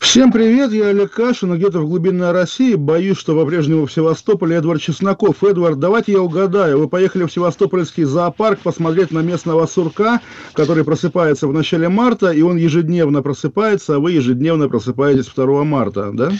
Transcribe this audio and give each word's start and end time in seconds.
Всем 0.00 0.32
привет, 0.32 0.72
я 0.72 0.86
Олег 0.88 1.12
Кашин, 1.12 1.54
где-то 1.56 1.80
в 1.80 1.86
глубинной 1.86 2.32
России. 2.32 2.74
Боюсь, 2.74 3.18
что 3.18 3.38
по-прежнему 3.38 3.86
в 3.86 3.92
Севастополе 3.92 4.56
Эдвард 4.56 4.80
Чесноков. 4.80 5.44
Эдвард, 5.44 5.78
давайте 5.78 6.12
я 6.12 6.22
угадаю. 6.22 6.80
Вы 6.80 6.88
поехали 6.88 7.24
в 7.24 7.32
Севастопольский 7.32 8.04
зоопарк 8.04 8.60
посмотреть 8.60 9.12
на 9.12 9.20
местного 9.20 9.66
сурка, 9.66 10.20
который 10.54 10.84
просыпается 10.84 11.46
в 11.46 11.52
начале 11.52 11.90
марта, 11.90 12.30
и 12.30 12.40
он 12.40 12.56
ежедневно 12.56 13.22
просыпается, 13.22 13.96
а 13.96 13.98
вы 13.98 14.12
ежедневно 14.12 14.68
просыпаетесь 14.70 15.26
2 15.26 15.64
марта, 15.64 16.10
да? 16.12 16.32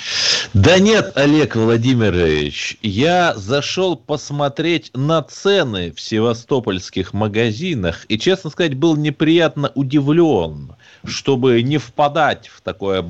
Да 0.52 0.80
нет, 0.80 1.12
Олег 1.14 1.54
Владимирович, 1.54 2.76
я 2.82 3.34
зашел 3.36 3.94
посмотреть 3.94 4.90
на 4.94 5.22
цены 5.22 5.92
в 5.92 6.00
севастопольских 6.00 7.12
магазинах 7.12 8.04
и, 8.08 8.18
честно 8.18 8.50
сказать, 8.50 8.74
был 8.74 8.96
неприятно 8.96 9.70
удивлен, 9.76 10.72
чтобы 11.04 11.62
не 11.62 11.78
впадать 11.78 12.48
в 12.48 12.62
такое 12.62 13.00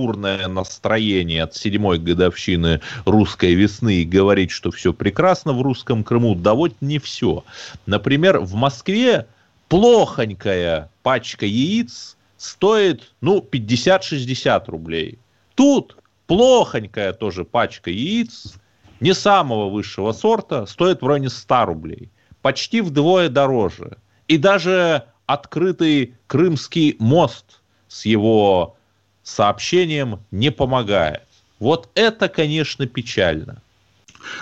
бравурное 0.00 0.48
настроение 0.48 1.42
от 1.42 1.54
седьмой 1.54 1.98
годовщины 1.98 2.80
русской 3.04 3.54
весны 3.54 3.96
и 3.96 4.04
говорить, 4.04 4.50
что 4.50 4.70
все 4.70 4.92
прекрасно 4.92 5.52
в 5.52 5.60
русском 5.62 6.04
Крыму, 6.04 6.34
да 6.34 6.54
вот 6.54 6.72
не 6.80 6.98
все. 6.98 7.44
Например, 7.86 8.40
в 8.40 8.54
Москве 8.54 9.26
плохонькая 9.68 10.90
пачка 11.02 11.44
яиц 11.44 12.16
стоит, 12.38 13.12
ну, 13.20 13.46
50-60 13.50 14.70
рублей. 14.70 15.18
Тут 15.54 15.96
плохонькая 16.26 17.12
тоже 17.12 17.44
пачка 17.44 17.90
яиц, 17.90 18.54
не 19.00 19.14
самого 19.14 19.68
высшего 19.68 20.12
сорта, 20.12 20.66
стоит 20.66 21.02
в 21.02 21.06
районе 21.06 21.28
100 21.28 21.64
рублей. 21.66 22.10
Почти 22.40 22.80
вдвое 22.80 23.28
дороже. 23.28 23.98
И 24.28 24.38
даже 24.38 25.04
открытый 25.26 26.14
Крымский 26.26 26.96
мост 26.98 27.60
с 27.88 28.06
его 28.06 28.76
сообщением 29.22 30.20
не 30.30 30.50
помогает. 30.50 31.22
Вот 31.58 31.88
это, 31.94 32.28
конечно, 32.28 32.86
печально. 32.86 33.62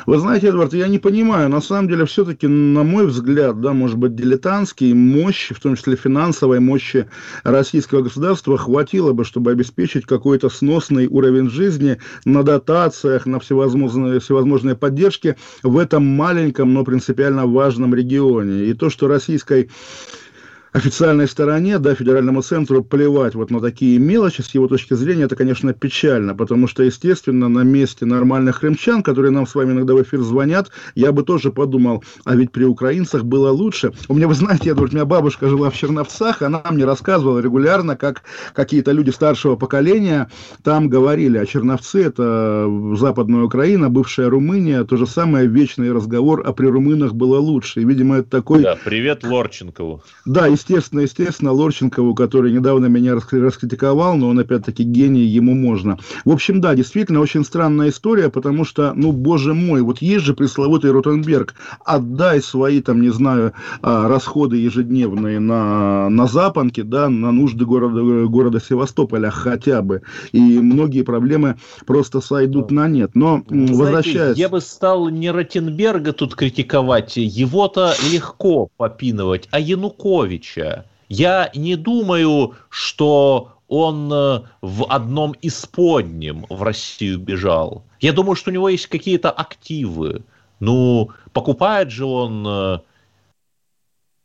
Вы 0.07 0.19
знаете, 0.19 0.49
Эдвард, 0.49 0.75
я 0.75 0.89
не 0.89 0.99
понимаю, 0.99 1.49
на 1.49 1.61
самом 1.61 1.89
деле, 1.89 2.05
все-таки, 2.05 2.47
на 2.47 2.83
мой 2.83 3.07
взгляд, 3.07 3.61
да, 3.61 3.73
может 3.73 3.97
быть, 3.97 4.17
дилетантские 4.17 4.95
мощи, 4.95 5.55
в 5.55 5.61
том 5.61 5.77
числе 5.77 5.97
финансовой 5.97 6.61
мощи 6.61 7.09
российского 7.45 8.03
государства, 8.03 8.59
хватило 8.59 9.13
бы, 9.13 9.25
чтобы 9.25 9.53
обеспечить 9.53 10.05
какой-то 10.05 10.49
сносный 10.49 11.07
уровень 11.07 11.51
жизни 11.51 11.99
на 12.25 12.43
дотациях, 12.43 13.27
на 13.27 13.39
всевозможные, 13.41 14.21
всевозможные 14.21 14.75
поддержки 14.75 15.37
в 15.63 15.79
этом 15.79 16.05
маленьком, 16.05 16.75
но 16.75 16.85
принципиально 16.85 17.47
важном 17.47 17.95
регионе. 17.95 18.65
И 18.65 18.75
то, 18.75 18.91
что 18.91 19.09
российской 19.09 19.71
официальной 20.73 21.29
стороне, 21.29 21.79
да, 21.79 21.95
федеральному 21.95 22.43
центру 22.43 22.83
плевать 22.83 23.35
вот 23.35 23.51
на 23.51 23.61
такие 23.61 23.99
мелочи, 23.99 24.43
с 24.43 24.55
его 24.55 24.69
точки 24.69 24.95
зрения, 24.95 25.25
это, 25.25 25.37
конечно, 25.37 25.73
печально, 25.73 26.35
потому 26.35 26.67
что, 26.67 26.83
естественно, 26.83 27.49
на 27.49 27.61
месте 27.61 28.05
нормальных 28.05 28.61
крымчан, 28.61 29.03
которые 29.03 29.31
нам 29.31 29.47
с 29.47 29.55
вами 29.55 29.73
иногда 29.73 29.95
в 29.95 30.03
эфир 30.03 30.21
звонят, 30.21 30.71
я 30.95 31.13
бы 31.13 31.23
тоже 31.23 31.51
подумал, 31.53 32.05
а 32.25 32.35
ведь 32.35 32.53
при 32.53 32.65
украинцах 32.65 33.25
было 33.25 33.51
лучше. 33.51 33.93
У 34.09 34.15
меня, 34.15 34.29
вы 34.29 34.35
знаете, 34.35 34.71
Эдвард, 34.71 34.93
у 34.93 34.97
меня 34.97 35.05
бабушка 35.05 35.49
жила 35.49 35.71
в 35.71 35.77
Черновцах, 35.77 36.43
она 36.43 36.63
мне 36.71 36.85
рассказывала 36.85 37.39
регулярно, 37.41 37.97
как 37.97 38.23
какие-то 38.55 38.93
люди 38.93 39.11
старшего 39.11 39.57
поколения 39.57 40.31
там 40.63 40.89
говорили, 40.89 41.39
а 41.39 41.47
Черновцы– 41.47 42.03
это 42.05 42.67
Западная 42.97 43.43
Украина, 43.43 43.89
бывшая 43.89 44.29
Румыния, 44.29 44.85
то 44.85 44.97
же 44.97 45.07
самое, 45.07 45.47
вечный 45.47 45.93
разговор, 45.93 46.43
а 46.45 46.53
при 46.53 46.67
румынах 46.67 47.15
было 47.15 47.39
лучше. 47.39 47.81
И, 47.81 47.85
видимо, 47.85 48.19
это 48.19 48.31
такой... 48.31 48.63
Да, 48.63 48.77
привет 48.85 49.25
Лорченкову. 49.25 50.03
Да, 50.25 50.49
естественно, 50.59 51.01
естественно, 51.01 51.53
Лорченкову, 51.53 52.15
который 52.15 52.53
недавно 52.53 52.87
меня 52.87 53.15
раскритиковал, 53.15 54.17
но 54.17 54.29
он, 54.29 54.39
опять-таки, 54.39 54.83
гений, 54.83 55.23
ему 55.23 55.55
можно. 55.55 55.99
В 56.25 56.31
общем, 56.31 56.61
да, 56.61 56.75
действительно, 56.75 57.21
очень 57.21 57.45
странная 57.45 57.91
история, 57.91 58.29
потому 58.29 58.65
что, 58.65 58.93
ну, 58.95 59.13
боже 59.13 59.55
мой, 59.55 59.83
вот 59.83 60.03
есть 60.03 60.25
же 60.25 60.35
пресловутый 60.35 60.91
Ротенберг, 60.91 61.55
отдай 61.85 62.43
свои, 62.43 62.81
там, 62.81 63.01
не 63.01 63.11
знаю, 63.11 63.53
а, 63.83 64.09
расходы 64.09 64.57
ежедневные 64.57 65.39
на, 65.39 66.09
на 66.09 66.27
запонки, 66.27 66.83
да, 66.83 67.09
на 67.09 67.31
нужды 67.31 67.65
города, 67.65 68.27
города 68.27 68.61
Севастополя 68.61 69.31
хотя 69.31 69.83
бы, 69.83 70.03
и 70.33 70.41
многие 70.59 71.03
проблемы 71.03 71.57
просто 71.87 72.21
сойдут 72.21 72.71
на 72.71 72.89
нет. 72.89 73.13
Но, 73.15 73.43
Знаете, 73.49 73.75
возвращаясь... 73.75 74.37
Я 74.37 74.49
бы 74.49 74.61
стал 74.61 75.09
не 75.09 75.31
Ротенберга 75.31 76.13
тут 76.13 76.35
критиковать, 76.35 77.17
его-то 77.17 77.95
легко 78.13 78.71
попинывать, 78.77 79.49
а 79.51 79.61
Януковича. 80.57 80.85
Я 81.09 81.51
не 81.55 81.77
думаю, 81.77 82.55
что 82.69 83.53
он 83.67 84.13
э, 84.13 84.43
в 84.61 84.85
одном 84.89 85.33
из 85.33 85.67
подним 85.67 86.47
в 86.49 86.63
Россию 86.63 87.19
бежал. 87.19 87.85
Я 88.01 88.13
думаю, 88.13 88.37
что 88.37 88.51
у 88.51 88.55
него 88.55 88.69
есть 88.69 88.87
какие-то 88.87 89.31
активы. 89.31 90.23
Ну, 90.61 91.11
покупает 91.33 91.91
же 91.91 92.05
он 92.05 92.47
э, 92.47 92.79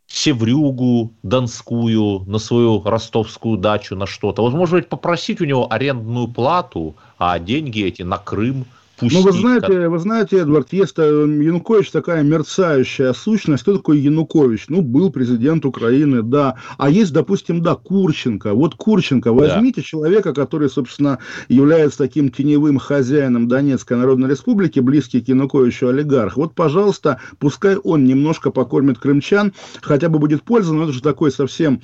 Севрюгу 0.07 1.13
Донскую 1.23 2.23
на 2.25 2.37
свою 2.37 2.83
ростовскую 2.83 3.57
дачу, 3.57 3.95
на 3.95 4.05
что-то. 4.05 4.43
Возможно, 4.43 4.77
ведь 4.77 4.89
попросить 4.89 5.41
у 5.41 5.45
него 5.45 5.71
арендную 5.71 6.27
плату, 6.27 6.95
а 7.17 7.39
деньги 7.39 7.83
эти 7.83 8.01
на 8.01 8.17
Крым– 8.17 8.65
ну, 9.11 9.21
вы 9.21 9.31
знаете, 9.31 9.87
вы 9.87 9.99
знаете, 9.99 10.37
Эдвард, 10.37 10.71
есть 10.71 10.93
э, 10.97 11.01
Янукович 11.03 11.91
такая 11.91 12.23
мерцающая 12.23 13.13
сущность. 13.13 13.63
Кто 13.63 13.77
такой 13.77 13.99
Янукович? 13.99 14.65
Ну, 14.69 14.81
был 14.81 15.11
президент 15.11 15.65
Украины, 15.65 16.21
да. 16.21 16.57
А 16.77 16.89
есть, 16.89 17.13
допустим, 17.13 17.61
да, 17.61 17.75
Курченко. 17.75 18.53
Вот 18.53 18.75
Курченко. 18.75 19.33
Возьмите 19.33 19.81
да. 19.81 19.87
человека, 19.87 20.33
который, 20.33 20.69
собственно, 20.69 21.19
является 21.47 21.99
таким 21.99 22.29
теневым 22.29 22.77
хозяином 22.77 23.47
Донецкой 23.47 23.97
Народной 23.97 24.29
Республики, 24.29 24.79
близкий 24.79 25.21
к 25.21 25.27
Януковичу 25.27 25.87
олигарх. 25.87 26.37
Вот, 26.37 26.55
пожалуйста, 26.55 27.19
пускай 27.39 27.75
он 27.77 28.05
немножко 28.05 28.51
покормит 28.51 28.99
крымчан, 28.99 29.53
хотя 29.81 30.09
бы 30.09 30.19
будет 30.19 30.43
польза, 30.43 30.73
но 30.73 30.83
это 30.83 30.93
же 30.93 31.01
такой 31.01 31.31
совсем 31.31 31.81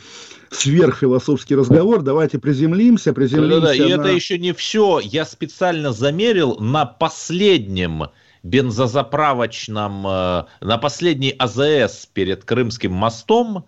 сверхфилософский 0.51 1.55
разговор. 1.55 2.01
Давайте 2.01 2.39
приземлимся, 2.39 3.13
приземлимся. 3.13 3.61
Да-да-да, 3.61 3.75
и 3.75 3.95
на... 3.95 4.01
это 4.01 4.09
еще 4.09 4.37
не 4.37 4.53
все. 4.53 4.99
Я 4.99 5.25
специально 5.25 5.91
замерил 5.91 6.57
на 6.59 6.85
последнем 6.85 8.05
бензозаправочном, 8.43 10.07
э, 10.07 10.43
на 10.61 10.77
последней 10.77 11.35
АЗС 11.37 12.07
перед 12.13 12.43
Крымским 12.45 12.91
мостом 12.91 13.65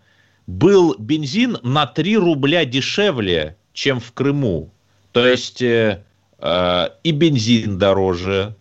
был 0.47 0.95
бензин 0.97 1.57
на 1.63 1.85
3 1.85 2.17
рубля 2.17 2.65
дешевле, 2.65 3.57
чем 3.73 3.99
в 3.99 4.11
Крыму. 4.13 4.71
То 5.11 5.25
есть 5.25 5.61
э, 5.61 6.03
э, 6.39 6.87
и 7.03 7.11
бензин 7.11 7.77
дороже, 7.77 8.55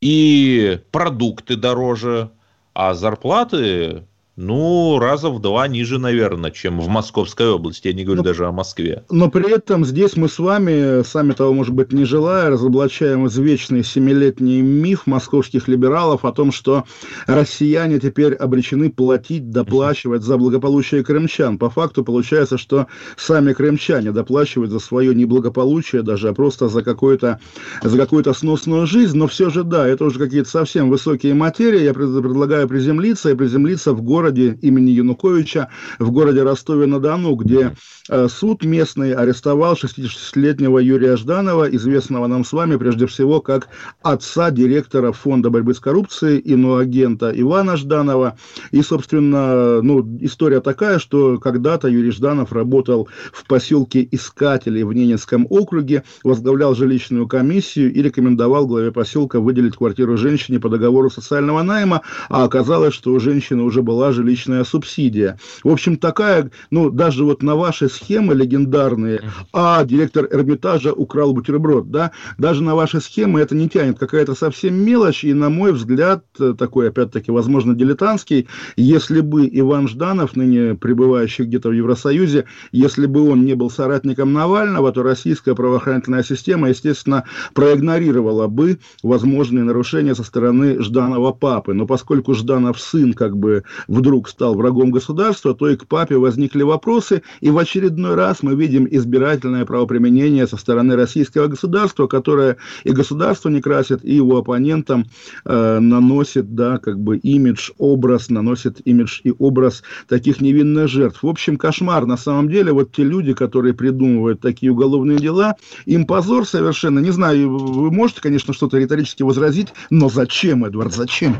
и 0.00 0.80
продукты 0.90 1.56
дороже, 1.56 2.30
а 2.72 2.94
зарплаты 2.94 4.04
ну, 4.40 4.98
раза 4.98 5.28
в 5.28 5.38
два 5.38 5.68
ниже, 5.68 5.98
наверное, 5.98 6.50
чем 6.50 6.80
в 6.80 6.88
Московской 6.88 7.50
области. 7.50 7.88
Я 7.88 7.92
не 7.92 8.04
говорю 8.04 8.22
но, 8.22 8.24
даже 8.24 8.46
о 8.46 8.52
Москве. 8.52 9.04
Но 9.10 9.30
при 9.30 9.52
этом 9.52 9.84
здесь 9.84 10.16
мы 10.16 10.30
с 10.30 10.38
вами, 10.38 11.02
сами 11.02 11.32
того, 11.32 11.52
может 11.52 11.74
быть, 11.74 11.92
не 11.92 12.06
желая, 12.06 12.48
разоблачаем 12.48 13.26
извечный 13.26 13.84
семилетний 13.84 14.62
миф 14.62 15.06
московских 15.06 15.68
либералов 15.68 16.24
о 16.24 16.32
том, 16.32 16.52
что 16.52 16.84
россияне 17.26 18.00
теперь 18.00 18.32
обречены 18.32 18.90
платить, 18.90 19.50
доплачивать 19.50 20.22
за 20.22 20.38
благополучие 20.38 21.04
крымчан. 21.04 21.58
По 21.58 21.68
факту 21.68 22.02
получается, 22.02 22.56
что 22.56 22.86
сами 23.18 23.52
крымчане 23.52 24.10
доплачивают 24.10 24.70
за 24.70 24.78
свое 24.78 25.14
неблагополучие 25.14 26.00
даже, 26.00 26.30
а 26.30 26.32
просто 26.32 26.68
за, 26.68 26.82
какую-то, 26.82 27.40
за 27.82 27.98
какую-то 27.98 28.32
сносную 28.32 28.86
жизнь. 28.86 29.18
Но 29.18 29.26
все 29.26 29.50
же, 29.50 29.64
да, 29.64 29.86
это 29.86 30.06
уже 30.06 30.18
какие-то 30.18 30.48
совсем 30.48 30.88
высокие 30.88 31.34
материи. 31.34 31.82
Я 31.82 31.92
предлагаю 31.92 32.66
приземлиться 32.66 33.28
и 33.28 33.34
приземлиться 33.34 33.92
в 33.92 34.00
городе 34.00 34.29
городе 34.30 34.58
имени 34.62 34.90
Януковича, 34.90 35.68
в 35.98 36.10
городе 36.10 36.42
Ростове-на-Дону, 36.42 37.34
где 37.34 37.74
э, 38.08 38.28
суд 38.28 38.64
местный 38.64 39.12
арестовал 39.12 39.74
66-летнего 39.74 40.78
Юрия 40.78 41.16
Жданова, 41.16 41.68
известного 41.70 42.26
нам 42.28 42.44
с 42.44 42.52
вами 42.52 42.76
прежде 42.76 43.06
всего 43.06 43.40
как 43.40 43.68
отца 44.02 44.50
директора 44.50 45.12
Фонда 45.12 45.50
борьбы 45.50 45.74
с 45.74 45.80
коррупцией, 45.80 46.38
иноагента 46.38 47.32
Ивана 47.34 47.76
Жданова. 47.76 48.36
И, 48.70 48.82
собственно, 48.82 49.82
ну, 49.82 50.06
история 50.20 50.60
такая, 50.60 50.98
что 50.98 51.38
когда-то 51.38 51.88
Юрий 51.88 52.12
Жданов 52.12 52.52
работал 52.52 53.08
в 53.32 53.44
поселке 53.46 54.06
Искателей 54.12 54.84
в 54.84 54.92
Ненецком 54.92 55.46
округе, 55.50 56.04
возглавлял 56.22 56.74
жилищную 56.74 57.26
комиссию 57.26 57.92
и 57.92 58.02
рекомендовал 58.02 58.66
главе 58.66 58.92
поселка 58.92 59.40
выделить 59.40 59.76
квартиру 59.76 60.16
женщине 60.16 60.60
по 60.60 60.68
договору 60.68 61.10
социального 61.10 61.62
найма, 61.62 62.02
а 62.28 62.44
оказалось, 62.44 62.94
что 62.94 63.12
у 63.12 63.20
женщины 63.20 63.62
уже 63.62 63.82
была 63.82 64.12
жилищная 64.20 64.64
субсидия. 64.64 65.38
В 65.64 65.68
общем, 65.68 65.96
такая, 65.96 66.50
ну, 66.70 66.90
даже 66.90 67.24
вот 67.24 67.42
на 67.42 67.56
ваши 67.56 67.88
схемы 67.88 68.34
легендарные, 68.34 69.22
а 69.52 69.84
директор 69.84 70.28
Эрмитажа 70.30 70.92
украл 70.92 71.32
бутерброд, 71.32 71.90
да, 71.90 72.12
даже 72.38 72.62
на 72.62 72.74
ваши 72.74 73.00
схемы 73.00 73.40
это 73.40 73.54
не 73.56 73.68
тянет, 73.68 73.98
какая-то 73.98 74.34
совсем 74.34 74.74
мелочь, 74.74 75.24
и, 75.24 75.32
на 75.32 75.48
мой 75.48 75.72
взгляд, 75.72 76.24
такой, 76.58 76.88
опять-таки, 76.88 77.30
возможно, 77.30 77.74
дилетантский, 77.74 78.46
если 78.76 79.20
бы 79.20 79.48
Иван 79.50 79.88
Жданов, 79.88 80.36
ныне 80.36 80.74
пребывающий 80.74 81.44
где-то 81.44 81.70
в 81.70 81.72
Евросоюзе, 81.72 82.44
если 82.72 83.06
бы 83.06 83.28
он 83.28 83.44
не 83.44 83.54
был 83.54 83.70
соратником 83.70 84.32
Навального, 84.32 84.92
то 84.92 85.02
российская 85.02 85.54
правоохранительная 85.54 86.22
система, 86.22 86.68
естественно, 86.68 87.24
проигнорировала 87.54 88.46
бы 88.48 88.78
возможные 89.02 89.64
нарушения 89.64 90.14
со 90.14 90.24
стороны 90.24 90.82
Жданова 90.82 91.32
папы. 91.32 91.72
Но 91.72 91.86
поскольку 91.86 92.34
Жданов 92.34 92.80
сын 92.80 93.14
как 93.14 93.36
бы 93.36 93.64
вдруг 94.00 94.28
стал 94.28 94.54
врагом 94.54 94.90
государства, 94.90 95.54
то 95.54 95.68
и 95.68 95.76
к 95.76 95.86
папе 95.86 96.16
возникли 96.16 96.62
вопросы, 96.62 97.22
и 97.40 97.50
в 97.50 97.58
очередной 97.58 98.14
раз 98.14 98.42
мы 98.42 98.54
видим 98.54 98.88
избирательное 98.90 99.64
правоприменение 99.64 100.46
со 100.46 100.56
стороны 100.56 100.96
российского 100.96 101.46
государства, 101.46 102.06
которое 102.06 102.56
и 102.84 102.90
государство 102.90 103.48
не 103.48 103.60
красит, 103.60 104.04
и 104.04 104.14
его 104.14 104.38
оппонентам 104.38 105.04
э, 105.44 105.78
наносит, 105.78 106.54
да, 106.54 106.78
как 106.78 106.98
бы 106.98 107.18
имидж, 107.18 107.70
образ, 107.78 108.30
наносит 108.30 108.80
имидж 108.84 109.20
и 109.24 109.32
образ 109.38 109.82
таких 110.08 110.40
невинных 110.40 110.88
жертв. 110.88 111.22
В 111.22 111.28
общем, 111.28 111.56
кошмар. 111.56 112.06
На 112.06 112.16
самом 112.16 112.48
деле, 112.48 112.72
вот 112.72 112.92
те 112.92 113.04
люди, 113.04 113.34
которые 113.34 113.74
придумывают 113.74 114.40
такие 114.40 114.72
уголовные 114.72 115.18
дела, 115.18 115.56
им 115.84 116.06
позор 116.06 116.46
совершенно. 116.46 116.98
Не 117.00 117.10
знаю, 117.10 117.56
вы 117.56 117.90
можете, 117.90 118.22
конечно, 118.22 118.54
что-то 118.54 118.78
риторически 118.78 119.22
возразить, 119.22 119.68
но 119.90 120.08
зачем, 120.08 120.64
Эдвард, 120.64 120.94
зачем? 120.94 121.36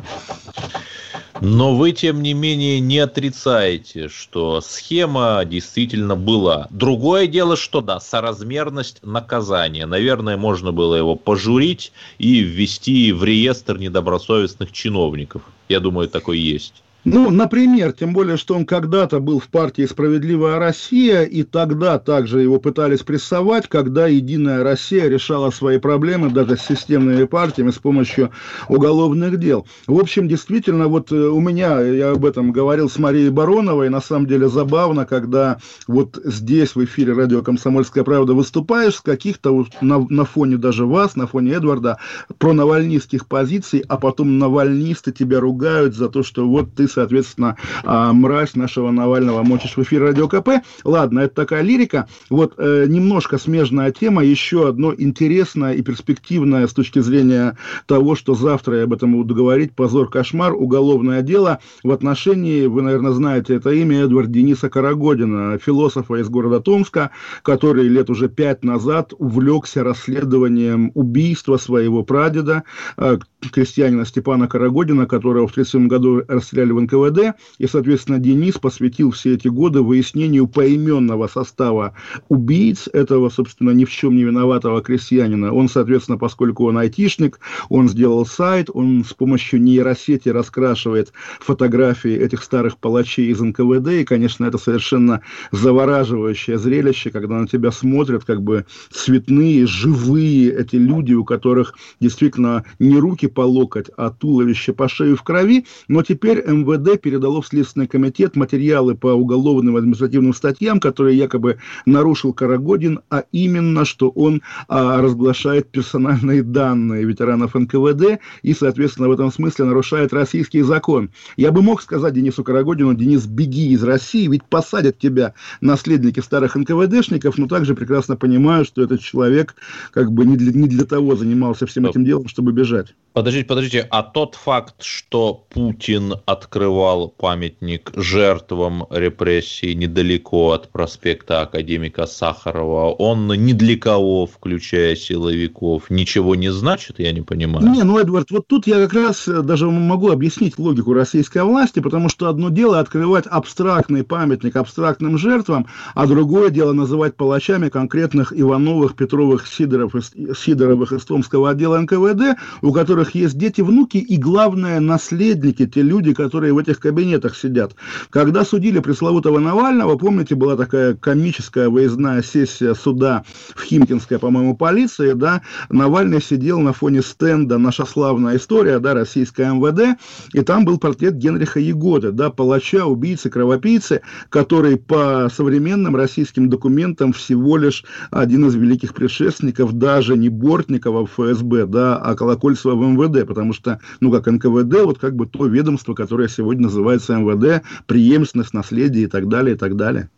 Но 1.40 1.74
вы, 1.74 1.92
тем 1.92 2.22
не 2.22 2.34
менее, 2.34 2.80
не 2.80 2.98
отрицаете, 2.98 4.08
что 4.08 4.60
схема 4.60 5.42
действительно 5.46 6.14
была. 6.14 6.66
Другое 6.70 7.26
дело, 7.26 7.56
что 7.56 7.80
да, 7.80 7.98
соразмерность 7.98 8.98
наказания. 9.02 9.86
Наверное, 9.86 10.36
можно 10.36 10.70
было 10.70 10.94
его 10.94 11.16
пожурить 11.16 11.92
и 12.18 12.40
ввести 12.40 13.12
в 13.12 13.24
реестр 13.24 13.78
недобросовестных 13.78 14.70
чиновников. 14.72 15.42
Я 15.70 15.80
думаю, 15.80 16.08
такой 16.08 16.38
есть. 16.38 16.82
Ну, 17.04 17.30
например, 17.30 17.92
тем 17.92 18.12
более, 18.12 18.36
что 18.36 18.54
он 18.54 18.66
когда-то 18.66 19.20
был 19.20 19.40
в 19.40 19.48
партии 19.48 19.86
«Справедливая 19.86 20.58
Россия», 20.58 21.22
и 21.22 21.44
тогда 21.44 21.98
также 21.98 22.42
его 22.42 22.60
пытались 22.60 23.00
прессовать, 23.00 23.68
когда 23.68 24.06
«Единая 24.06 24.62
Россия» 24.62 25.08
решала 25.08 25.50
свои 25.50 25.78
проблемы 25.78 26.30
даже 26.30 26.58
с 26.58 26.60
системными 26.60 27.24
партиями 27.24 27.70
с 27.70 27.78
помощью 27.78 28.32
уголовных 28.68 29.38
дел. 29.38 29.66
В 29.86 29.98
общем, 29.98 30.28
действительно, 30.28 30.88
вот 30.88 31.10
э, 31.10 31.14
у 31.14 31.40
меня, 31.40 31.80
я 31.80 32.10
об 32.10 32.26
этом 32.26 32.52
говорил 32.52 32.90
с 32.90 32.98
Марией 32.98 33.30
Бароновой, 33.30 33.88
на 33.88 34.02
самом 34.02 34.26
деле 34.26 34.50
забавно, 34.50 35.06
когда 35.06 35.56
вот 35.86 36.20
здесь 36.22 36.74
в 36.74 36.84
эфире 36.84 37.14
радио 37.14 37.40
«Комсомольская 37.40 38.04
правда» 38.04 38.34
выступаешь 38.34 38.96
с 38.96 39.00
каких-то, 39.00 39.66
на, 39.80 40.06
на 40.10 40.26
фоне 40.26 40.58
даже 40.58 40.84
вас, 40.84 41.16
на 41.16 41.26
фоне 41.26 41.52
Эдварда, 41.52 41.96
про 42.36 42.52
навальнистских 42.52 43.26
позиций, 43.26 43.82
а 43.88 43.96
потом 43.96 44.38
навальнисты 44.38 45.12
тебя 45.12 45.40
ругают 45.40 45.94
за 45.94 46.10
то, 46.10 46.22
что 46.22 46.46
вот 46.46 46.74
ты 46.74 46.89
соответственно, 46.90 47.56
а, 47.84 48.12
мразь 48.12 48.54
нашего 48.54 48.90
Навального 48.90 49.42
мочишь 49.42 49.76
в 49.76 49.82
эфир 49.82 50.02
Радио 50.02 50.28
КП. 50.28 50.62
Ладно, 50.84 51.20
это 51.20 51.34
такая 51.34 51.62
лирика. 51.62 52.06
Вот 52.28 52.54
э, 52.58 52.86
немножко 52.88 53.38
смежная 53.38 53.92
тема, 53.92 54.24
еще 54.24 54.68
одно 54.68 54.94
интересное 54.96 55.74
и 55.74 55.82
перспективное 55.82 56.66
с 56.66 56.72
точки 56.72 56.98
зрения 57.00 57.56
того, 57.86 58.14
что 58.14 58.34
завтра 58.34 58.78
я 58.78 58.84
об 58.84 58.92
этом 58.92 59.12
буду 59.12 59.34
говорить, 59.34 59.74
позор, 59.74 60.08
кошмар, 60.08 60.52
уголовное 60.54 61.22
дело 61.22 61.60
в 61.82 61.90
отношении, 61.90 62.66
вы, 62.66 62.82
наверное, 62.82 63.12
знаете 63.12 63.54
это 63.54 63.70
имя, 63.70 64.02
Эдвард 64.02 64.30
Дениса 64.30 64.68
Карагодина, 64.68 65.58
философа 65.58 66.16
из 66.16 66.28
города 66.28 66.60
Томска, 66.60 67.10
который 67.42 67.88
лет 67.88 68.10
уже 68.10 68.28
пять 68.28 68.64
назад 68.64 69.12
увлекся 69.18 69.84
расследованием 69.84 70.90
убийства 70.94 71.56
своего 71.56 72.02
прадеда, 72.02 72.64
э, 72.96 73.18
крестьянина 73.52 74.04
Степана 74.04 74.48
Карагодина, 74.48 75.06
которого 75.06 75.46
в 75.46 75.52
1937 75.52 75.88
году 75.88 76.22
расстреляли 76.28 76.72
в 76.72 76.78
НКВД, 76.80 77.36
и, 77.58 77.66
соответственно, 77.66 78.18
Денис 78.18 78.54
посвятил 78.54 79.10
все 79.10 79.34
эти 79.34 79.48
годы 79.48 79.82
выяснению 79.82 80.46
поименного 80.46 81.26
состава 81.28 81.94
убийц 82.28 82.88
этого, 82.92 83.28
собственно, 83.28 83.70
ни 83.70 83.84
в 83.84 83.90
чем 83.90 84.16
не 84.16 84.24
виноватого 84.24 84.82
крестьянина. 84.82 85.52
Он, 85.52 85.68
соответственно, 85.68 86.18
поскольку 86.18 86.66
он 86.66 86.78
айтишник, 86.78 87.40
он 87.68 87.88
сделал 87.88 88.24
сайт, 88.26 88.70
он 88.72 89.04
с 89.04 89.12
помощью 89.12 89.60
нейросети 89.62 90.28
раскрашивает 90.28 91.12
фотографии 91.40 92.12
этих 92.12 92.42
старых 92.42 92.78
палачей 92.78 93.30
из 93.30 93.40
НКВД, 93.40 93.88
и, 93.88 94.04
конечно, 94.04 94.44
это 94.44 94.58
совершенно 94.58 95.20
завораживающее 95.52 96.58
зрелище, 96.58 97.10
когда 97.10 97.36
на 97.36 97.46
тебя 97.46 97.70
смотрят 97.70 98.24
как 98.24 98.42
бы 98.42 98.66
цветные, 98.90 99.66
живые 99.66 100.52
эти 100.52 100.76
люди, 100.76 101.14
у 101.14 101.24
которых 101.24 101.74
действительно 102.00 102.64
не 102.78 102.98
руки 102.98 103.26
по 103.26 103.42
локоть, 103.42 103.90
а 103.96 104.10
туловище 104.10 104.72
по 104.72 104.88
шею 104.88 105.16
в 105.16 105.22
крови, 105.22 105.66
но 105.88 106.02
теперь 106.02 106.38
МВД 106.46 106.69
передало 106.78 107.42
в 107.42 107.46
Следственный 107.46 107.86
комитет 107.86 108.36
материалы 108.36 108.94
по 108.94 109.08
уголовным 109.08 109.76
административным 109.76 110.34
статьям, 110.34 110.80
которые 110.80 111.16
якобы 111.16 111.58
нарушил 111.86 112.32
Карагодин, 112.32 113.00
а 113.10 113.24
именно, 113.32 113.84
что 113.84 114.10
он 114.10 114.42
а, 114.68 115.00
разглашает 115.00 115.70
персональные 115.70 116.42
данные 116.42 117.04
ветеранов 117.04 117.54
НКВД 117.54 118.20
и, 118.42 118.54
соответственно, 118.54 119.08
в 119.08 119.12
этом 119.12 119.32
смысле 119.32 119.66
нарушает 119.66 120.12
российский 120.12 120.62
закон. 120.62 121.10
Я 121.36 121.52
бы 121.52 121.62
мог 121.62 121.82
сказать 121.82 122.14
Денису 122.14 122.44
Карагодину, 122.44 122.94
Денис, 122.94 123.26
беги 123.26 123.72
из 123.72 123.82
России, 123.82 124.28
ведь 124.28 124.44
посадят 124.44 124.98
тебя 124.98 125.34
наследники 125.60 126.20
старых 126.20 126.54
НКВДшников, 126.56 127.38
но 127.38 127.46
также 127.46 127.74
прекрасно 127.74 128.16
понимаю, 128.16 128.64
что 128.64 128.82
этот 128.82 129.00
человек 129.00 129.54
как 129.92 130.12
бы 130.12 130.24
не 130.24 130.36
для, 130.36 130.52
не 130.52 130.68
для 130.68 130.84
того 130.84 131.16
занимался 131.16 131.66
всем 131.66 131.86
этим 131.86 132.04
делом, 132.04 132.28
чтобы 132.28 132.52
бежать. 132.52 132.94
Подождите, 133.12 133.44
подождите, 133.44 133.88
а 133.90 134.04
тот 134.04 134.36
факт, 134.36 134.84
что 134.84 135.44
Путин 135.50 136.14
открывал 136.26 137.08
памятник 137.08 137.90
жертвам 137.96 138.86
репрессий 138.88 139.74
недалеко 139.74 140.52
от 140.52 140.68
проспекта 140.68 141.40
Академика 141.40 142.06
Сахарова, 142.06 142.92
он 142.92 143.26
ни 143.26 143.52
для 143.52 143.76
кого, 143.76 144.26
включая 144.26 144.94
силовиков, 144.94 145.90
ничего 145.90 146.36
не 146.36 146.52
значит, 146.52 147.00
я 147.00 147.10
не 147.10 147.22
понимаю. 147.22 147.68
Не, 147.68 147.82
ну, 147.82 147.98
Эдвард, 147.98 148.30
вот 148.30 148.46
тут 148.46 148.68
я 148.68 148.76
как 148.76 148.92
раз 148.92 149.26
даже 149.26 149.68
могу 149.68 150.12
объяснить 150.12 150.56
логику 150.56 150.92
российской 150.94 151.42
власти, 151.42 151.80
потому 151.80 152.10
что 152.10 152.28
одно 152.28 152.48
дело 152.48 152.78
открывать 152.78 153.26
абстрактный 153.26 154.04
памятник 154.04 154.54
абстрактным 154.54 155.18
жертвам, 155.18 155.66
а 155.96 156.06
другое 156.06 156.50
дело 156.50 156.72
называть 156.72 157.16
палачами 157.16 157.70
конкретных 157.70 158.32
Ивановых, 158.32 158.94
Петровых, 158.94 159.48
Сидоров, 159.48 159.94
Сидоровых 160.38 160.92
из 160.92 161.04
Томского 161.04 161.50
отдела 161.50 161.76
НКВД, 161.80 162.38
у 162.62 162.72
которых 162.72 162.99
которых 163.00 163.14
есть 163.14 163.38
дети, 163.38 163.62
внуки 163.62 163.96
и, 163.96 164.18
главное, 164.18 164.78
наследники, 164.78 165.66
те 165.66 165.80
люди, 165.80 166.12
которые 166.12 166.52
в 166.52 166.58
этих 166.58 166.80
кабинетах 166.80 167.34
сидят. 167.34 167.74
Когда 168.10 168.44
судили 168.44 168.78
пресловутого 168.80 169.38
Навального, 169.38 169.96
помните, 169.96 170.34
была 170.34 170.54
такая 170.56 170.94
комическая 170.94 171.70
выездная 171.70 172.22
сессия 172.22 172.74
суда 172.74 173.24
в 173.54 173.62
Химкинской, 173.62 174.18
по-моему, 174.18 174.54
полиции, 174.54 175.12
да, 175.12 175.40
Навальный 175.70 176.20
сидел 176.20 176.60
на 176.60 176.74
фоне 176.74 177.00
стенда 177.00 177.56
«Наша 177.56 177.86
славная 177.86 178.36
история», 178.36 178.80
да, 178.80 178.92
российская 178.92 179.50
МВД, 179.54 179.98
и 180.34 180.42
там 180.42 180.66
был 180.66 180.76
портрет 180.76 181.14
Генриха 181.14 181.58
Егоды, 181.58 182.12
да, 182.12 182.28
палача, 182.28 182.84
убийцы, 182.84 183.30
кровопийцы, 183.30 184.02
который 184.28 184.76
по 184.76 185.30
современным 185.34 185.96
российским 185.96 186.50
документам 186.50 187.14
всего 187.14 187.56
лишь 187.56 187.82
один 188.10 188.46
из 188.46 188.54
великих 188.54 188.92
предшественников, 188.92 189.72
даже 189.72 190.18
не 190.18 190.28
Бортникова 190.28 191.06
в 191.06 191.12
ФСБ, 191.12 191.64
да, 191.64 191.96
а 191.96 192.14
Колокольцева 192.14 192.74
в 192.74 192.89
МВД, 192.90 193.26
потому 193.26 193.52
что, 193.52 193.80
ну, 194.00 194.10
как 194.10 194.26
НКВД, 194.26 194.82
вот 194.84 194.98
как 194.98 195.16
бы 195.16 195.26
то 195.26 195.46
ведомство, 195.46 195.94
которое 195.94 196.28
сегодня 196.28 196.64
называется 196.64 197.14
МВД, 197.14 197.64
преемственность, 197.86 198.54
наследие 198.54 199.04
и 199.04 199.06
так 199.06 199.28
далее, 199.28 199.54
и 199.54 199.58
так 199.58 199.76
далее. 199.76 200.10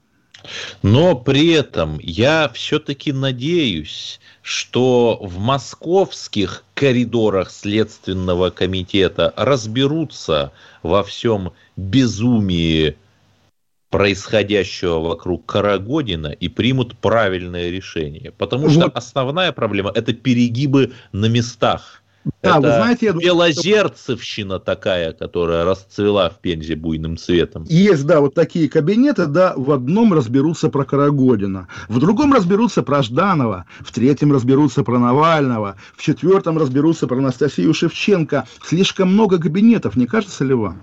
Но 0.82 1.14
при 1.14 1.52
этом 1.52 1.98
я 2.00 2.50
все-таки 2.52 3.12
надеюсь, 3.12 4.20
что 4.42 5.18
в 5.22 5.38
московских 5.38 6.64
коридорах 6.74 7.50
Следственного 7.50 8.50
комитета 8.50 9.32
разберутся 9.36 10.52
во 10.82 11.04
всем 11.04 11.52
безумии 11.76 12.96
происходящего 13.90 15.00
вокруг 15.00 15.44
Карагодина 15.46 16.28
и 16.28 16.48
примут 16.48 16.96
правильное 16.96 17.68
решение. 17.70 18.32
Потому 18.32 18.70
что 18.70 18.84
вот. 18.84 18.96
основная 18.96 19.52
проблема– 19.52 19.92
это 19.94 20.14
перегибы 20.14 20.92
на 21.12 21.26
местах. 21.26 22.01
Да, 22.42 22.58
это 22.58 22.60
вы 22.60 22.68
знаете, 22.68 23.06
я 23.06 23.12
белозерцевщина 23.12 24.60
такая, 24.60 25.12
которая 25.12 25.64
расцвела 25.64 26.30
в 26.30 26.38
Пензе 26.38 26.76
буйным 26.76 27.16
цветом. 27.16 27.64
Есть, 27.68 28.06
да, 28.06 28.20
вот 28.20 28.34
такие 28.34 28.68
кабинеты, 28.68 29.26
да, 29.26 29.54
в 29.56 29.70
одном 29.72 30.12
разберутся 30.12 30.68
про 30.68 30.84
Карагодина, 30.84 31.68
в 31.88 31.98
другом 31.98 32.32
разберутся 32.32 32.82
про 32.82 33.02
Жданова, 33.02 33.64
в 33.80 33.92
третьем 33.92 34.32
разберутся 34.32 34.84
про 34.84 34.98
Навального, 34.98 35.76
в 35.96 36.02
четвертом 36.02 36.58
разберутся 36.58 37.06
про 37.06 37.16
Анастасию 37.16 37.74
Шевченко. 37.74 38.46
Слишком 38.64 39.12
много 39.12 39.38
кабинетов, 39.38 39.96
не 39.96 40.06
кажется 40.06 40.44
ли 40.44 40.54
вам? 40.54 40.80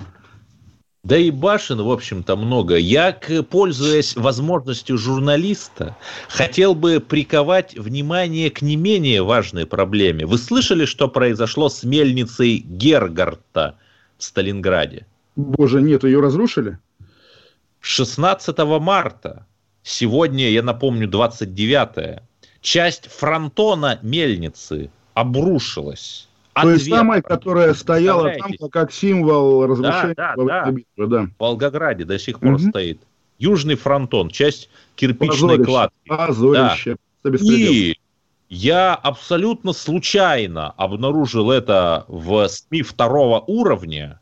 Да 1.03 1.17
и 1.17 1.31
башен, 1.31 1.81
в 1.81 1.89
общем-то, 1.89 2.35
много. 2.35 2.75
Я, 2.75 3.17
пользуясь 3.49 4.15
возможностью 4.15 4.97
журналиста, 4.97 5.95
хотел 6.27 6.75
бы 6.75 6.99
приковать 6.99 7.77
внимание 7.77 8.49
к 8.49 8.61
не 8.61 8.75
менее 8.75 9.23
важной 9.23 9.65
проблеме. 9.65 10.25
Вы 10.25 10.37
слышали, 10.37 10.85
что 10.85 11.07
произошло 11.07 11.69
с 11.69 11.83
мельницей 11.83 12.57
Гергарта 12.57 13.77
в 14.17 14.23
Сталинграде? 14.23 15.05
Боже, 15.37 15.81
нет, 15.81 16.03
ее 16.03 16.19
разрушили? 16.19 16.79
16 17.79 18.57
марта, 18.81 19.45
сегодня, 19.83 20.49
я 20.49 20.63
напомню, 20.63 21.07
29 21.07 22.19
часть 22.61 23.09
фронтона 23.09 23.99
мельницы 24.01 24.91
обрушилась 25.13 26.28
той 26.53 26.75
ответ. 26.75 26.89
самой, 26.89 27.21
которая 27.21 27.73
стояла 27.73 28.31
там 28.37 28.69
как 28.69 28.91
символ 28.91 29.65
разрушения 29.65 30.13
да, 30.15 30.33
да, 30.35 30.43
да. 30.43 30.71
битвы. 30.71 31.07
Да. 31.07 31.23
В 31.23 31.39
Волгограде 31.39 32.05
до 32.05 32.19
сих 32.19 32.39
пор 32.39 32.53
угу. 32.53 32.69
стоит. 32.69 33.01
Южный 33.37 33.75
фронтон, 33.75 34.29
часть 34.29 34.69
кирпичной 34.95 35.57
Позорище. 35.57 35.63
кладки. 35.63 36.07
Позорище. 36.07 36.97
Да. 37.23 37.31
И 37.39 37.95
я 38.49 38.95
абсолютно 38.95 39.73
случайно 39.73 40.71
обнаружил 40.71 41.51
это 41.51 42.05
в 42.07 42.47
СМИ 42.47 42.81
второго 42.81 43.39
уровня 43.45 44.19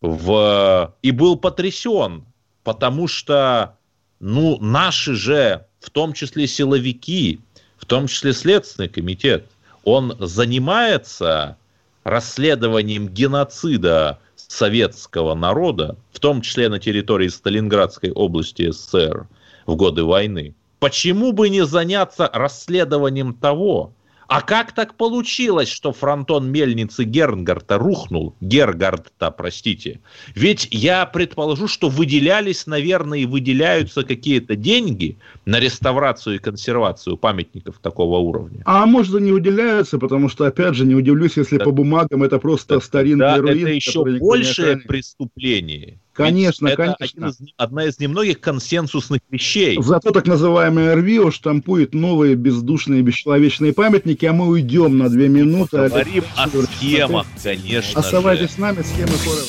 в... 0.00 0.94
и 1.02 1.10
был 1.10 1.36
потрясен, 1.36 2.24
потому 2.64 3.08
что 3.08 3.76
ну, 4.20 4.58
наши 4.60 5.14
же, 5.14 5.66
в 5.80 5.90
том 5.90 6.12
числе 6.12 6.46
силовики, 6.46 7.40
в 7.78 7.86
том 7.86 8.08
числе 8.08 8.32
Следственный 8.32 8.88
комитет– 8.88 9.46
он 9.88 10.14
занимается 10.18 11.56
расследованием 12.04 13.08
геноцида 13.08 14.18
советского 14.36 15.34
народа, 15.34 15.96
в 16.12 16.20
том 16.20 16.42
числе 16.42 16.68
на 16.68 16.78
территории 16.78 17.28
Сталинградской 17.28 18.10
области 18.10 18.70
СССР 18.70 19.26
в 19.66 19.76
годы 19.76 20.04
войны. 20.04 20.54
Почему 20.78 21.32
бы 21.32 21.48
не 21.48 21.64
заняться 21.64 22.30
расследованием 22.32 23.34
того, 23.34 23.92
а 24.28 24.42
как 24.42 24.72
так 24.72 24.94
получилось, 24.94 25.70
что 25.70 25.92
фронтон 25.92 26.52
мельницы 26.52 27.04
Гернгарта 27.04 27.78
рухнул? 27.78 28.34
Гергарта, 28.42 29.30
простите. 29.30 30.00
Ведь 30.34 30.68
я 30.70 31.06
предположу, 31.06 31.66
что 31.66 31.88
выделялись, 31.88 32.66
наверное, 32.66 33.20
и 33.20 33.24
выделяются 33.26 34.04
какие-то 34.04 34.54
деньги 34.54 35.16
на 35.46 35.58
реставрацию 35.58 36.36
и 36.36 36.38
консервацию 36.38 37.16
памятников 37.16 37.78
такого 37.78 38.18
уровня. 38.18 38.60
А 38.66 38.84
может 38.84 39.14
и 39.14 39.22
не 39.22 39.32
выделяются, 39.32 39.98
потому 39.98 40.28
что, 40.28 40.44
опять 40.44 40.74
же, 40.74 40.84
не 40.84 40.94
удивлюсь, 40.94 41.38
если 41.38 41.56
да, 41.56 41.64
по 41.64 41.70
бумагам 41.70 42.22
это 42.22 42.38
просто 42.38 42.74
да, 42.74 42.80
старинный 42.82 43.18
да, 43.18 43.36
руин. 43.38 43.66
это 43.66 43.70
еще 43.70 44.04
большее 44.04 44.76
преступление. 44.76 45.98
Конечно, 46.18 46.66
Ведь 46.66 46.76
конечно. 46.76 47.26
Это 47.26 47.28
из, 47.28 47.38
одна 47.56 47.84
из 47.84 48.00
немногих 48.00 48.40
консенсусных 48.40 49.20
вещей. 49.30 49.78
Зато 49.80 50.10
так 50.10 50.26
называемая 50.26 50.96
РВИО 50.96 51.30
штампует 51.30 51.94
новые 51.94 52.34
бездушные, 52.34 53.02
бесчеловечные 53.02 53.72
памятники, 53.72 54.26
а 54.26 54.32
мы 54.32 54.48
уйдем 54.48 54.98
на 54.98 55.08
две 55.08 55.28
минуты. 55.28 55.76
Говорим 55.76 56.24
о 56.36 56.48
схемах, 56.48 57.26
конечно 57.40 58.00
Оставайтесь 58.00 58.48
же. 58.48 58.52
с 58.54 58.58
нами, 58.58 58.82
схемы 58.82 59.12
Форел. 59.12 59.46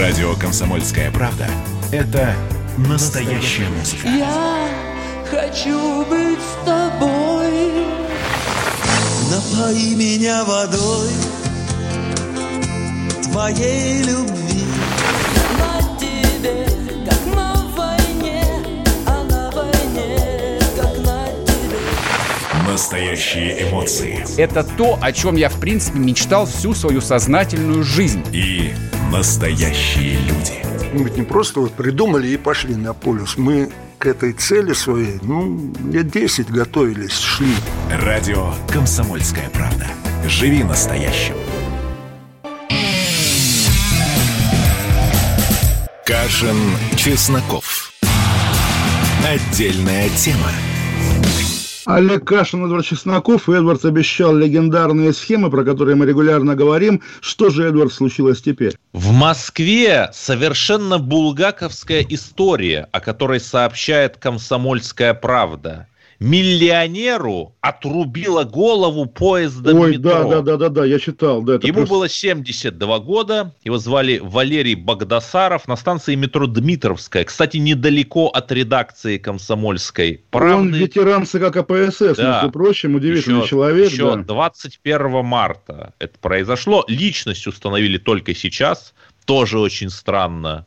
Радио 0.00 0.34
«Комсомольская 0.34 1.12
правда»— 1.12 1.46
это 1.92 2.34
настоящая 2.88 3.68
музыка. 3.78 4.08
Я 4.08 4.68
хочу 5.30 6.04
быть 6.06 6.38
с 6.40 6.66
тобой. 6.66 7.72
Напои 9.30 9.94
меня 9.94 10.44
водой 10.44 11.10
твоей 13.32 14.02
любви. 14.02 14.66
На 15.58 15.98
тебе, 15.98 16.66
как 17.08 17.34
на 17.34 17.54
войне, 17.74 18.44
а 19.06 19.24
на 19.24 19.50
войне, 19.50 20.60
как 20.76 20.98
на 20.98 21.26
тебе. 21.46 22.70
Настоящие 22.70 23.68
эмоции. 23.68 24.24
Это 24.36 24.62
то, 24.62 24.98
о 25.00 25.12
чем 25.12 25.36
я, 25.36 25.48
в 25.48 25.58
принципе, 25.58 25.98
мечтал 25.98 26.46
всю 26.46 26.74
свою 26.74 27.00
сознательную 27.00 27.82
жизнь. 27.82 28.22
И 28.32 28.74
настоящие 29.10 30.18
люди. 30.18 30.62
Мы 30.92 31.04
ведь 31.04 31.16
не 31.16 31.22
просто 31.22 31.60
вот 31.60 31.72
придумали 31.72 32.28
и 32.28 32.36
пошли 32.36 32.74
на 32.74 32.92
полюс. 32.92 33.38
Мы 33.38 33.70
к 33.98 34.06
этой 34.06 34.34
цели 34.34 34.74
своей, 34.74 35.18
ну, 35.22 35.72
лет 35.90 36.10
10 36.10 36.50
готовились, 36.50 37.18
шли. 37.18 37.54
Радио 37.90 38.52
«Комсомольская 38.70 39.48
правда». 39.50 39.86
Живи 40.26 40.62
настоящим. 40.64 41.34
Кашин, 46.04 46.56
Чесноков. 46.96 47.92
Отдельная 49.24 50.08
тема. 50.16 50.50
Олег 51.86 52.24
Кашин, 52.24 52.64
Эдвард 52.64 52.84
Чесноков. 52.84 53.48
Эдвард 53.48 53.84
обещал 53.84 54.34
легендарные 54.34 55.12
схемы, 55.12 55.48
про 55.48 55.62
которые 55.62 55.94
мы 55.94 56.06
регулярно 56.06 56.56
говорим. 56.56 57.02
Что 57.20 57.50
же, 57.50 57.68
Эдвард, 57.68 57.92
случилось 57.92 58.42
теперь? 58.42 58.76
В 58.92 59.12
Москве 59.12 60.10
совершенно 60.12 60.98
булгаковская 60.98 62.04
история, 62.08 62.88
о 62.90 62.98
которой 62.98 63.38
сообщает 63.38 64.16
«Комсомольская 64.16 65.14
правда» 65.14 65.86
миллионеру 66.22 67.56
отрубила 67.60 68.44
голову 68.44 69.06
поездом 69.06 69.78
Ой, 69.78 69.96
метро. 69.96 70.10
да, 70.10 70.24
да, 70.24 70.40
да, 70.40 70.56
да, 70.56 70.68
да, 70.68 70.84
я 70.84 70.98
читал. 70.98 71.42
Да, 71.42 71.56
это 71.56 71.66
Ему 71.66 71.78
просто... 71.78 71.94
было 71.94 72.08
72 72.08 72.98
года, 73.00 73.54
его 73.64 73.78
звали 73.78 74.18
Валерий 74.22 74.74
Богдасаров 74.74 75.66
на 75.66 75.76
станции 75.76 76.14
метро 76.14 76.46
Дмитровская. 76.46 77.24
Кстати, 77.24 77.56
недалеко 77.56 78.28
от 78.28 78.52
редакции 78.52 79.18
«Комсомольской 79.18 80.24
правды». 80.30 80.54
Он 80.54 80.74
ветеран 80.74 81.26
ЦК 81.26 81.52
КПСС, 81.52 82.16
да. 82.16 82.34
между 82.34 82.52
прочим, 82.52 82.94
удивительный 82.94 83.40
еще, 83.40 83.48
человек. 83.48 83.90
Еще 83.90 84.16
да. 84.16 84.22
21 84.22 85.24
марта 85.24 85.94
это 85.98 86.18
произошло. 86.20 86.84
Личность 86.88 87.46
установили 87.46 87.98
только 87.98 88.34
сейчас, 88.34 88.94
тоже 89.24 89.58
очень 89.58 89.90
странно 89.90 90.66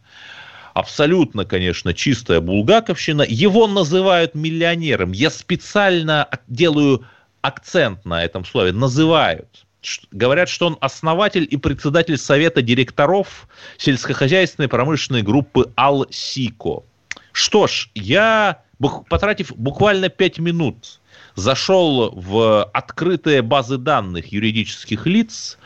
абсолютно, 0.75 1.46
конечно, 1.46 1.94
чистая 1.94 2.41
булгаковщина. 2.41 3.24
Его 3.27 3.65
называют 3.65 4.36
миллионером. 4.36 5.13
Я 5.13 5.29
специально 5.29 6.27
делаю 6.48 7.05
акцент 7.41 8.05
на 8.05 8.24
этом 8.24 8.44
слове. 8.44 8.74
Называют. 8.74 9.65
Говорят, 10.12 10.50
что 10.50 10.67
он 10.67 10.77
основатель 10.82 11.48
и 11.50 11.55
председатель 11.55 12.17
совета 12.17 12.62
директоров 12.62 13.48
сельскохозяйственной 13.77 14.67
промышленной 14.67 15.22
группы 15.22 15.72
Алсико. 15.75 16.84
Что 17.32 17.67
ж, 17.67 17.89
я, 17.96 18.62
потратив 19.10 19.55
буквально 19.55 20.10
5 20.10 20.39
минут, 20.39 21.00
зашел 21.36 22.12
в 22.12 22.65
открытые 22.74 23.41
базы 23.41 23.77
данных 23.77 24.34
юридических 24.34 25.05
лиц 25.05 25.58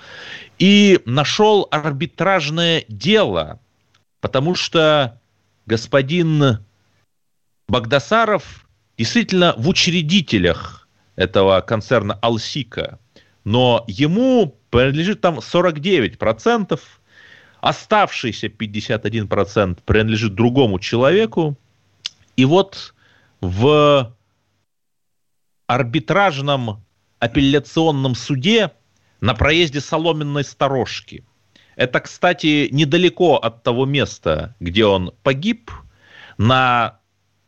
и 0.59 0.99
нашел 1.05 1.67
арбитражное 1.71 2.85
дело, 2.89 3.59
потому 4.21 4.55
что 4.55 5.19
господин 5.65 6.59
Багдасаров 7.67 8.67
действительно 8.97 9.53
в 9.57 9.67
учредителях 9.67 10.87
этого 11.15 11.61
концерна 11.61 12.15
Алсика, 12.21 12.99
но 13.43 13.83
ему 13.87 14.57
принадлежит 14.69 15.21
там 15.21 15.39
49%, 15.39 16.79
оставшийся 17.61 18.47
51% 18.47 19.79
принадлежит 19.85 20.35
другому 20.35 20.79
человеку, 20.79 21.57
и 22.35 22.45
вот 22.45 22.93
в 23.41 24.15
арбитражном 25.67 26.83
апелляционном 27.19 28.15
суде 28.15 28.71
на 29.21 29.33
проезде 29.33 29.81
Соломенной 29.81 30.43
сторожки 30.43 31.23
это, 31.79 32.01
кстати, 32.01 32.67
недалеко 32.71 33.37
от 33.37 33.63
того 33.63 33.85
места, 33.85 34.53
где 34.59 34.85
он 34.85 35.13
погиб. 35.23 35.71
На 36.37 36.99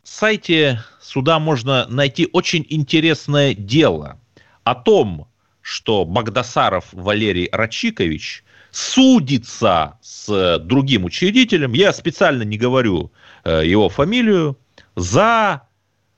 сайте 0.04 0.82
суда 1.02 1.38
можно 1.38 1.86
найти 1.88 2.26
очень 2.32 2.64
интересное 2.70 3.52
дело 3.52 4.18
о 4.64 4.74
том, 4.74 5.28
что 5.60 6.06
Багдасаров 6.06 6.86
Валерий 6.92 7.50
Рачикович 7.52 8.42
судится 8.70 9.98
с 10.00 10.58
другим 10.60 11.04
учредителем, 11.04 11.74
я 11.74 11.92
специально 11.92 12.42
не 12.42 12.56
говорю 12.56 13.12
э, 13.44 13.66
его 13.66 13.90
фамилию, 13.90 14.58
за 14.96 15.68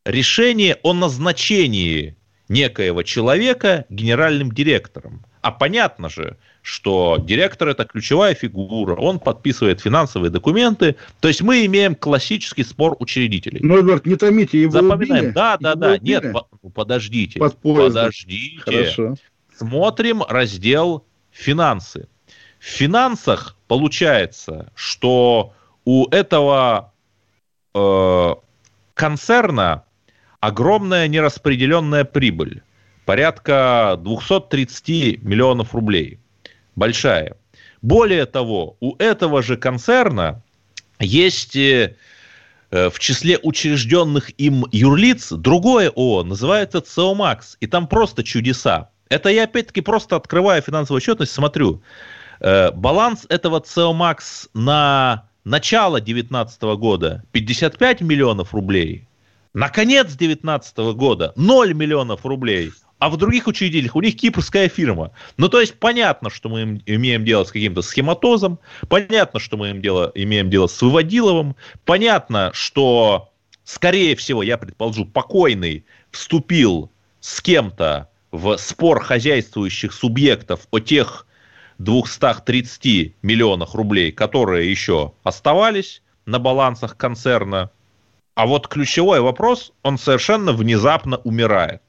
решение 0.05 0.79
о 0.85 0.93
назначении 0.93 2.17
некоего 2.49 3.03
человека 3.03 3.87
генеральным 3.89 4.53
директором. 4.53 5.25
А 5.41 5.51
понятно 5.51 6.09
же, 6.09 6.39
что 6.65 7.19
директор 7.23 7.69
это 7.69 7.85
ключевая 7.85 8.35
фигура, 8.35 8.95
он 8.97 9.19
подписывает 9.19 9.83
финансовые 9.83 10.31
документы. 10.31 10.97
То 11.21 11.29
есть 11.29 11.43
мы 11.43 11.67
имеем 11.67 11.95
классический 11.95 12.65
спор 12.65 12.97
учредителей. 13.01 13.61
Ну, 13.63 13.77
Эдвард, 13.81 14.07
не 14.07 14.17
томите, 14.17 14.63
его 14.63 14.73
Запоминаем. 14.73 15.25
убили? 15.25 15.35
Да, 15.35 15.59
да, 15.61 15.73
Его 15.73 15.81
да. 15.81 15.93
убили? 15.93 16.11
Нет, 16.11 16.33
по- 16.33 16.49
подождите. 16.71 17.39
Под 17.39 17.59
поездом. 17.59 18.05
Подождите. 18.05 18.61
Хорошо. 18.63 19.15
Смотрим 19.55 20.23
раздел 20.23 21.05
финансы. 21.31 22.09
В 22.59 22.65
финансах 22.65 23.59
получается, 23.69 24.73
что 24.75 25.53
у 25.85 26.09
этого 26.09 26.95
э, 27.75 28.35
концерна 28.95 29.85
огромная 30.41 31.09
нераспределенная 31.09 32.05
прибыль. 32.05 32.63
Порядка 33.05 34.01
230 34.03 35.23
миллионов 35.23 35.75
рублей. 35.75 36.21
Большая. 36.77 37.37
Более 37.83 38.27
того, 38.27 38.77
у 38.81 38.97
этого 38.97 39.43
же 39.43 39.57
концерна 39.57 40.43
есть 40.99 41.57
э, 41.57 41.97
э, 42.71 42.91
в 42.91 42.99
числе 42.99 43.39
учрежденных 43.43 44.31
им 44.39 44.67
юрлиц 44.73 45.33
другое 45.33 45.91
ООО, 45.91 46.25
называется 46.25 46.81
ЦОМАКС, 46.81 47.59
и 47.61 47.67
там 47.67 47.87
просто 47.87 48.25
чудеса. 48.25 48.91
Это 49.09 49.29
я 49.29 49.45
опять-таки 49.45 49.83
просто 49.83 50.17
открываю 50.17 50.63
финансовую 50.63 50.99
отчетность, 50.99 51.33
смотрю. 51.33 51.83
Э, 52.41 52.71
Баланс 52.73 53.27
этого 53.29 53.61
ЦОМАКС 53.61 54.49
на 54.55 55.29
начало 55.45 56.01
2019 56.01 56.63
года 56.79 57.23
55 57.33 58.01
миллионов 58.01 58.55
рублей, 58.55 59.07
на 59.53 59.69
конец 59.69 60.07
2019 60.15 60.77
года 60.97 61.33
0 61.37 61.75
миллионов 61.75 62.25
рублей, 62.25 62.73
а 63.05 63.11
в 63.11 63.19
других 63.19 63.47
учредителях 63.47 63.97
у 63.97 64.01
них 64.01 64.17
кипрская 64.17 64.67
фирма. 64.71 65.11
Ну, 65.37 65.51
то 65.51 65.61
есть 65.61 65.75
понятно, 65.79 66.31
что 66.31 66.49
мы 66.49 66.63
им- 66.63 66.83
имеем 66.87 67.23
дело 67.23 67.45
с 67.45 67.53
каким-то 67.53 67.83
схематозом, 67.83 68.59
понятно, 68.89 69.39
что 69.41 69.59
мы 69.59 69.69
им 69.69 69.83
дело, 69.83 70.11
имеем 70.15 70.49
дело 70.49 70.69
с 70.69 70.81
выводиловым, 70.81 71.55
понятно, 71.85 72.51
что, 72.55 73.31
скорее 73.63 74.17
всего, 74.17 74.43
я 74.43 74.57
предположу, 74.57 75.05
покойный 75.05 75.85
вступил 76.13 76.91
с 77.21 77.43
кем-то 77.43 78.09
в 78.33 78.57
спор 78.57 79.05
хозяйствующих 79.05 79.93
субъектов 79.93 80.67
о 80.71 80.81
тех 80.81 81.27
230 81.77 83.17
миллионах 83.21 83.75
рублей, 83.75 84.13
которые 84.13 84.71
еще 84.71 85.13
оставались 85.25 86.01
на 86.25 86.39
балансах 86.39 86.97
концерна. 86.97 87.71
А 88.35 88.47
вот 88.47 88.67
ключевой 88.67 89.21
вопрос, 89.21 89.75
он 89.83 89.99
совершенно 89.99 90.55
внезапно 90.55 91.19
умирает. 91.19 91.83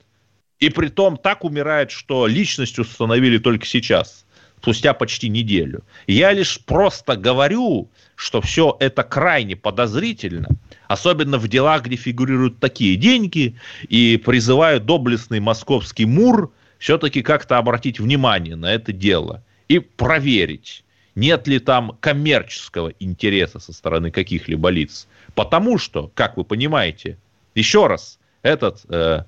И 0.60 0.70
при 0.70 0.88
том 0.88 1.18
так 1.18 1.44
умирает, 1.44 1.92
что 1.92 2.28
личность 2.28 2.80
установили 2.80 3.38
только 3.38 3.66
сейчас, 3.66 4.26
спустя 4.66 4.96
почти 4.96 5.30
неделю. 5.30 5.84
Я 6.08 6.34
лишь 6.34 6.60
просто 6.60 7.16
говорю, 7.16 7.88
что 8.16 8.42
все 8.42 8.76
это 8.80 9.04
крайне 9.04 9.56
подозрительно, 9.56 10.50
особенно 10.88 11.38
в 11.38 11.48
делах, 11.48 11.84
где 11.84 11.98
фигурируют 11.98 12.60
такие 12.60 12.96
деньги, 12.96 13.56
и 13.90 14.18
призываю 14.18 14.82
доблестный 14.82 15.40
московский 15.40 16.06
МУР 16.06 16.52
все-таки 16.80 17.22
как-то 17.22 17.60
обратить 17.60 18.00
внимание 18.00 18.56
на 18.56 18.74
это 18.74 18.92
дело 18.92 19.44
и 19.68 19.78
проверить, 19.78 20.84
нет 21.14 21.48
ли 21.48 21.60
там 21.60 21.98
коммерческого 22.00 22.92
интереса 23.00 23.60
со 23.60 23.72
стороны 23.72 24.10
каких-либо 24.10 24.70
лиц. 24.70 25.08
Потому 25.36 25.78
что, 25.78 26.12
как 26.16 26.38
вы 26.38 26.44
понимаете, 26.44 27.20
еще 27.54 27.86
раз, 27.86 28.18
этот 28.42 28.82
э, 28.90 29.26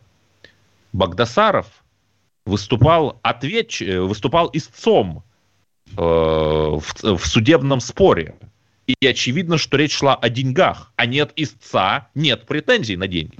Багдасаров 0.97 1.67
выступал, 2.45 3.19
ответч... 3.21 3.83
э, 3.83 3.99
выступал 3.99 4.49
истцом 4.53 5.23
э, 5.95 6.01
в, 6.01 6.81
в 7.03 7.25
судебном 7.27 7.79
споре. 7.79 8.35
И 8.87 9.05
очевидно, 9.05 9.57
что 9.57 9.77
речь 9.77 9.95
шла 9.95 10.15
о 10.15 10.29
деньгах. 10.29 10.91
А 10.95 11.05
нет 11.05 11.33
истца, 11.35 12.07
нет 12.15 12.47
претензий 12.47 12.97
на 12.97 13.07
деньги. 13.07 13.37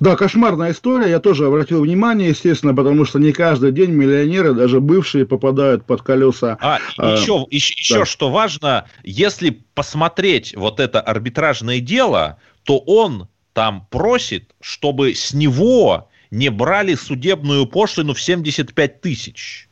Да, 0.00 0.16
кошмарная 0.16 0.72
история. 0.72 1.10
Я 1.10 1.20
тоже 1.20 1.46
обратил 1.46 1.82
внимание, 1.82 2.30
естественно, 2.30 2.74
потому 2.74 3.04
что 3.04 3.18
не 3.18 3.32
каждый 3.32 3.72
день 3.72 3.90
миллионеры, 3.90 4.54
даже 4.54 4.80
бывшие, 4.80 5.26
попадают 5.26 5.84
под 5.84 6.00
колеса. 6.00 6.56
А, 6.60 6.78
А, 6.96 7.12
еще, 7.12 7.46
еще, 7.50 7.74
еще 7.76 7.98
да. 7.98 8.04
что 8.06 8.30
важно, 8.30 8.86
если 9.02 9.62
посмотреть 9.74 10.56
вот 10.56 10.80
это 10.80 11.02
арбитражное 11.02 11.80
дело, 11.80 12.38
то 12.64 12.78
он 12.78 13.28
там 13.52 13.86
просит, 13.90 14.54
чтобы 14.60 15.14
с 15.14 15.34
него 15.34 16.09
не 16.30 16.48
брали 16.50 16.94
судебную 16.94 17.66
пошлину 17.66 18.14
в 18.14 18.20
75 18.20 19.00
тысяч. 19.00 19.68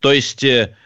То 0.00 0.12
есть, 0.12 0.44
э, 0.44 0.76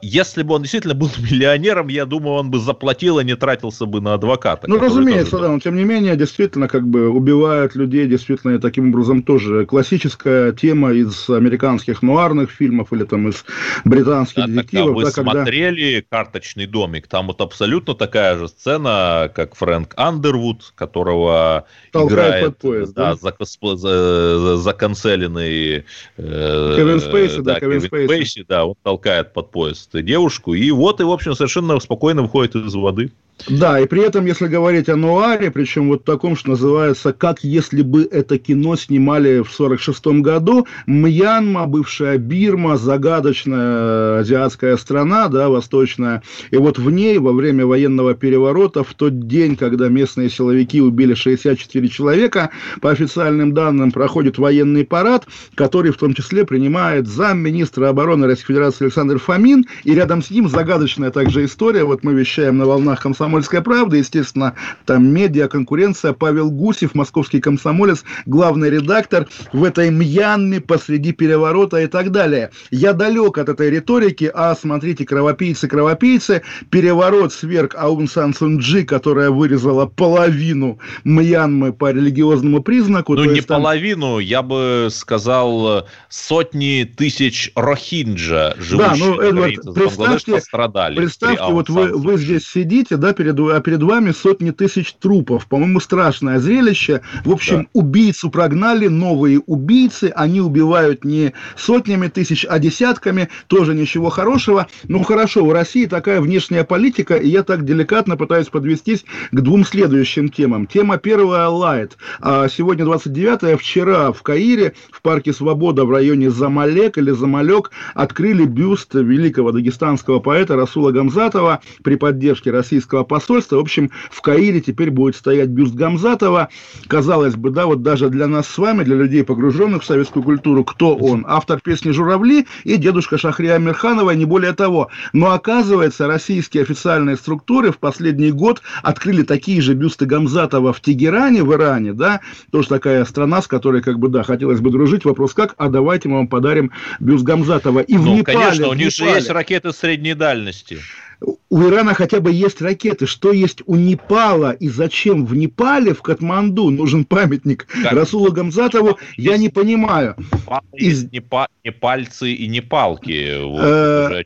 если 0.00 0.42
бы 0.42 0.54
он 0.54 0.62
действительно 0.62 0.94
был 0.94 1.10
миллионером, 1.18 1.88
я 1.88 2.06
думаю, 2.06 2.36
он 2.36 2.50
бы 2.50 2.58
заплатил 2.58 3.18
и 3.18 3.24
не 3.24 3.36
тратился 3.36 3.84
бы 3.86 4.00
на 4.00 4.14
адвоката. 4.14 4.68
Ну, 4.68 4.78
разумеется, 4.78 5.32
тоже 5.32 5.44
да, 5.44 5.52
но 5.52 5.60
тем 5.60 5.76
не 5.76 5.84
менее, 5.84 6.16
действительно, 6.16 6.66
как 6.66 6.86
бы 6.86 7.08
убивают 7.10 7.74
людей, 7.74 8.06
действительно, 8.06 8.58
таким 8.58 8.88
образом 8.88 9.22
тоже 9.22 9.66
классическая 9.66 10.52
тема 10.52 10.92
из 10.92 11.28
американских 11.28 12.02
нуарных 12.02 12.50
фильмов 12.50 12.92
или 12.92 13.04
там 13.04 13.28
из 13.28 13.44
британских 13.84 14.36
Да, 14.36 14.42
тогда 14.42 14.62
детективов, 14.62 14.96
вы 14.96 15.04
да, 15.04 15.10
когда... 15.10 15.32
смотрели 15.32 16.06
«Карточный 16.08 16.66
домик», 16.66 17.06
там 17.06 17.26
вот 17.26 17.40
абсолютно 17.42 17.94
такая 17.94 18.38
же 18.38 18.48
сцена, 18.48 19.30
как 19.34 19.54
Фрэнк 19.56 19.92
Андервуд, 19.96 20.72
которого 20.74 21.66
Толкает 21.92 22.12
играет 22.12 22.44
под 22.46 22.58
поезд, 22.58 22.94
да, 22.94 23.14
да? 23.14 23.44
за- 23.44 23.76
за- 23.76 24.56
законцеленный 24.56 25.84
э, 26.16 26.74
Кевин 26.76 27.00
Спейси, 27.00 27.40
да, 27.40 27.60
Кевин 27.60 27.80
Кевин 27.80 27.88
Спейси. 27.88 28.06
Спейси, 28.06 28.44
да, 28.48 28.64
он 28.64 28.74
толкает 28.82 29.32
под 29.32 29.50
поезд 29.50 29.65
девушку, 29.92 30.54
и 30.54 30.70
вот, 30.70 31.00
и, 31.00 31.04
в 31.04 31.10
общем, 31.10 31.34
совершенно 31.34 31.78
спокойно 31.80 32.22
выходит 32.22 32.56
из 32.56 32.74
воды. 32.74 33.12
Да, 33.48 33.78
и 33.78 33.86
при 33.86 34.02
этом, 34.02 34.26
если 34.26 34.48
говорить 34.48 34.88
о 34.88 34.96
нуаре, 34.96 35.50
причем 35.50 35.88
вот 35.88 36.04
таком, 36.04 36.36
что 36.36 36.50
называется, 36.50 37.12
как 37.12 37.44
если 37.44 37.82
бы 37.82 38.08
это 38.10 38.38
кино 38.38 38.76
снимали 38.76 39.40
в 39.42 39.52
46 39.52 40.06
году, 40.20 40.66
Мьянма, 40.86 41.66
бывшая 41.66 42.18
Бирма, 42.18 42.76
загадочная 42.76 44.20
азиатская 44.20 44.76
страна, 44.76 45.28
да, 45.28 45.48
восточная, 45.48 46.22
и 46.50 46.56
вот 46.56 46.78
в 46.78 46.90
ней 46.90 47.18
во 47.18 47.32
время 47.32 47.66
военного 47.66 48.14
переворота, 48.14 48.82
в 48.82 48.94
тот 48.94 49.28
день, 49.28 49.54
когда 49.54 49.88
местные 49.88 50.28
силовики 50.28 50.80
убили 50.80 51.14
64 51.14 51.88
человека, 51.88 52.50
по 52.80 52.90
официальным 52.90 53.52
данным, 53.52 53.92
проходит 53.92 54.38
военный 54.38 54.84
парад, 54.84 55.26
который 55.54 55.92
в 55.92 55.98
том 55.98 56.14
числе 56.14 56.46
принимает 56.46 57.06
замминистра 57.06 57.90
обороны 57.90 58.26
Российской 58.26 58.54
Федерации 58.54 58.84
Александр 58.86 59.18
Фомин, 59.18 59.66
и 59.84 59.94
рядом 59.94 60.22
с 60.22 60.30
ним 60.30 60.48
загадочная 60.48 61.10
также 61.10 61.44
история, 61.44 61.84
вот 61.84 62.02
мы 62.02 62.14
вещаем 62.14 62.56
на 62.56 62.64
волнах 62.64 63.00
«Комсомольской 63.26 63.60
правды», 63.60 63.96
естественно, 63.98 64.54
там 64.84 65.08
медиа, 65.08 65.48
конкуренция, 65.48 66.12
Павел 66.12 66.48
Гусев, 66.48 66.94
московский 66.94 67.40
комсомолец, 67.40 68.04
главный 68.24 68.70
редактор 68.70 69.26
в 69.52 69.64
этой 69.64 69.90
Мьянме 69.90 70.60
посреди 70.60 71.10
переворота 71.10 71.78
и 71.78 71.88
так 71.88 72.12
далее. 72.12 72.50
Я 72.70 72.92
далек 72.92 73.38
от 73.38 73.48
этой 73.48 73.68
риторики, 73.68 74.30
а 74.32 74.54
смотрите, 74.54 75.04
кровопийцы, 75.04 75.66
кровопийцы, 75.66 76.42
переворот 76.70 77.32
сверг 77.32 77.74
Аун 77.76 78.06
Сан 78.06 78.32
Сунджи, 78.32 78.84
которая 78.84 79.30
вырезала 79.30 79.86
половину 79.86 80.78
Мьянмы 81.02 81.72
по 81.72 81.90
религиозному 81.90 82.62
признаку. 82.62 83.14
Ну, 83.14 83.24
не 83.24 83.40
там- 83.40 83.60
половину, 83.60 84.20
я 84.20 84.42
бы 84.42 84.86
сказал, 84.92 85.88
сотни 86.08 86.84
тысяч 86.84 87.50
рохинджа, 87.56 88.54
живущих 88.58 89.04
ну, 89.04 89.16
на 89.16 89.22
Эдвард, 89.22 89.74
представьте- 89.74 90.32
пострадали. 90.32 90.96
Представьте, 90.96 91.44
вот 91.48 91.68
вы, 91.68 91.88
вы 91.96 92.16
здесь 92.18 92.46
сидите, 92.46 92.96
да, 92.96 93.15
перед, 93.16 93.38
а 93.40 93.60
перед 93.60 93.82
вами 93.82 94.12
сотни 94.12 94.50
тысяч 94.50 94.94
трупов. 94.94 95.46
По-моему, 95.46 95.80
страшное 95.80 96.38
зрелище. 96.38 97.00
В 97.24 97.32
общем, 97.32 97.62
Да. 97.62 97.66
убийцу 97.72 98.30
прогнали, 98.30 98.86
новые 98.86 99.40
убийцы. 99.40 100.12
Они 100.14 100.40
убивают 100.40 101.04
не 101.04 101.32
сотнями 101.56 102.08
тысяч, 102.08 102.46
а 102.48 102.58
десятками. 102.58 103.28
Тоже 103.48 103.74
ничего 103.74 104.10
хорошего. 104.10 104.66
Ну, 104.84 105.02
хорошо, 105.02 105.44
у 105.44 105.52
России 105.52 105.86
такая 105.86 106.20
внешняя 106.20 106.64
политика, 106.64 107.16
и 107.16 107.28
я 107.28 107.42
так 107.42 107.64
деликатно 107.64 108.16
пытаюсь 108.16 108.48
подвестись 108.48 109.04
к 109.32 109.40
двум 109.40 109.64
следующим 109.64 110.28
темам. 110.28 110.66
Тема 110.66 110.98
первая– 110.98 111.48
Лайт. 111.48 111.96
А 112.20 112.48
сегодня 112.48 112.84
29 112.84 113.58
вчера 113.60 114.12
в 114.12 114.22
Каире, 114.22 114.74
в 114.92 115.00
парке 115.02 115.32
Свобода 115.32 115.84
в 115.84 115.90
районе 115.90 116.30
Замалек 116.30 116.98
или 116.98 117.10
Замалек 117.10 117.70
открыли 117.94 118.44
бюст 118.44 118.94
великого 118.94 119.52
дагестанского 119.52 120.20
поэта 120.20 120.56
Расула 120.56 120.90
Гамзатова 120.92 121.60
при 121.82 121.96
поддержке 121.96 122.50
российского 122.50 123.04
посольства. 123.06 123.56
В 123.56 123.60
общем, 123.60 123.90
в 124.10 124.20
Каире 124.20 124.60
теперь 124.60 124.90
будет 124.90 125.16
стоять 125.16 125.48
бюст 125.48 125.74
Гамзатова. 125.74 126.48
Казалось 126.88 127.36
бы, 127.36 127.50
да, 127.50 127.66
вот 127.66 127.82
даже 127.82 128.10
для 128.10 128.26
нас 128.26 128.46
с 128.48 128.58
вами, 128.58 128.84
для 128.84 128.96
людей, 128.96 129.24
погруженных 129.24 129.82
в 129.82 129.86
советскую 129.86 130.22
культуру, 130.22 130.64
кто 130.64 130.94
он? 130.94 131.24
Автор 131.28 131.60
песни 131.60 131.90
«Журавли» 131.90 132.46
и 132.64 132.76
дедушка 132.76 133.18
Шахрия 133.18 133.54
Амирханова, 133.54 134.10
не 134.10 134.24
более 134.24 134.52
того. 134.52 134.88
Но 135.12 135.32
оказывается, 135.32 136.06
российские 136.06 136.64
официальные 136.64 137.16
структуры 137.16 137.72
в 137.72 137.78
последний 137.78 138.32
год 138.32 138.62
открыли 138.82 139.22
такие 139.22 139.60
же 139.60 139.74
бюсты 139.74 140.06
Гамзатова 140.06 140.72
в 140.72 140.80
Тегеране, 140.80 141.42
в 141.42 141.52
Иране, 141.52 141.92
да, 141.92 142.20
тоже 142.50 142.68
такая 142.68 143.04
страна, 143.04 143.42
с 143.42 143.46
которой, 143.46 143.82
как 143.82 143.98
бы, 143.98 144.08
да, 144.08 144.22
хотелось 144.22 144.60
бы 144.60 144.70
дружить. 144.70 145.04
Вопрос 145.04 145.34
как? 145.34 145.54
А 145.56 145.68
давайте 145.68 146.08
мы 146.08 146.16
вам 146.16 146.28
подарим 146.28 146.72
бюст 147.00 147.24
Гамзатова. 147.24 147.80
И 147.80 147.96
в 147.96 148.04
Ну, 148.04 148.18
Непале, 148.18 148.38
конечно, 148.38 148.68
у 148.68 148.72
в 148.72 148.76
них 148.76 148.90
же 148.92 149.04
есть 149.04 149.30
ракеты 149.30 149.72
средней 149.72 150.14
дальности. 150.14 150.78
У 151.20 151.62
Ирана 151.62 151.94
хотя 151.94 152.20
бы 152.20 152.30
есть 152.32 152.60
ракеты. 152.60 153.06
Что 153.06 153.32
есть 153.32 153.62
у 153.66 153.76
Непала 153.76 154.50
и 154.52 154.68
зачем 154.68 155.24
в 155.24 155.34
Непале, 155.34 155.94
в 155.94 156.02
Катманду, 156.02 156.70
нужен 156.70 157.04
памятник 157.04 157.66
Так. 157.82 157.92
Расулу 157.92 158.32
Гамзатову, 158.32 158.98
я 159.16 159.36
не 159.38 159.48
понимаю. 159.48 160.16
Пал- 160.46 160.60
Из- 160.74 161.02
есть 161.02 161.12
Не, 161.12 161.20
па- 161.20 161.48
не 161.64 161.72
пальцы 161.72 162.32
и 162.32 162.46
не 162.48 162.60
палки. 162.60 163.42
Вот, 163.42 163.60
Э. 163.62 164.24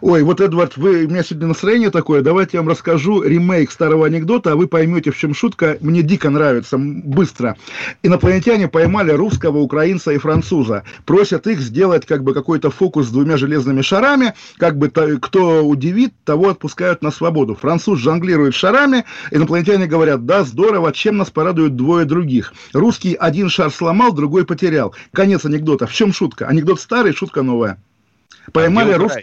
Ой, 0.00 0.22
вот, 0.22 0.40
Эдвард, 0.40 0.76
вы, 0.76 1.06
у 1.06 1.08
меня 1.08 1.22
сегодня 1.22 1.48
настроение 1.48 1.90
такое, 1.90 2.22
давайте 2.22 2.56
я 2.56 2.60
вам 2.60 2.68
расскажу 2.68 3.22
ремейк 3.22 3.70
старого 3.70 4.06
анекдота, 4.06 4.52
а 4.52 4.56
вы 4.56 4.68
поймете, 4.68 5.10
в 5.10 5.16
чем 5.16 5.34
шутка. 5.34 5.76
Мне 5.80 6.02
дико 6.02 6.30
нравится, 6.30 6.76
быстро. 6.78 7.56
Инопланетяне 8.02 8.68
поймали 8.68 9.10
русского, 9.10 9.58
украинца 9.58 10.12
и 10.12 10.18
француза. 10.18 10.84
Просят 11.04 11.46
их 11.46 11.60
сделать 11.60 12.06
как 12.06 12.22
бы 12.22 12.34
какой-то 12.34 12.70
фокус 12.70 13.06
с 13.06 13.10
двумя 13.10 13.36
железными 13.36 13.82
шарами, 13.82 14.34
как 14.56 14.76
бы 14.78 14.88
то- 14.88 15.18
кто 15.18 15.64
удивит, 15.64 16.12
того 16.24 16.50
отпускают 16.50 17.02
на 17.02 17.10
свободу. 17.10 17.54
Француз 17.54 17.98
жонглирует 17.98 18.54
шарами, 18.54 19.04
инопланетяне 19.30 19.86
говорят, 19.86 20.26
да, 20.26 20.44
здорово, 20.44 20.92
чем 20.92 21.16
нас 21.16 21.30
порадуют 21.30 21.76
двое 21.76 22.04
других. 22.04 22.52
Русский 22.72 23.14
один 23.14 23.48
шар 23.48 23.70
сломал, 23.70 24.12
другой 24.12 24.44
потерял. 24.44 24.94
Конец 25.12 25.44
анекдота. 25.44 25.86
В 25.86 25.92
чем 25.92 26.12
шутка? 26.12 26.46
Анекдот 26.46 26.80
старый, 26.80 27.12
шутка 27.12 27.42
новая. 27.42 27.78
Поймали 28.52 28.92
А 28.92 28.98
русского... 28.98 29.22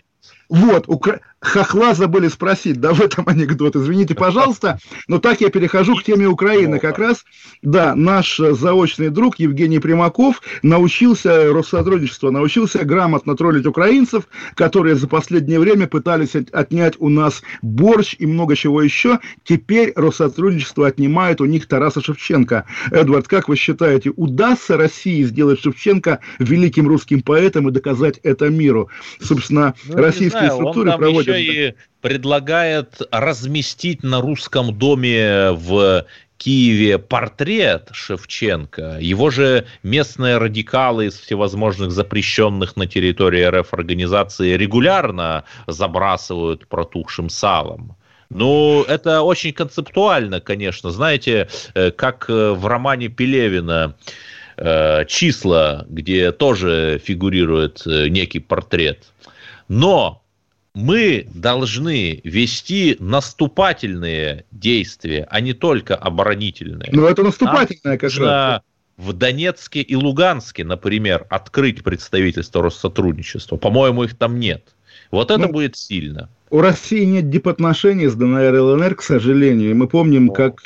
Вот, 0.50 0.88
укра... 0.88 1.20
хохла 1.46 1.94
забыли 1.94 2.28
спросить, 2.28 2.80
да, 2.82 2.94
в 2.94 3.02
этом 3.02 3.28
анекдот. 3.28 3.76
Извините, 3.76 4.16
пожалуйста, 4.16 4.80
но 5.08 5.20
так 5.20 5.42
я 5.42 5.50
перехожу 5.50 5.96
к 5.96 6.04
теме 6.04 6.28
Украины. 6.28 6.80
Как 6.80 6.98
раз, 7.00 7.24
да, 7.62 7.96
наш 7.96 8.38
заочный 8.38 9.10
друг 9.10 9.40
Евгений 9.40 9.80
Примаков 9.80 10.42
научился, 10.64 11.54
Россотрудничество 11.54 12.32
научился 12.32 12.84
грамотно 12.84 13.36
троллить 13.36 13.66
украинцев, 13.66 14.28
которые 14.56 14.96
за 14.96 15.08
последнее 15.08 15.60
время 15.60 15.88
пытались 15.88 16.36
от- 16.36 16.54
отнять 16.54 16.96
у 17.00 17.10
нас 17.10 17.44
борщ 17.62 18.16
и 18.20 18.26
много 18.26 18.56
чего 18.56 18.82
еще. 18.82 19.20
Теперь 19.44 19.94
Россотрудничество 19.96 20.88
отнимает 20.88 21.42
у 21.42 21.46
них 21.46 21.68
Тараса 21.68 22.02
Шевченко. 22.02 22.66
Эдвард, 22.92 23.28
как 23.28 23.48
вы 23.50 23.56
считаете, 23.56 24.12
удастся 24.16 24.78
России 24.78 25.24
сделать 25.24 25.62
Шевченко 25.62 26.20
великим 26.40 26.88
русским 26.88 27.22
поэтом 27.22 27.70
и 27.70 27.72
доказать 27.72 28.20
это 28.24 28.50
миру? 28.50 28.90
Собственно, 29.20 29.74
Ну, 29.88 29.98
российские 29.98 30.30
знаю, 30.48 30.54
структуры 30.54 30.92
проводят... 30.98 31.35
еще 31.38 31.70
и 31.70 31.74
предлагает 32.02 33.02
разместить 33.12 34.04
на 34.04 34.22
русском 34.22 34.78
доме 34.78 35.52
в 35.52 36.06
Киеве 36.38 37.00
портрет 37.00 37.90
Шевченко. 37.92 38.98
Его 39.00 39.30
же 39.30 39.66
местные 39.84 40.38
радикалы 40.38 41.08
из 41.08 41.18
всевозможных 41.18 41.92
запрещенных 41.92 42.76
на 42.76 42.88
территории 42.88 43.44
РФ 43.44 43.74
организаций 43.74 44.58
регулярно 44.58 45.46
забрасывают 45.68 46.68
протухшим 46.68 47.30
салом. 47.30 47.96
Ну, 48.30 48.84
это 48.84 49.22
очень 49.22 49.54
концептуально, 49.54 50.42
конечно. 50.42 50.92
Знаете, 50.92 51.48
э, 51.74 51.92
как 51.92 52.26
э, 52.30 52.52
в 52.52 52.66
романе 52.66 53.08
Пелевина 53.08 53.96
э, 54.58 55.06
«Числа», 55.08 55.86
где 55.88 56.32
тоже 56.32 57.00
фигурирует 57.04 57.84
некий 57.86 58.40
портрет. 58.40 59.06
Но 59.68 60.22
мы 60.76 61.28
должны 61.34 62.22
вести 62.24 62.98
наступательные 63.00 64.46
действия, 64.52 65.26
а 65.32 65.40
не 65.40 65.54
только 65.54 65.96
оборонительные. 65.96 66.90
Ну, 66.92 67.08
это 67.08 67.24
наступательное 67.24 67.98
как 67.98 68.12
раз. 68.12 68.18
Нужно 68.18 68.62
в 68.98 69.14
Донецке 69.14 69.82
и 69.82 69.96
Луганске, 69.96 70.64
например, 70.64 71.26
открыть 71.30 71.84
представительство 71.84 72.62
Россотрудничества. 72.62 73.58
По-моему, 73.58 74.04
их 74.04 74.18
там 74.18 74.40
нет. 74.40 74.76
Вот 75.12 75.32
это 75.32 75.42
Ну, 75.42 75.52
будет 75.52 75.76
сильно. 75.76 76.30
У 76.50 76.62
России 76.62 77.04
нет 77.04 77.30
дипотношений 77.30 78.08
с 78.08 78.16
ДНР 78.16 78.56
и 78.56 78.60
ЛНР, 78.60 78.96
к 78.96 79.02
сожалению. 79.02 79.72
И 79.72 79.74
мы 79.74 79.88
помним, 79.88 80.30
как, 80.30 80.62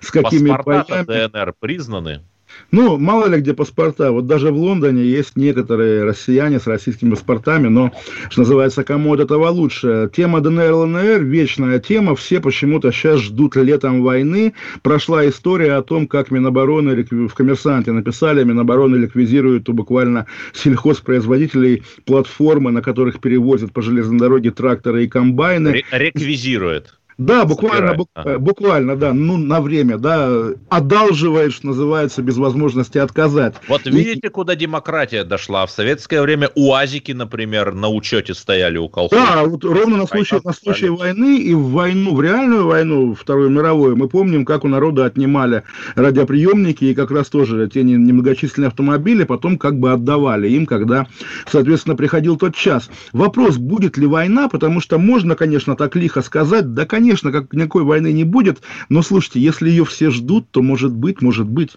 с 0.00 0.10
какими 0.10 0.50
боями... 0.62 1.28
ДНР 1.28 1.54
признаны. 1.58 2.22
Ну, 2.70 2.98
мало 2.98 3.26
ли 3.26 3.40
где 3.40 3.54
паспорта. 3.54 4.12
Вот 4.12 4.26
даже 4.26 4.50
в 4.50 4.56
Лондоне 4.56 5.04
есть 5.04 5.36
некоторые 5.36 6.04
россияне 6.04 6.60
с 6.60 6.66
российскими 6.66 7.10
паспортами, 7.10 7.68
но, 7.68 7.92
что 8.30 8.42
называется, 8.42 8.84
кому 8.84 9.14
от 9.14 9.20
этого 9.20 9.48
лучше. 9.48 10.10
Тема 10.14 10.40
ДНР, 10.40 10.72
ЛНР– 10.72 11.20
вечная 11.22 11.78
тема. 11.78 12.14
Все 12.14 12.40
почему-то 12.40 12.92
сейчас 12.92 13.20
ждут 13.20 13.56
летом 13.56 14.02
войны. 14.02 14.54
Прошла 14.82 15.28
история 15.28 15.74
о 15.74 15.82
том, 15.82 16.06
как 16.06 16.30
Минобороны 16.30 17.06
в 17.10 17.34
«Коммерсанте» 17.34 17.92
написали, 17.92 18.44
Минобороны 18.44 18.96
ликвидирует 18.96 19.68
у 19.68 19.72
буквально 19.72 20.26
сельхозпроизводителей 20.52 21.82
платформы, 22.04 22.70
на 22.70 22.82
которых 22.82 23.20
перевозят 23.20 23.72
по 23.72 23.82
железной 23.82 24.18
дороге 24.18 24.50
тракторы 24.50 25.04
и 25.04 25.08
комбайны. 25.08 25.72
Ре- 25.72 25.84
Реквизирует. 25.90 26.99
Да, 27.20 27.44
буквально, 27.44 27.98
ага. 28.14 28.30
э, 28.30 28.38
буквально, 28.38 28.96
да, 28.96 29.12
ну, 29.12 29.36
на 29.36 29.60
время, 29.60 29.98
да, 29.98 30.54
одалживает, 30.70 31.52
что 31.52 31.66
называется, 31.66 32.22
без 32.22 32.38
возможности 32.38 32.96
отказать. 32.96 33.56
Вот 33.68 33.84
видите, 33.84 34.30
куда 34.30 34.54
демократия 34.54 35.22
дошла. 35.22 35.66
В 35.66 35.70
советское 35.70 36.22
время 36.22 36.48
УАЗики, 36.54 37.12
например, 37.12 37.74
на 37.74 37.90
учете 37.90 38.32
стояли 38.32 38.78
у 38.78 38.88
колхоза. 38.88 39.20
Да, 39.20 39.44
вот 39.44 39.64
ровно 39.64 39.98
на 39.98 40.06
случай, 40.06 40.38
на 40.42 40.54
случай 40.54 40.88
войны 40.88 41.36
и 41.36 41.52
в 41.52 41.72
войну, 41.72 42.14
в 42.14 42.22
реальную 42.22 42.66
войну, 42.66 43.14
Вторую 43.14 43.50
мировую, 43.50 43.98
мы 43.98 44.08
помним, 44.08 44.46
как 44.46 44.64
у 44.64 44.68
народа 44.68 45.04
отнимали 45.04 45.64
радиоприемники 45.96 46.86
и 46.86 46.94
как 46.94 47.10
раз 47.10 47.28
тоже 47.28 47.68
те 47.68 47.82
не- 47.82 47.96
немногочисленные 47.96 48.68
автомобили 48.68 49.24
потом 49.24 49.58
как 49.58 49.78
бы 49.78 49.92
отдавали 49.92 50.48
им, 50.48 50.64
когда, 50.64 51.06
соответственно, 51.46 51.96
приходил 51.96 52.38
тот 52.38 52.54
час. 52.54 52.88
Вопрос, 53.12 53.58
будет 53.58 53.98
ли 53.98 54.06
война, 54.06 54.48
потому 54.48 54.80
что 54.80 54.96
можно, 54.98 55.36
конечно, 55.36 55.76
так 55.76 55.96
лихо 55.96 56.22
сказать, 56.22 56.72
да, 56.72 56.86
конечно, 56.86 57.09
как 57.16 57.52
никакой 57.52 57.84
войны 57.84 58.12
не 58.12 58.24
будет, 58.24 58.60
но 58.88 59.02
слушайте, 59.02 59.40
если 59.40 59.70
ее 59.70 59.84
все 59.84 60.10
ждут, 60.10 60.50
то 60.50 60.62
может 60.62 60.92
быть, 60.92 61.22
может 61.22 61.48
быть. 61.48 61.70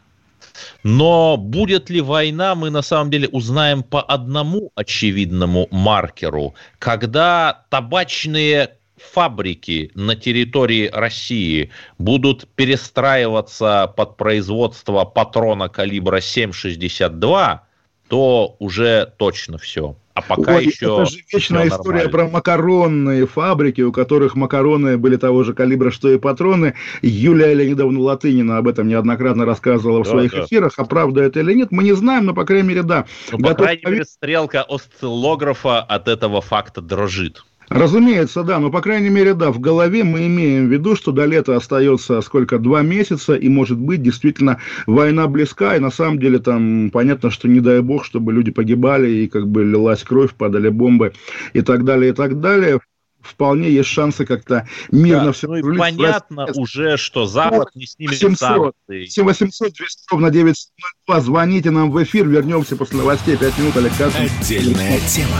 Но 0.83 1.37
будет 1.37 1.89
ли 1.89 2.01
война, 2.01 2.55
мы 2.55 2.69
на 2.69 2.81
самом 2.81 3.09
деле 3.09 3.27
узнаем 3.27 3.83
по 3.83 4.01
одному 4.01 4.71
очевидному 4.75 5.67
маркеру. 5.71 6.53
Когда 6.79 7.65
табачные 7.69 8.77
фабрики 8.97 9.91
на 9.95 10.15
территории 10.15 10.89
России 10.91 11.71
будут 11.97 12.47
перестраиваться 12.55 13.91
под 13.95 14.17
производство 14.17 15.03
патрона 15.05 15.69
калибра 15.69 16.17
7,62, 16.17 17.59
то 18.07 18.55
уже 18.59 19.13
точно 19.17 19.57
все. 19.57 19.95
А 20.13 20.21
пока 20.21 20.56
Ой, 20.58 20.65
еще... 20.65 20.86
это 20.86 21.06
же 21.06 21.17
вечная 21.34 21.67
история 21.67 22.04
нормально. 22.04 22.10
про 22.12 22.28
макаронные 22.30 23.26
фабрики, 23.26 23.82
у 23.82 23.91
которых 23.91 24.36
макароны 24.36 24.97
были 24.97 25.15
того 25.15 25.43
же 25.43 25.54
калибра, 25.54 25.89
что 25.89 26.12
и 26.12 26.19
патроны. 26.19 26.76
Юлия 27.02 27.54
Леонидовна 27.54 27.99
Латынина 27.99 28.58
об 28.58 28.67
этом 28.67 28.88
неоднократно 28.88 29.45
рассказывала 29.45 30.02
в 30.02 30.06
Да, 30.06 30.12
своих 30.12 30.32
да. 30.32 30.45
эфирах. 30.45 30.73
А 30.78 30.86
правда 30.86 31.21
это 31.21 31.39
или 31.39 31.54
нет, 31.54 31.71
мы 31.71 31.84
не 31.84 31.93
знаем, 31.93 32.26
но, 32.26 32.34
по 32.36 32.45
крайней 32.45 32.67
мере, 32.67 32.84
да. 32.84 33.06
Ну, 33.32 33.39
по 33.39 33.49
Готов 33.49 33.65
крайней 33.65 33.86
мере, 33.86 34.06
стрелка 34.06 34.63
осциллографа 34.63 35.80
от 35.80 36.08
этого 36.08 36.41
факта 36.41 36.82
дрожит. 36.82 37.43
Разумеется, 37.69 38.43
да, 38.43 38.60
но, 38.60 38.69
по 38.69 38.82
крайней 38.82 39.10
мере, 39.10 39.34
да, 39.34 39.52
в 39.52 39.60
голове 39.60 40.04
мы 40.04 40.28
имеем 40.28 40.67
в 40.67 40.71
виду, 40.71 40.95
что 40.95 41.12
до 41.12 41.26
лета 41.26 41.56
остается 41.56 42.21
сколько, 42.21 42.60
два 42.60 42.82
месяца, 42.82 43.36
и, 43.36 43.49
может 43.49 43.78
быть, 43.78 44.02
действительно 44.02 44.60
война 44.86 45.28
близка, 45.28 45.76
и 45.76 45.80
на 45.80 45.91
самом 45.91 46.19
деле 46.19 46.39
там 46.39 46.89
понятно, 46.91 47.32
что 47.32 47.47
не 47.47 47.60
дай 47.60 47.82
бог, 47.82 48.06
чтобы 48.06 48.34
люди 48.34 48.52
погибали, 48.52 49.10
и 49.10 49.28
как 49.28 49.47
бы 49.47 49.63
лилась 49.63 50.04
кровь, 50.04 50.34
падали 50.34 50.69
бомбы, 50.69 51.13
и 51.54 51.62
так 51.62 51.86
далее, 51.86 52.12
и 52.12 52.13
так 52.13 52.39
далее. 52.39 52.80
Вполне 53.23 53.71
есть 53.71 53.88
шансы 53.88 54.26
как-то 54.26 54.67
мирно 54.91 55.28
Да, 55.28 55.32
все 55.32 55.47
ну 55.47 55.56
и 55.56 55.78
понятно 55.78 56.45
уже, 56.56 56.97
что 56.97 57.26
Запад 57.26 57.69
не 57.73 57.86
снимет 57.86 58.17
700. 58.17 58.38
санкции. 58.38 59.06
7 59.06 59.23
800 59.23 59.73
200 59.73 60.02
ровно 60.12 60.30
902. 60.30 61.21
Звоните 61.21 61.71
нам 61.71 61.89
в 61.89 62.04
эфир. 62.04 62.28
Вернемся 62.28 62.76
после 62.76 62.97
новостей. 62.97 63.38
5 63.38 63.60
минут, 63.60 63.78
Олег 63.78 63.95
Кашин. 63.97 64.30
Отдельная 64.41 64.99
тема. 65.08 65.39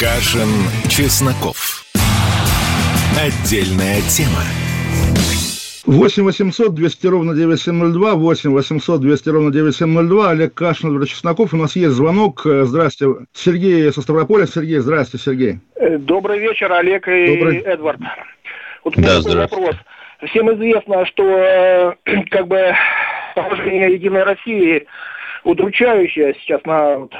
Кашин, 0.00 0.48
Чесноков. 0.88 1.84
Отдельная 3.20 4.00
тема. 4.08 4.40
8 5.84 6.22
800 6.24 6.72
200 6.72 7.06
ровно 7.06 7.34
9702, 7.34 8.14
8 8.14 8.50
800 8.50 8.98
200 8.98 9.28
ровно 9.28 9.52
9702, 9.52 10.30
Олег 10.30 10.54
Кашин, 10.54 10.88
Владимир 10.88 11.06
Чесноков. 11.06 11.52
У 11.52 11.58
нас 11.58 11.76
есть 11.76 11.92
звонок. 11.92 12.40
Здрасте, 12.46 13.08
Сергей 13.34 13.92
со 13.92 14.00
Ставрополя. 14.00 14.46
Сергей, 14.46 14.78
здрасте, 14.78 15.18
Сергей. 15.18 15.58
Добрый 15.98 16.38
вечер, 16.38 16.72
Олег 16.72 17.06
и 17.06 17.36
Добрый. 17.36 17.58
Эдвард. 17.58 18.00
Вот 18.84 18.96
у 18.96 19.00
меня 19.02 19.16
Да, 19.16 19.22
такой 19.22 19.36
вопрос. 19.36 19.76
Всем 20.30 20.50
известно, 20.54 21.04
что 21.04 21.24
э, 21.24 21.92
как 22.30 22.48
бы 22.48 22.74
положение 23.34 23.92
Единой 23.92 24.22
России 24.22 24.86
удручающее 25.44 26.34
сейчас 26.40 26.64
на 26.64 27.00
вот, 27.00 27.12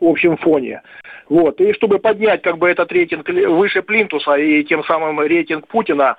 общем 0.00 0.36
фоне. 0.36 0.82
Вот. 1.28 1.60
И 1.60 1.72
чтобы 1.74 1.98
поднять 1.98 2.42
как 2.42 2.58
бы 2.58 2.68
этот 2.68 2.90
рейтинг 2.92 3.28
выше 3.28 3.82
Плинтуса 3.82 4.34
и 4.34 4.64
тем 4.64 4.84
самым 4.84 5.20
рейтинг 5.20 5.66
Путина, 5.68 6.16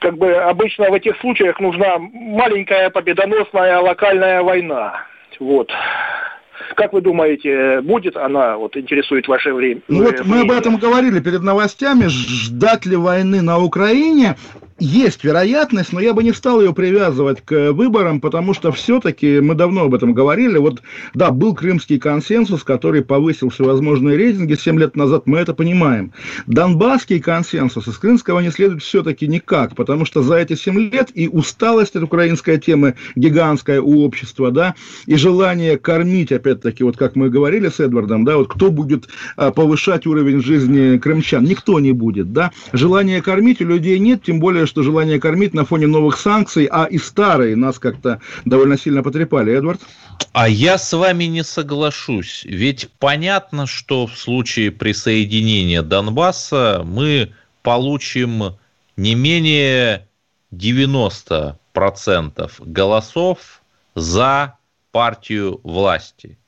как 0.00 0.16
бы 0.16 0.32
обычно 0.34 0.90
в 0.90 0.94
этих 0.94 1.18
случаях 1.20 1.60
нужна 1.60 1.98
маленькая 1.98 2.90
победоносная 2.90 3.78
локальная 3.78 4.42
война. 4.42 5.04
Вот. 5.38 5.70
Как 6.74 6.92
вы 6.92 7.00
думаете, 7.00 7.80
будет 7.82 8.16
она, 8.16 8.56
вот 8.56 8.76
интересует 8.76 9.28
ваше 9.28 9.52
время? 9.52 9.80
Ну 9.88 10.04
вот 10.04 10.24
мы 10.24 10.40
об 10.40 10.50
этом 10.50 10.76
говорили 10.76 11.20
перед 11.20 11.42
новостями. 11.42 12.06
Ждать 12.08 12.84
ли 12.86 12.96
войны 12.96 13.42
на 13.42 13.58
Украине? 13.58 14.36
Есть 14.80 15.24
вероятность, 15.24 15.92
но 15.92 15.98
я 15.98 16.14
бы 16.14 16.22
не 16.22 16.32
стал 16.32 16.60
ее 16.60 16.72
привязывать 16.72 17.40
к 17.44 17.72
выборам, 17.72 18.20
потому 18.20 18.54
что 18.54 18.70
все-таки 18.70 19.40
мы 19.40 19.56
давно 19.56 19.82
об 19.82 19.94
этом 19.94 20.14
говорили. 20.14 20.56
Вот, 20.58 20.82
да, 21.14 21.32
был 21.32 21.52
крымский 21.52 21.98
консенсус, 21.98 22.62
который 22.62 23.02
повысил 23.02 23.48
всевозможные 23.48 24.16
рейтинги 24.16 24.54
7 24.54 24.78
лет 24.78 24.94
назад, 24.94 25.26
мы 25.26 25.38
это 25.38 25.52
понимаем. 25.52 26.12
Донбасский 26.46 27.18
консенсус 27.18 27.88
из 27.88 27.98
крымского 27.98 28.38
не 28.38 28.52
следует 28.52 28.84
все-таки 28.84 29.26
никак, 29.26 29.74
потому 29.74 30.04
что 30.04 30.22
за 30.22 30.36
эти 30.36 30.54
7 30.54 30.92
лет 30.92 31.10
и 31.12 31.26
усталость 31.26 31.96
от 31.96 32.04
украинской 32.04 32.56
темы 32.58 32.94
гигантская 33.16 33.80
у 33.80 34.04
общества, 34.04 34.52
да, 34.52 34.76
и 35.06 35.16
желание 35.16 35.76
кормить, 35.76 36.30
опять-таки, 36.30 36.84
вот 36.84 36.96
как 36.96 37.16
мы 37.16 37.30
говорили 37.30 37.68
с 37.68 37.80
Эдвардом, 37.80 38.24
да, 38.24 38.36
вот 38.36 38.46
кто 38.46 38.70
будет 38.70 39.08
а, 39.36 39.50
повышать 39.50 40.06
уровень 40.06 40.40
жизни 40.40 40.98
крымчан? 40.98 41.42
Никто 41.42 41.80
не 41.80 41.90
будет, 41.90 42.32
да. 42.32 42.52
Желания 42.72 43.20
кормить 43.22 43.60
у 43.60 43.64
людей 43.64 43.98
нет, 43.98 44.22
тем 44.22 44.38
более, 44.38 44.67
что 44.68 44.82
желание 44.82 45.18
кормить 45.18 45.54
на 45.54 45.64
фоне 45.64 45.86
новых 45.86 46.18
санкций, 46.18 46.68
а 46.70 46.84
и 46.84 46.98
старые 46.98 47.56
нас 47.56 47.78
как-то 47.78 48.20
довольно 48.44 48.78
сильно 48.78 49.02
потрепали. 49.02 49.52
Эдвард? 49.52 49.80
А 50.32 50.48
я 50.48 50.78
с 50.78 50.92
вами 50.92 51.24
не 51.24 51.42
соглашусь. 51.42 52.44
Ведь 52.44 52.88
понятно, 52.98 53.66
что 53.66 54.06
в 54.06 54.16
случае 54.16 54.70
присоединения 54.70 55.82
Донбасса 55.82 56.82
мы 56.84 57.32
получим 57.62 58.56
не 58.96 59.14
менее 59.14 60.06
90% 60.52 61.56
голосов 62.60 63.62
за 63.94 64.54
партию 64.92 65.60
власти. 65.62 66.38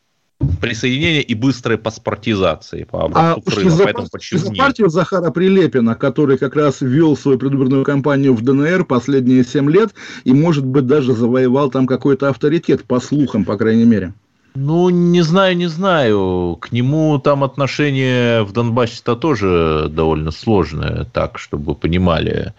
Присоединение 0.60 1.22
и 1.22 1.34
быстрой 1.34 1.76
паспортизации 1.76 2.84
по 2.84 3.02
А 3.14 3.34
образцу 3.34 3.42
уж 3.46 3.54
Крыма. 3.54 3.70
за, 3.70 3.84
Поэтому 3.84 4.08
почему 4.10 4.40
за 4.40 4.48
нет? 4.50 4.58
партию 4.58 4.88
Захара 4.88 5.30
Прилепина, 5.30 5.94
который 5.94 6.38
как 6.38 6.56
раз 6.56 6.80
вел 6.80 7.16
свою 7.16 7.38
предвыборную 7.38 7.84
кампанию 7.84 8.34
в 8.34 8.42
ДНР 8.42 8.84
последние 8.86 9.44
7 9.44 9.70
лет 9.70 9.90
и, 10.24 10.32
может 10.32 10.64
быть, 10.64 10.86
даже 10.86 11.12
завоевал 11.12 11.70
там 11.70 11.86
какой-то 11.86 12.28
авторитет, 12.30 12.84
по 12.84 13.00
слухам, 13.00 13.44
по 13.44 13.56
крайней 13.58 13.84
мере. 13.84 14.14
Ну, 14.54 14.90
не 14.90 15.22
знаю, 15.22 15.56
не 15.56 15.68
знаю. 15.68 16.58
К 16.60 16.72
нему 16.72 17.18
там 17.18 17.44
отношение 17.44 18.42
в 18.42 18.52
Донбассе-то 18.52 19.14
тоже 19.14 19.88
довольно 19.88 20.32
сложное, 20.32 21.04
так, 21.04 21.38
чтобы 21.38 21.76
понимали. 21.76 22.52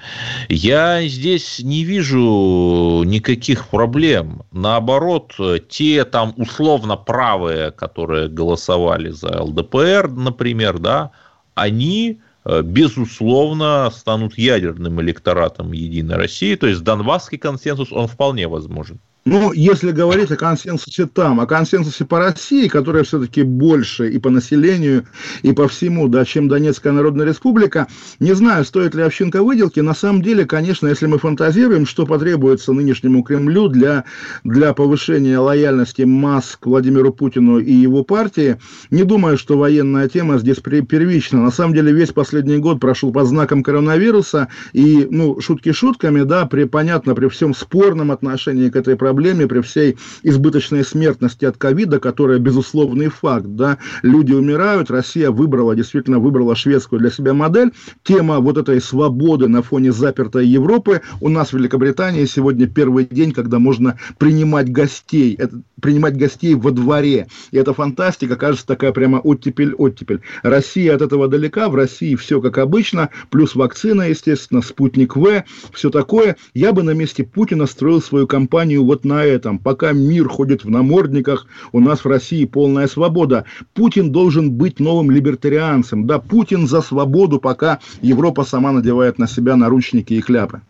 Я 0.48 1.06
здесь 1.08 1.60
не 1.60 1.84
вижу 1.84 3.04
никаких 3.06 3.68
проблем. 3.68 4.44
Наоборот, 4.52 5.34
те 5.70 6.06
там 6.06 6.34
условно 6.38 6.96
правые, 6.96 7.72
которые 7.72 8.30
голосовали 8.30 9.10
за 9.10 9.42
ЛДПР, 9.42 10.10
например, 10.10 10.80
да, 10.80 11.12
они 11.56 12.22
э, 12.46 12.62
безусловно 12.62 13.92
станут 13.94 14.38
ядерным 14.38 15.02
электоратом 15.02 15.74
Единой 15.74 16.16
России. 16.16 16.56
То 16.56 16.68
есть 16.68 16.84
Донбасский 16.84 17.38
консенсус, 17.38 17.92
он 17.92 18.08
вполне 18.08 18.48
возможен. 18.48 19.00
Ну, 19.24 19.54
если 19.54 19.92
говорить 19.92 20.32
о 20.32 20.36
консенсусе 20.36 21.06
там, 21.06 21.40
о 21.40 21.46
консенсусе 21.46 22.06
по 22.06 22.18
России, 22.18 22.68
которая 22.68 23.04
все-таки 23.04 23.44
больше 23.44 24.10
и 24.10 24.18
по 24.18 24.32
населению, 24.32 25.06
и 25.44 25.52
по 25.52 25.68
всему, 25.68 26.08
да, 26.08 26.26
чем 26.26 26.48
Донецкая 26.48 26.92
Народная 26.92 27.28
Республика, 27.28 27.88
не 28.20 28.34
знаю, 28.34 28.66
стоит 28.66 28.96
ли 28.96 29.04
овчинка 29.04 29.44
выделки. 29.44 29.80
На 29.80 29.94
самом 29.94 30.24
деле, 30.24 30.46
конечно, 30.46 30.88
если 30.88 31.06
мы 31.06 31.20
фантазируем, 31.20 31.86
что 31.86 32.08
потребуется 32.08 32.74
нынешнему 32.74 33.22
Кремлю 33.22 33.68
для, 33.68 34.06
для 34.44 34.74
повышения 34.74 35.38
лояльности 35.38 36.02
масс 36.02 36.58
к 36.60 36.66
Владимиру 36.66 37.14
Путину 37.14 37.60
и 37.60 37.72
его 37.72 38.04
партии, 38.04 38.58
не 38.90 39.04
думаю, 39.04 39.38
что 39.38 39.56
военная 39.56 40.10
тема 40.10 40.40
здесь 40.40 40.58
первична. 40.58 41.44
На 41.44 41.52
самом 41.52 41.76
деле, 41.76 41.92
весь 41.92 42.12
последний 42.12 42.58
год 42.58 42.80
прошел 42.80 43.12
под 43.12 43.28
знаком 43.28 43.62
коронавируса, 43.62 44.48
и, 44.74 45.08
ну, 45.12 45.40
шутки 45.42 45.74
шутками, 45.74 46.24
да, 46.24 46.48
при, 46.48 46.64
понятно, 46.64 47.14
при 47.14 47.28
всем 47.28 47.54
спорном 47.54 48.10
отношении 48.10 48.70
к 48.70 48.76
этой 48.76 48.96
проблеме, 48.96 49.11
при 49.48 49.62
всей 49.62 49.98
избыточной 50.24 50.84
смертности 50.84 51.46
от 51.46 51.58
ковида, 51.58 52.00
которая 52.00 52.40
безусловный 52.40 53.10
факт, 53.10 53.46
да, 53.48 53.78
люди 54.02 54.34
умирают, 54.34 54.92
Россия 54.92 55.32
выбрала, 55.32 55.76
действительно 55.76 56.20
выбрала 56.20 56.56
шведскую 56.56 57.00
для 57.00 57.12
себя 57.12 57.34
модель. 57.34 57.72
Тема 58.04 58.40
вот 58.40 58.58
этой 58.58 58.82
свободы 58.82 59.48
на 59.48 59.62
фоне 59.62 59.92
запертой 59.92 60.48
Европы 60.48 61.02
у 61.20 61.30
нас 61.30 61.50
в 61.50 61.54
Великобритании 61.54 62.26
сегодня 62.26 62.68
первый 62.68 63.06
день, 63.06 63.32
когда 63.32 63.60
можно 63.60 63.98
принимать 64.18 64.72
гостей, 64.72 65.36
это, 65.38 65.62
принимать 65.82 66.18
гостей 66.18 66.56
во 66.56 66.72
дворе. 66.72 67.28
И 67.52 67.58
эта 67.58 67.74
фантастика, 67.74 68.36
кажется, 68.36 68.66
такая 68.66 68.92
прямо 68.92 69.18
оттепель-оттепель. 69.18 70.22
Россия 70.44 70.96
от 70.96 71.02
этого 71.02 71.28
далека, 71.28 71.70
в 71.70 71.76
России 71.76 72.16
все 72.16 72.42
как 72.42 72.58
обычно, 72.58 73.10
плюс 73.30 73.56
вакцина, 73.56 74.10
естественно, 74.10 74.62
спутник 74.62 75.16
В, 75.16 75.44
все 75.74 75.90
такое. 75.90 76.38
Я 76.54 76.74
бы 76.74 76.84
на 76.84 76.92
месте 76.92 77.24
Путина 77.24 77.66
строил 77.66 78.02
свою 78.02 78.28
кампанию 78.28 78.84
вот 78.84 79.01
на 79.06 79.24
этом. 79.24 79.60
Пока 79.60 79.92
мир 79.92 80.28
ходит 80.30 80.64
в 80.64 80.70
намордниках, 80.70 81.46
у 81.72 81.80
нас 81.80 82.04
в 82.04 82.08
России 82.08 82.46
полная 82.46 82.88
свобода. 82.88 83.46
Путин 83.74 84.12
должен 84.12 84.52
быть 84.52 84.80
новым 84.80 85.12
либертарианцем. 85.12 86.08
Да, 86.08 86.20
Путин 86.20 86.68
за 86.68 86.82
свободу, 86.82 87.40
пока 87.40 87.80
Европа 88.02 88.44
сама 88.44 88.72
надевает 88.72 89.20
на 89.20 89.28
себя 89.28 89.56
наручники 89.56 90.14
и 90.14 90.22
кляпы. 90.22 90.62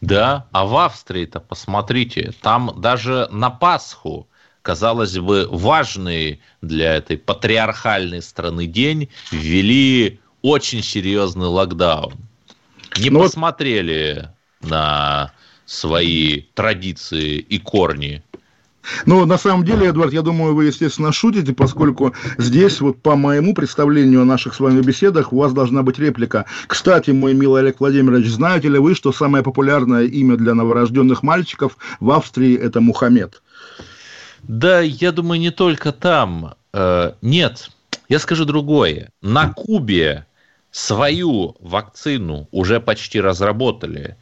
Да, 0.00 0.46
а 0.52 0.64
в 0.66 0.76
Австрии-то, 0.76 1.38
посмотрите, 1.40 2.32
там 2.42 2.74
даже 2.78 3.28
на 3.30 3.50
Пасху, 3.50 4.26
казалось 4.62 5.16
бы, 5.18 5.48
важный 5.50 6.40
для 6.60 6.96
этой 6.96 7.16
патриархальной 7.18 8.20
страны 8.22 8.66
день, 8.66 9.08
ввели 9.30 10.18
очень 10.42 10.82
серьезный 10.82 11.46
локдаун. 11.46 12.14
Не 12.98 13.10
Ну 13.10 13.20
вот- 13.20 13.26
посмотрели 13.28 14.28
на 14.60 15.32
свои 15.66 16.42
традиции 16.54 17.38
и 17.38 17.58
корни. 17.58 18.22
Ну, 19.06 19.24
на 19.26 19.38
самом 19.38 19.64
деле, 19.64 19.88
Эдвард, 19.88 20.12
я 20.12 20.22
думаю, 20.22 20.54
вы, 20.54 20.64
естественно, 20.66 21.12
шутите, 21.12 21.52
поскольку 21.52 22.14
здесь, 22.38 22.80
вот 22.80 23.00
по 23.00 23.14
моему 23.14 23.54
представлению 23.54 24.22
о 24.22 24.24
наших 24.24 24.54
с 24.54 24.60
вами 24.60 24.80
беседах, 24.82 25.32
у 25.32 25.38
вас 25.38 25.52
должна 25.52 25.82
быть 25.82 25.98
реплика. 25.98 26.46
Кстати, 26.66 27.10
мой 27.12 27.34
милый 27.34 27.62
Олег 27.62 27.78
Владимирович, 27.80 28.26
знаете 28.28 28.68
ли 28.68 28.78
вы, 28.78 28.94
что 28.94 29.12
самое 29.12 29.44
популярное 29.44 30.04
имя 30.04 30.36
для 30.36 30.54
новорожденных 30.54 31.22
мальчиков 31.22 31.76
в 32.00 32.10
Австрии– 32.10 32.56
это 32.60 32.80
Мухаммед? 32.80 33.40
Да, 34.42 34.80
я 34.80 35.12
думаю, 35.12 35.40
не 35.40 35.50
только 35.50 35.92
там. 35.92 36.54
Э, 36.72 37.12
Нет, 37.22 37.70
я 38.08 38.18
скажу 38.18 38.44
другое. 38.44 39.10
На 39.20 39.52
Кубе 39.52 40.26
свою 40.72 41.54
вакцину 41.60 42.48
уже 42.50 42.80
почти 42.80 43.20
разработали. 43.20 44.16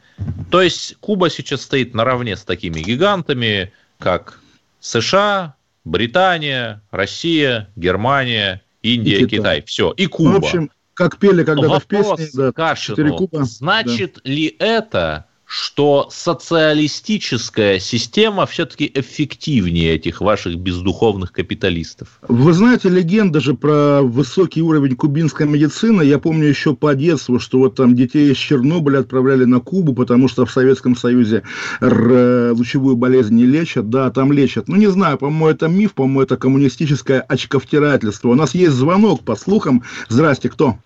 То 0.49 0.61
есть 0.61 0.97
Куба 0.99 1.29
сейчас 1.29 1.61
стоит 1.61 1.93
наравне 1.93 2.35
с 2.35 2.43
такими 2.43 2.81
гигантами, 2.81 3.71
как 3.99 4.39
США, 4.79 5.55
Британия, 5.85 6.81
Россия, 6.91 7.69
Германия, 7.75 8.61
Индия, 8.81 9.19
И 9.19 9.25
Китай. 9.25 9.37
Китай. 9.37 9.63
Все. 9.63 9.91
И 9.91 10.07
Куба. 10.07 10.33
в 10.33 10.35
общем, 10.37 10.71
как 10.93 11.17
пели 11.17 11.43
когда-то 11.43 11.79
в 11.79 11.85
песне, 11.85 12.27
да, 12.33 12.51
Кашину, 12.51 12.97
«Четыре 12.97 13.17
Куба». 13.17 13.43
значит 13.45 14.19
ли 14.23 14.55
это, 14.59 15.25
что 15.53 16.07
социалистическая 16.09 17.77
система 17.77 18.45
все-таки 18.45 18.89
эффективнее 18.93 19.95
этих 19.95 20.21
ваших 20.21 20.55
бездуховных 20.55 21.33
капиталистов? 21.33 22.19
Вы 22.29 22.53
знаете, 22.53 22.87
легенда 22.87 23.41
же 23.41 23.53
про 23.53 24.01
высокий 24.01 24.61
уровень 24.61 24.95
кубинской 24.95 25.45
медицины, 25.45 26.03
я 26.03 26.19
помню 26.19 26.47
еще 26.47 26.73
по 26.73 26.95
детству, 26.95 27.37
что 27.37 27.59
вот 27.59 27.75
там 27.75 27.95
детей 27.95 28.31
из 28.31 28.37
Чернобыля 28.37 28.99
отправляли 28.99 29.43
на 29.43 29.59
Кубу, 29.59 29.93
потому 29.93 30.29
что 30.29 30.45
в 30.45 30.51
Советском 30.51 30.95
Союзе 30.95 31.43
лучевую 31.81 32.95
болезнь 32.95 33.35
не 33.35 33.45
лечат, 33.45 33.89
да, 33.89 34.09
там 34.09 34.31
лечат. 34.31 34.69
Ну, 34.69 34.77
не 34.77 34.87
знаю, 34.87 35.17
по-моему, 35.17 35.49
это 35.49 35.67
миф, 35.67 35.93
по-моему, 35.95 36.21
это 36.21 36.37
коммунистическое 36.37 37.19
очковтирательство. 37.19 38.29
У 38.29 38.35
нас 38.35 38.55
есть 38.55 38.71
звонок, 38.71 39.25
по 39.25 39.35
слухам. 39.35 39.83
Здрасте, 40.07 40.47
кто? 40.47 40.77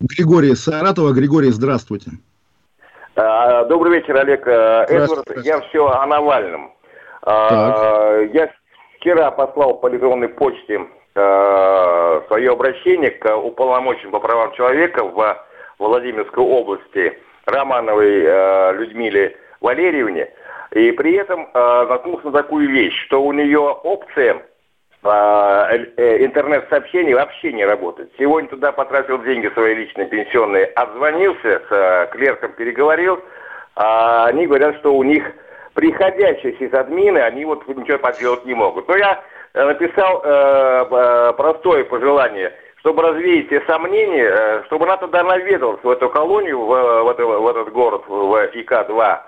Григорий 0.00 0.54
Саратова. 0.54 1.12
Григорий, 1.12 1.50
здравствуйте. 1.50 2.12
А, 3.20 3.64
добрый 3.64 3.94
вечер, 3.94 4.16
Олег 4.16 4.46
э, 4.46 4.86
Эдвард. 4.88 5.24
Я 5.44 5.60
все 5.62 5.88
о 5.88 6.06
Навальном. 6.06 6.72
Так. 7.22 8.32
Я 8.32 8.48
вчера 8.96 9.32
послал 9.32 9.74
по 9.74 9.90
электронной 9.90 10.28
почте 10.28 10.86
э, 11.16 12.20
свое 12.28 12.52
обращение 12.52 13.10
к 13.10 13.36
уполномоченному 13.36 14.12
по 14.12 14.20
правам 14.20 14.52
человека 14.52 15.02
в 15.02 15.36
Владимирской 15.80 16.44
области 16.44 17.18
Романовой 17.46 18.22
э, 18.24 18.72
Людмиле 18.74 19.36
Валерьевне. 19.60 20.30
И 20.70 20.92
при 20.92 21.14
этом 21.14 21.48
наткнулся 21.54 22.26
на 22.26 22.32
такую 22.32 22.70
вещь, 22.70 22.94
что 23.06 23.22
у 23.22 23.32
нее 23.32 23.58
опция 23.58 24.42
интернет-сообщений 25.04 27.14
вообще 27.14 27.52
не 27.52 27.64
работает. 27.64 28.10
Сегодня 28.18 28.50
туда 28.50 28.72
потратил 28.72 29.22
деньги 29.22 29.48
свои 29.54 29.74
личные 29.74 30.08
пенсионные, 30.08 30.66
отзвонился, 30.66 31.62
с 31.68 32.08
клерком 32.12 32.52
переговорил, 32.52 33.20
а 33.76 34.26
они 34.26 34.46
говорят, 34.46 34.76
что 34.78 34.94
у 34.94 35.02
них 35.04 35.24
приходящие 35.74 36.56
сисадмины, 36.58 37.18
они 37.18 37.44
вот 37.44 37.66
ничего 37.68 37.98
поделать 37.98 38.44
не 38.44 38.54
могут. 38.54 38.88
Но 38.88 38.96
я 38.96 39.22
написал 39.54 40.20
э, 40.24 41.32
простое 41.36 41.84
пожелание, 41.84 42.52
чтобы 42.80 43.02
развеять 43.02 43.46
все 43.46 43.60
сомнения, 43.66 44.64
чтобы 44.66 44.86
НАТО 44.86 45.06
тогда 45.06 45.22
наведался 45.22 45.86
в 45.86 45.90
эту 45.90 46.10
колонию, 46.10 46.58
в, 46.58 47.04
в, 47.04 47.08
это, 47.08 47.24
в 47.24 47.46
этот 47.46 47.72
город, 47.72 48.02
в 48.08 48.50
ИК-2, 48.52 48.98
Э, 48.98 49.18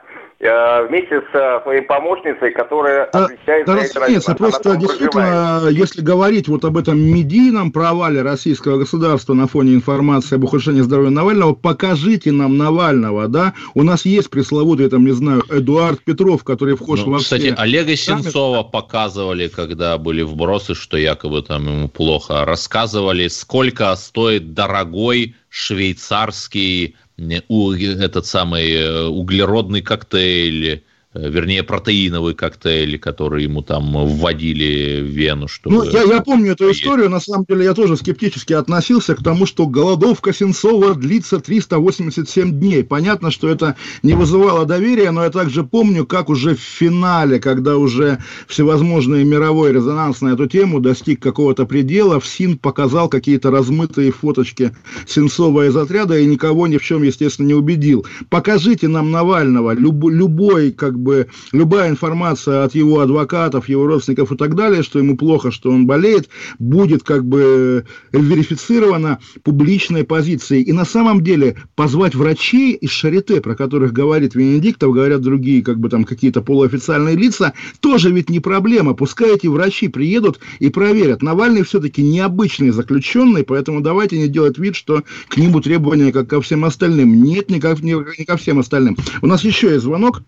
вместе 0.40 1.22
с 1.32 1.62
своей 1.62 1.82
помощницей, 1.82 2.52
которая 2.52 3.04
отвечает 3.04 3.66
да, 3.66 3.74
за 3.74 3.80
это. 3.80 4.00
Разумеется, 4.00 4.34
просто 4.34 4.76
действительно, 4.76 5.10
проживает. 5.10 5.76
если 5.76 6.00
говорить 6.00 6.48
вот 6.48 6.64
об 6.64 6.78
этом 6.78 6.98
медийном 6.98 7.70
провале 7.72 8.22
российского 8.22 8.78
государства 8.78 9.34
на 9.34 9.46
фоне 9.46 9.74
информации 9.74 10.36
об 10.36 10.44
ухудшении 10.44 10.80
здоровья 10.80 11.10
Навального, 11.10 11.52
покажите 11.52 12.32
нам 12.32 12.56
Навального, 12.56 13.28
да? 13.28 13.52
У 13.74 13.82
нас 13.82 14.06
есть 14.06 14.30
пресловутый, 14.30 14.88
там, 14.88 15.04
не 15.04 15.12
знаю, 15.12 15.42
Эдуард 15.50 16.02
Петров, 16.02 16.42
который 16.42 16.74
вхож 16.74 17.00
ну, 17.04 17.12
во 17.12 17.18
Кстати, 17.18 17.52
все... 17.52 17.54
Олега 17.54 17.94
Сенцова 17.94 18.62
показывали, 18.62 19.48
когда 19.48 19.98
были 19.98 20.22
вбросы, 20.22 20.74
что 20.74 20.96
якобы 20.96 21.42
там 21.42 21.66
ему 21.66 21.88
плохо. 21.88 22.46
Рассказывали, 22.46 23.28
сколько 23.28 23.94
стоит 23.94 24.54
дорогой 24.54 25.34
швейцарский 25.50 26.96
этот 27.20 28.26
самый 28.26 28.72
э, 28.72 29.04
углеродный 29.04 29.82
коктейль, 29.82 30.66
Э, 30.74 30.89
вернее, 31.12 31.64
протеиновый 31.64 32.34
коктейль, 32.34 32.98
который 32.98 33.42
ему 33.42 33.62
там 33.62 34.06
вводили 34.06 35.00
в 35.00 35.06
вену. 35.06 35.48
Чтобы... 35.48 35.76
Ну, 35.76 35.84
я, 35.84 36.02
я 36.02 36.20
помню 36.20 36.52
эту 36.52 36.70
историю, 36.70 37.10
на 37.10 37.18
самом 37.18 37.44
деле 37.48 37.64
я 37.64 37.74
тоже 37.74 37.96
скептически 37.96 38.52
относился 38.52 39.16
к 39.16 39.22
тому, 39.22 39.44
что 39.44 39.66
голодовка 39.66 40.32
Сенцова 40.32 40.94
длится 40.94 41.40
387 41.40 42.60
дней. 42.60 42.84
Понятно, 42.84 43.32
что 43.32 43.48
это 43.48 43.76
не 44.04 44.14
вызывало 44.14 44.66
доверия, 44.66 45.10
но 45.10 45.24
я 45.24 45.30
также 45.30 45.64
помню, 45.64 46.06
как 46.06 46.28
уже 46.28 46.54
в 46.54 46.60
финале, 46.60 47.40
когда 47.40 47.76
уже 47.76 48.18
всевозможные 48.46 49.24
мировой 49.24 49.72
резонанс 49.72 50.20
на 50.20 50.28
эту 50.34 50.46
тему 50.46 50.78
достиг 50.78 51.20
какого-то 51.20 51.66
предела, 51.66 52.20
ФСИН 52.20 52.58
показал 52.58 53.08
какие-то 53.08 53.50
размытые 53.50 54.12
фоточки 54.12 54.76
Сенцова 55.08 55.66
из 55.66 55.76
отряда 55.76 56.16
и 56.18 56.26
никого 56.26 56.68
ни 56.68 56.76
в 56.76 56.84
чем, 56.84 57.02
естественно, 57.02 57.48
не 57.48 57.54
убедил. 57.54 58.06
Покажите 58.28 58.86
нам 58.86 59.10
Навального, 59.10 59.74
люб, 59.74 60.08
любой, 60.08 60.70
как 60.70 60.99
бы 61.00 61.28
любая 61.52 61.90
информация 61.90 62.64
от 62.64 62.74
его 62.74 63.00
адвокатов, 63.00 63.68
его 63.68 63.86
родственников 63.86 64.32
и 64.32 64.36
так 64.36 64.54
далее, 64.54 64.82
что 64.82 64.98
ему 64.98 65.16
плохо, 65.16 65.50
что 65.50 65.70
он 65.70 65.86
болеет, 65.86 66.28
будет 66.58 67.02
как 67.02 67.24
бы 67.24 67.84
верифицирована 68.12 69.18
публичной 69.42 70.04
позицией. 70.04 70.62
И 70.62 70.72
на 70.72 70.84
самом 70.84 71.22
деле 71.22 71.56
позвать 71.74 72.14
врачей 72.14 72.72
из 72.74 72.90
Шарите, 72.90 73.40
про 73.40 73.54
которых 73.54 73.92
говорит 73.92 74.34
Венедиктов, 74.34 74.92
говорят 74.92 75.22
другие 75.22 75.62
как 75.62 75.78
бы 75.78 75.88
там 75.88 76.04
какие-то 76.04 76.42
полуофициальные 76.42 77.16
лица, 77.16 77.54
тоже 77.80 78.10
ведь 78.10 78.30
не 78.30 78.40
проблема. 78.40 78.94
Пускай 78.94 79.34
эти 79.34 79.46
врачи 79.46 79.88
приедут 79.88 80.40
и 80.58 80.68
проверят. 80.68 81.22
Навальный 81.22 81.62
все-таки 81.62 82.02
необычный 82.02 82.70
заключенный, 82.70 83.44
поэтому 83.44 83.80
давайте 83.80 84.18
не 84.18 84.28
делать 84.28 84.58
вид, 84.58 84.76
что 84.76 85.02
к 85.28 85.36
нему 85.36 85.60
требования 85.60 86.12
как 86.12 86.28
ко 86.28 86.40
всем 86.40 86.64
остальным. 86.64 87.22
Нет, 87.22 87.50
не, 87.50 87.60
как, 87.60 87.80
не, 87.80 87.96
не 88.18 88.24
ко 88.24 88.36
всем 88.36 88.58
остальным. 88.58 88.96
У 89.22 89.26
нас 89.26 89.44
еще 89.44 89.70
есть 89.70 89.84
звонок. 89.84 90.22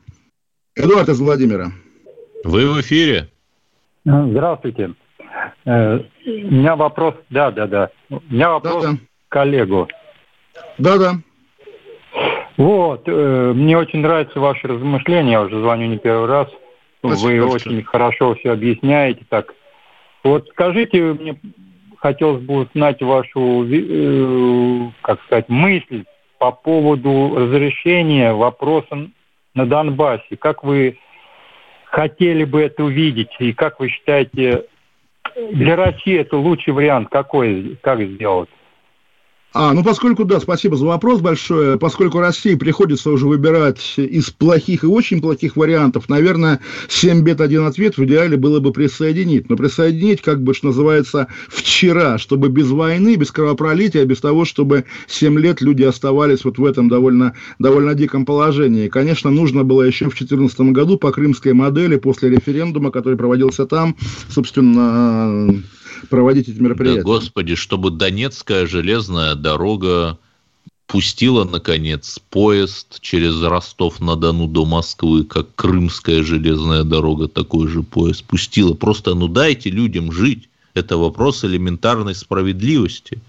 Эдуард 0.74 1.08
из 1.10 1.20
Владимира. 1.20 1.66
Вы 2.44 2.66
в 2.66 2.80
эфире. 2.80 3.28
Здравствуйте. 4.04 4.94
Э, 5.66 5.98
у 5.98 6.50
меня 6.50 6.76
вопрос, 6.76 7.14
да, 7.28 7.50
да, 7.50 7.66
да. 7.66 7.90
У 8.08 8.20
меня 8.30 8.50
вопрос 8.50 8.82
да, 8.82 8.90
да. 8.92 8.96
к 8.96 9.32
коллегу. 9.32 9.88
Да, 10.78 10.98
да. 10.98 11.12
Вот, 12.56 13.02
э, 13.06 13.52
мне 13.54 13.76
очень 13.76 14.00
нравятся 14.00 14.40
ваши 14.40 14.66
размышления, 14.66 15.32
я 15.32 15.42
уже 15.42 15.60
звоню 15.60 15.88
не 15.88 15.98
первый 15.98 16.26
раз. 16.26 16.48
Спасибо, 17.00 17.28
Вы 17.28 17.40
большое. 17.40 17.76
очень 17.76 17.84
хорошо 17.84 18.34
все 18.36 18.52
объясняете 18.52 19.26
так. 19.28 19.54
Вот 20.24 20.48
скажите, 20.52 21.02
мне 21.02 21.38
хотелось 21.98 22.42
бы 22.42 22.62
узнать 22.62 23.02
вашу, 23.02 23.66
э, 23.70 24.90
как 25.02 25.22
сказать, 25.24 25.48
мысль 25.48 26.04
по 26.38 26.50
поводу 26.50 27.34
разрешения 27.36 28.32
вопроса 28.32 29.10
на 29.54 29.66
Донбассе. 29.66 30.36
Как 30.36 30.64
вы 30.64 30.98
хотели 31.84 32.44
бы 32.44 32.62
это 32.62 32.84
увидеть? 32.84 33.30
И 33.38 33.52
как 33.52 33.80
вы 33.80 33.88
считаете, 33.88 34.66
для 35.52 35.76
России 35.76 36.18
это 36.18 36.36
лучший 36.36 36.72
вариант 36.72 37.08
какой, 37.10 37.78
как 37.82 38.00
сделать? 38.00 38.48
А, 39.54 39.74
ну 39.74 39.84
поскольку, 39.84 40.24
да, 40.24 40.40
спасибо 40.40 40.76
за 40.76 40.86
вопрос 40.86 41.20
большое. 41.20 41.78
Поскольку 41.78 42.20
России 42.20 42.54
приходится 42.54 43.10
уже 43.10 43.26
выбирать 43.26 43.94
из 43.98 44.30
плохих 44.30 44.84
и 44.84 44.86
очень 44.86 45.20
плохих 45.20 45.56
вариантов, 45.56 46.08
наверное, 46.08 46.60
7 46.88 47.20
бед, 47.22 47.40
один 47.40 47.66
ответ 47.66 47.98
в 47.98 48.04
идеале 48.04 48.38
было 48.38 48.60
бы 48.60 48.72
присоединить. 48.72 49.50
Но 49.50 49.56
присоединить, 49.56 50.22
как 50.22 50.42
бы, 50.42 50.54
что 50.54 50.68
называется, 50.68 51.28
вчера, 51.48 52.16
чтобы 52.16 52.48
без 52.48 52.70
войны, 52.70 53.16
без 53.16 53.30
кровопролития, 53.30 54.04
без 54.06 54.20
того, 54.20 54.46
чтобы 54.46 54.84
7 55.06 55.38
лет 55.38 55.60
люди 55.60 55.82
оставались 55.82 56.44
вот 56.44 56.56
в 56.56 56.64
этом 56.64 56.88
довольно, 56.88 57.34
довольно 57.58 57.94
диком 57.94 58.24
положении. 58.24 58.88
Конечно, 58.88 59.30
нужно 59.30 59.64
было 59.64 59.82
еще 59.82 60.06
в 60.06 60.16
2014 60.16 60.60
году 60.72 60.96
по 60.96 61.12
крымской 61.12 61.52
модели, 61.52 61.96
после 61.96 62.30
референдума, 62.30 62.90
который 62.90 63.18
проводился 63.18 63.66
там, 63.66 63.96
собственно, 64.30 65.62
проводить 66.08 66.48
эти 66.48 66.58
мероприятия. 66.58 67.00
Да, 67.00 67.04
господи, 67.04 67.54
чтобы 67.54 67.90
Донецкая 67.90 68.66
железная 68.66 69.34
дорога 69.34 70.18
пустила, 70.86 71.44
наконец, 71.44 72.20
поезд 72.30 73.00
через 73.00 73.42
Ростов-на-Дону 73.42 74.46
до 74.46 74.66
Москвы, 74.66 75.24
как 75.24 75.54
Крымская 75.54 76.22
железная 76.22 76.84
дорога, 76.84 77.28
такой 77.28 77.68
же 77.68 77.82
поезд 77.82 78.24
пустила. 78.24 78.74
Просто, 78.74 79.14
ну, 79.14 79.28
дайте 79.28 79.70
людям 79.70 80.12
жить. 80.12 80.48
Это 80.74 80.98
вопрос 80.98 81.44
элементарной 81.44 82.14
справедливости. 82.14 83.20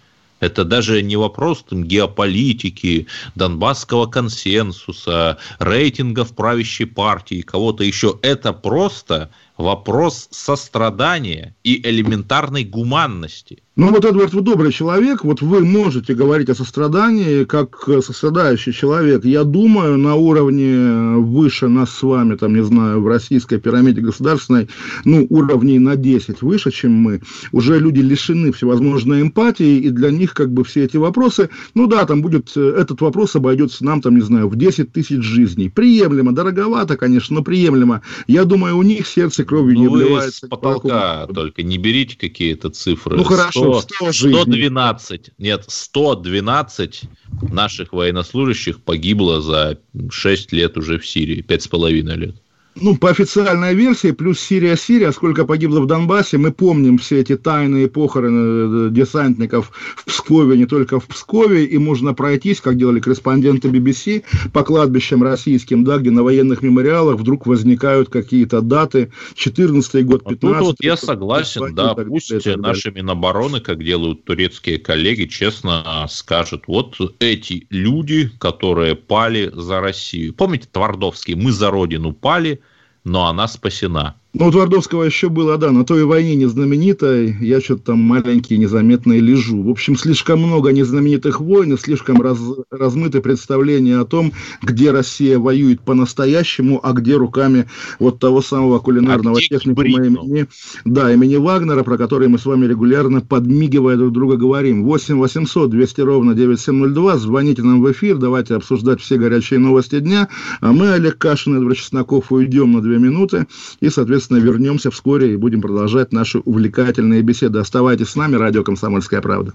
Это 0.42 0.66
даже 0.66 1.02
не 1.02 1.16
вопрос 1.16 1.64
там, 1.70 1.86
геополитики, 1.86 3.08
донбасского 3.36 4.08
консенсуса, 4.08 5.38
рейтингов 5.60 6.36
правящей 6.36 6.86
партии, 6.86 7.42
кого-то 7.42 7.86
еще. 7.86 8.20
Это 8.22 8.52
просто 8.52 9.30
вопрос 9.58 10.28
сострадания 10.32 11.56
и 11.64 11.82
элементарной 11.88 12.64
гуманности. 12.64 13.64
Ну 13.76 13.90
вот, 13.90 14.06
Эдвард, 14.06 14.36
вы 14.36 14.42
добрый 14.42 14.72
человек, 14.72 15.24
вот 15.24 15.42
вы 15.42 15.62
можете 15.62 16.14
говорить 16.14 16.48
о 16.48 16.54
сострадании 16.54 17.44
как 17.44 17.90
сострадающий 18.04 18.72
человек. 18.72 19.26
Я 19.26 19.44
думаю, 19.46 19.98
на 19.98 20.14
уровне 20.14 21.18
выше 21.18 21.68
нас 21.70 21.90
с 21.90 22.04
вами, 22.04 22.36
там, 22.36 22.54
не 22.54 22.64
знаю, 22.64 23.02
в 23.02 23.08
российской 23.08 23.58
пирамиде 23.58 24.02
государственной, 24.02 24.70
ну, 25.06 25.26
уровней 25.28 25.80
на 25.80 25.96
10 25.96 26.44
выше, 26.44 26.70
чем 26.70 26.92
мы, 26.92 27.22
уже 27.52 27.80
люди 27.80 28.00
лишены 28.00 28.52
всевозможной 28.52 29.24
эмпатии, 29.24 29.80
и 29.80 29.90
для 29.90 30.12
них 30.12 30.36
как 30.36 30.54
бы 30.54 30.64
все 30.64 30.84
эти 30.84 30.98
вопросы, 30.98 31.50
ну 31.74 31.88
да, 31.88 32.06
там 32.06 32.22
будет, 32.22 32.56
этот 32.56 33.02
вопрос 33.02 33.36
обойдется 33.36 33.84
нам, 33.84 34.02
там, 34.02 34.14
не 34.14 34.22
знаю, 34.22 34.50
в 34.50 34.56
10 34.56 34.92
тысяч 34.92 35.24
жизней. 35.24 35.70
Приемлемо, 35.70 36.32
дороговато, 36.32 36.96
конечно, 36.96 37.38
но 37.38 37.44
приемлемо. 37.44 38.04
Я 38.28 38.46
думаю, 38.46 38.78
у 38.78 38.84
них 38.84 39.08
сердце 39.08 39.44
кровью 39.44 39.74
ну, 39.74 39.82
не 39.82 39.88
вы 39.88 40.02
обливается... 40.04 40.46
с 40.46 40.48
потолка 40.48 41.26
только 41.34 41.64
не 41.64 41.80
берите 41.80 42.16
какие-то 42.20 42.70
цифры. 42.70 43.18
Ну, 43.18 43.24
хорошо, 43.24 43.63
100, 43.64 43.82
100 43.82 44.12
жизней. 44.12 44.42
112, 44.42 45.32
нет, 45.38 45.66
112 45.68 47.02
наших 47.42 47.94
военнослужащих 47.94 48.82
погибло 48.82 49.42
за 49.42 49.80
6 50.10 50.52
лет 50.54 50.78
уже 50.78 51.00
в 51.00 51.08
Сирии, 51.08 51.42
пять 51.42 51.64
с 51.64 51.68
половиной 51.68 52.16
лет. 52.16 52.43
Ну, 52.76 52.98
по 52.98 53.12
официальной 53.12 53.76
версии, 53.76 54.12
плюс 54.12 54.40
Сирия-Сирия, 54.40 55.12
сколько 55.12 55.46
погибло 55.46 55.80
в 55.80 55.86
Донбассе, 55.86 56.38
мы 56.38 56.52
помним 56.52 56.98
все 56.98 57.20
эти 57.20 57.38
тайные 57.38 57.88
похороны 57.88 58.88
э, 58.88 58.90
десантников 58.90 59.72
в 59.96 60.06
Пскове, 60.06 60.58
не 60.58 60.66
только 60.66 61.00
в 61.00 61.06
Пскове, 61.06 61.66
и 61.66 61.78
можно 61.78 62.16
пройтись, 62.16 62.62
как 62.62 62.78
делали 62.78 63.00
корреспонденты 63.00 63.68
BBC, 63.68 64.24
по 64.54 64.64
кладбищам 64.64 65.22
российским, 65.22 65.84
да, 65.84 66.00
где 66.00 66.10
на 66.10 66.24
военных 66.24 66.64
мемориалах 66.64 67.20
вдруг 67.20 67.46
возникают 67.46 68.10
какие-то 68.10 68.62
даты, 68.62 69.12
14 69.36 70.06
год, 70.06 70.24
15 70.28 70.44
а 70.44 70.60
Тут 70.60 70.68
вот 70.68 70.76
я 70.80 70.98
согласен, 70.98 71.76
да, 71.76 71.94
пусть 71.94 72.32
наши 72.58 72.92
Минобороны, 72.92 73.60
как 73.60 73.84
делают 73.84 74.26
турецкие 74.26 74.80
коллеги, 74.80 75.26
честно 75.26 76.08
скажут, 76.10 76.64
вот 76.68 76.96
эти 77.20 77.68
люди, 77.70 78.32
которые 78.40 78.96
пали 78.96 79.52
за 79.54 79.80
Россию. 79.80 80.34
Помните 80.34 80.68
Твардовский, 80.72 81.36
мы 81.36 81.52
за 81.52 81.70
Родину 81.70 82.14
пали, 82.14 82.62
но 83.04 83.28
она 83.28 83.48
спасена. 83.48 84.16
Ну, 84.36 84.48
у 84.48 84.52
Твардовского 84.52 85.04
еще 85.04 85.30
было, 85.30 85.60
да, 85.60 85.72
на 85.72 85.86
той 85.86 86.06
войне 86.06 86.34
незнаменитой, 86.34 87.38
я 87.40 87.62
что-то 87.62 87.84
там 87.84 88.00
маленький, 88.02 88.58
незаметный 88.58 89.20
лежу. 89.20 89.62
В 89.62 89.70
общем, 89.70 89.96
слишком 89.96 90.40
много 90.40 90.72
незнаменитых 90.72 91.40
войн 91.40 91.74
и 91.74 91.78
слишком 91.78 92.20
раз, 92.20 92.40
размыты 92.72 93.22
представления 93.22 94.00
о 94.00 94.06
том, 94.06 94.34
где 94.64 94.90
Россия 94.90 95.38
воюет 95.38 95.82
по-настоящему, 95.82 96.80
а 96.82 96.94
где 96.94 97.16
руками 97.16 97.68
вот 98.00 98.18
того 98.18 98.42
самого 98.42 98.80
кулинарного 98.80 99.38
а 99.38 99.40
техникума 99.40 99.86
имени, 99.86 100.48
да, 100.84 101.14
имени 101.14 101.36
Вагнера, 101.36 101.84
про 101.84 102.00
который 102.00 102.28
мы 102.28 102.40
с 102.40 102.48
вами 102.48 102.66
регулярно 102.66 103.22
подмигивая 103.22 103.98
друг 103.98 104.14
друга 104.14 104.36
говорим. 104.36 104.84
8 104.84 105.16
800 105.16 105.70
200 105.70 106.02
ровно 106.02 106.34
9702, 106.34 107.18
звоните 107.18 107.62
нам 107.62 107.84
в 107.84 107.92
эфир, 107.92 108.18
давайте 108.18 108.56
обсуждать 108.56 109.00
все 109.00 109.18
горячие 109.18 109.60
новости 109.60 110.00
дня. 110.00 110.28
А 110.60 110.72
мы, 110.72 110.92
Олег 110.94 111.20
Кашин 111.20 111.54
и 111.54 111.58
Эдвард 111.60 111.78
Чесноков, 111.78 112.32
уйдем 112.32 112.72
на 112.72 112.82
две 112.82 112.98
минуты 112.98 113.46
и, 113.80 113.90
соответственно, 113.90 114.23
соответственно, 114.24 114.38
вернемся 114.38 114.92
вскоре 114.92 115.34
и 115.34 115.36
будем 115.36 115.62
продолжать 115.62 116.14
наши 116.14 116.40
увлекательные 116.40 117.22
беседы. 117.22 117.60
Оставайтесь 117.60 118.10
с 118.10 118.16
нами, 118.16 118.36
радио 118.36 118.64
«Комсомольская 118.64 119.22
правда». 119.22 119.54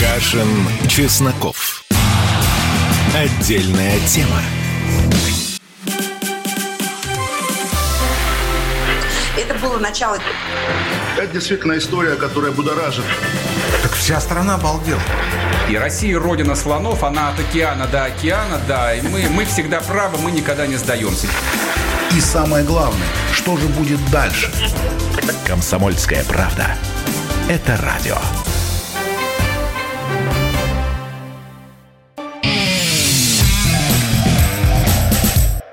Кашин, 0.00 0.48
Чесноков. 0.88 1.84
Отдельная 3.14 3.98
тема. 4.06 4.40
Это 9.36 9.58
было 9.62 9.78
начало. 9.78 10.18
Это 11.16 11.32
действительно 11.32 11.76
история, 11.78 12.16
которая 12.16 12.52
будоражит. 12.52 13.04
Так 13.82 13.92
вся 13.92 14.20
страна 14.20 14.54
обалдела. 14.54 15.00
И 15.70 15.76
Россия 15.76 16.18
родина 16.18 16.56
слонов, 16.56 17.04
она 17.04 17.28
от 17.28 17.38
океана 17.38 17.86
до 17.86 18.04
океана, 18.04 18.60
да, 18.66 18.94
и 18.94 19.02
мы, 19.02 19.28
мы 19.30 19.44
всегда 19.44 19.80
правы, 19.80 20.18
мы 20.18 20.32
никогда 20.32 20.66
не 20.66 20.76
сдаемся. 20.76 21.28
И 22.16 22.20
самое 22.20 22.64
главное, 22.64 23.06
что 23.32 23.56
же 23.56 23.68
будет 23.68 24.00
дальше? 24.10 24.50
Комсомольская 25.46 26.24
правда. 26.24 26.74
Это 27.48 27.76
радио. 27.82 28.16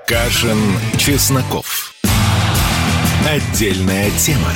Кашин, 0.06 0.58
Чесноков. 0.96 1.92
Отдельная 3.28 4.10
тема. 4.10 4.52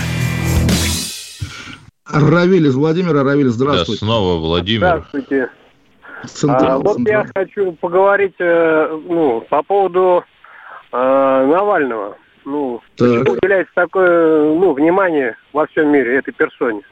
Равиль 2.07 2.69
из 2.69 2.77
Владимира. 2.77 3.25
Равиль, 3.25 3.49
здравствуйте. 3.49 4.01
Да, 4.01 4.07
снова 4.07 4.39
Владимир. 4.39 4.87
Здравствуйте. 4.87 5.51
Централ, 6.27 6.71
а, 6.71 6.79
вот 6.79 6.97
централ. 6.97 7.25
я 7.25 7.31
хочу 7.35 7.73
поговорить 7.73 8.35
э, 8.39 9.01
ну, 9.09 9.41
по 9.51 9.63
поводу 9.65 10.25
э, 10.93 11.47
Навального. 11.47 12.17
Ну, 12.45 12.81
так. 12.97 13.09
почему 13.09 13.33
уделяется 13.35 13.73
такое 13.75 14.55
ну, 14.55 14.73
внимание 14.73 15.37
во 15.53 15.67
всем 15.67 15.89
мире 15.89 16.19
этой 16.19 16.33
персоне? 16.33 16.83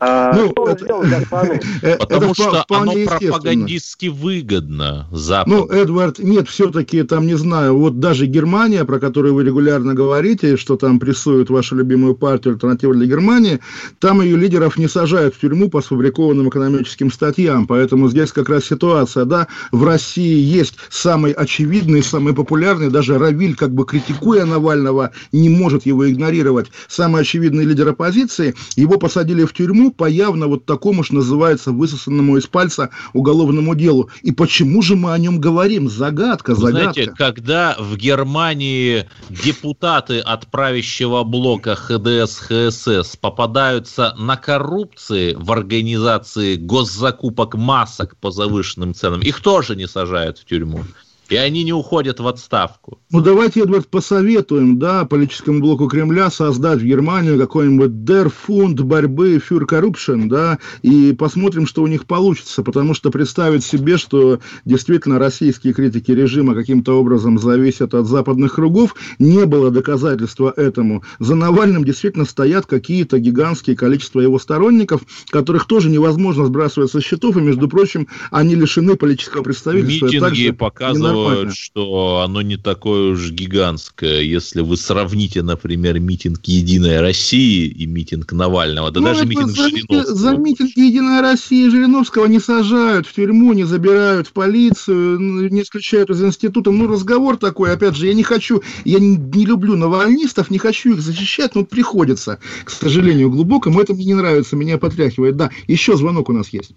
А, 0.00 0.32
ну, 0.32 0.50
что 0.50 0.68
это... 0.68 0.84
сделал 0.84 1.04
страны? 1.24 1.60
Э, 1.82 1.96
Потому 1.96 2.32
это 2.32 2.34
что 2.34 2.64
оно 2.70 2.92
пропагандистски 2.92 4.06
выгодно 4.06 5.06
Западу. 5.12 5.56
Ну, 5.56 5.66
Эдвард, 5.66 6.18
нет, 6.18 6.48
все-таки 6.48 7.02
там, 7.02 7.26
не 7.26 7.36
знаю, 7.36 7.76
вот 7.78 8.00
даже 8.00 8.26
Германия, 8.26 8.84
про 8.84 8.98
которую 8.98 9.34
вы 9.34 9.44
регулярно 9.44 9.94
говорите, 9.94 10.56
что 10.56 10.76
там 10.76 10.98
прессуют 10.98 11.50
вашу 11.50 11.76
любимую 11.76 12.14
партию 12.14 12.54
«Альтернатива 12.54 12.94
для 12.94 13.06
Германии», 13.06 13.60
там 13.98 14.20
ее 14.20 14.36
лидеров 14.36 14.76
не 14.76 14.88
сажают 14.88 15.34
в 15.34 15.40
тюрьму 15.40 15.68
по 15.68 15.80
сфабрикованным 15.80 16.48
экономическим 16.48 17.12
статьям, 17.12 17.66
поэтому 17.66 18.08
здесь 18.08 18.32
как 18.32 18.48
раз 18.48 18.64
ситуация, 18.64 19.24
да, 19.24 19.46
в 19.72 19.84
России 19.84 20.38
есть 20.38 20.74
самый 20.90 21.32
очевидный, 21.32 22.02
самый 22.02 22.34
популярный, 22.34 22.90
даже 22.90 23.18
Равиль, 23.18 23.54
как 23.54 23.72
бы 23.72 23.84
критикуя 23.84 24.44
Навального, 24.44 25.12
не 25.32 25.48
может 25.48 25.86
его 25.86 26.08
игнорировать, 26.10 26.68
самый 26.88 27.22
очевидный 27.22 27.64
лидер 27.64 27.88
оппозиции, 27.88 28.54
его 28.76 28.98
посадили 28.98 29.44
в 29.44 29.52
тюрьму, 29.52 29.87
по 29.90 30.08
явно 30.08 30.46
вот 30.46 30.66
такому, 30.66 31.02
что 31.02 31.16
называется, 31.16 31.72
высосанному 31.72 32.36
из 32.36 32.46
пальца 32.46 32.90
уголовному 33.12 33.74
делу. 33.74 34.10
И 34.22 34.32
почему 34.32 34.82
же 34.82 34.96
мы 34.96 35.12
о 35.12 35.18
нем 35.18 35.40
говорим? 35.40 35.88
Загадка, 35.88 36.54
загадка. 36.54 36.92
Знаете, 36.92 37.12
когда 37.16 37.76
в 37.78 37.96
Германии 37.96 39.08
депутаты 39.28 40.20
от 40.20 40.46
правящего 40.48 41.24
блока 41.24 41.74
ХДС, 41.74 42.38
ХСС 42.38 43.16
попадаются 43.16 44.14
на 44.18 44.36
коррупции 44.36 45.34
в 45.34 45.50
организации 45.52 46.56
госзакупок 46.56 47.54
масок 47.54 48.16
по 48.16 48.30
завышенным 48.30 48.94
ценам, 48.94 49.20
их 49.20 49.40
тоже 49.40 49.76
не 49.76 49.86
сажают 49.86 50.38
в 50.38 50.44
тюрьму. 50.44 50.84
И 51.28 51.36
они 51.36 51.62
не 51.62 51.74
уходят 51.74 52.20
в 52.20 52.26
отставку. 52.26 52.98
Ну, 53.10 53.20
давайте, 53.20 53.60
Эдвард, 53.60 53.88
посоветуем, 53.88 54.78
да, 54.78 55.04
политическому 55.04 55.60
блоку 55.60 55.86
Кремля 55.86 56.30
создать 56.30 56.80
в 56.80 56.84
Германию 56.84 57.38
какой-нибудь 57.38 57.90
Der 57.90 58.32
Fund 58.48 58.82
борьбы 58.82 59.36
für 59.36 59.66
Corruption, 59.66 60.28
да, 60.28 60.58
и 60.82 61.12
посмотрим, 61.12 61.66
что 61.66 61.82
у 61.82 61.86
них 61.86 62.06
получится, 62.06 62.62
потому 62.62 62.94
что 62.94 63.10
представить 63.10 63.62
себе, 63.62 63.98
что 63.98 64.40
действительно 64.64 65.18
российские 65.18 65.74
критики 65.74 66.10
режима 66.12 66.54
каким-то 66.54 66.98
образом 66.98 67.38
зависят 67.38 67.92
от 67.92 68.06
западных 68.06 68.54
кругов, 68.54 68.94
не 69.18 69.44
было 69.44 69.70
доказательства 69.70 70.52
этому. 70.56 71.02
За 71.18 71.34
Навальным 71.34 71.84
действительно 71.84 72.24
стоят 72.24 72.64
какие-то 72.64 73.18
гигантские 73.18 73.76
количества 73.76 74.20
его 74.20 74.38
сторонников, 74.38 75.02
которых 75.28 75.66
тоже 75.66 75.90
невозможно 75.90 76.46
сбрасывать 76.46 76.90
со 76.90 77.02
счетов, 77.02 77.36
и, 77.36 77.40
между 77.40 77.68
прочим, 77.68 78.08
они 78.30 78.54
лишены 78.54 78.96
политического 78.96 79.42
представительства. 79.42 80.06
Митинги 80.06 80.52
показывают 80.52 81.17
показывают, 81.24 81.54
что 81.54 82.22
оно 82.24 82.42
не 82.42 82.56
такое 82.56 83.12
уж 83.12 83.30
гигантское. 83.30 84.20
Если 84.20 84.60
вы 84.60 84.76
сравните, 84.76 85.42
например, 85.42 85.98
митинг 86.00 86.40
«Единая 86.44 87.00
России» 87.00 87.66
и 87.66 87.86
митинг 87.86 88.32
Навального, 88.32 88.90
да 88.90 89.00
ну, 89.00 89.06
даже 89.06 89.26
митинг 89.26 89.50
за, 89.50 89.68
Жириновского. 89.68 90.14
За 90.14 90.36
митинг 90.36 90.70
«Единая 90.76 91.22
Россия» 91.22 91.66
и 91.66 91.70
Жириновского 91.70 92.26
не 92.26 92.40
сажают 92.40 93.06
в 93.06 93.14
тюрьму, 93.14 93.52
не 93.52 93.64
забирают 93.64 94.28
в 94.28 94.32
полицию, 94.32 95.18
не 95.50 95.62
исключают 95.62 96.10
из 96.10 96.22
института. 96.22 96.70
Ну, 96.70 96.88
разговор 96.88 97.36
такой, 97.36 97.72
опять 97.72 97.96
же, 97.96 98.06
я 98.06 98.14
не 98.14 98.22
хочу, 98.22 98.62
я 98.84 98.98
не, 98.98 99.16
не 99.16 99.46
люблю 99.46 99.76
навальнистов, 99.76 100.50
не 100.50 100.58
хочу 100.58 100.94
их 100.94 101.00
защищать, 101.00 101.54
но 101.54 101.64
приходится, 101.64 102.38
к 102.64 102.70
сожалению, 102.70 103.30
глубокому. 103.30 103.80
Это 103.80 103.94
мне 103.94 104.04
не 104.04 104.14
нравится, 104.14 104.56
меня 104.56 104.78
потряхивает. 104.78 105.36
Да, 105.36 105.50
еще 105.66 105.96
звонок 105.96 106.28
у 106.28 106.32
нас 106.32 106.48
есть. 106.50 106.72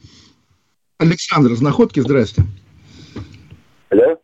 Александр 0.97 1.51
из 1.51 1.61
Находки, 1.61 1.99
здрасте. 1.99 2.43
Алло? 3.89 4.21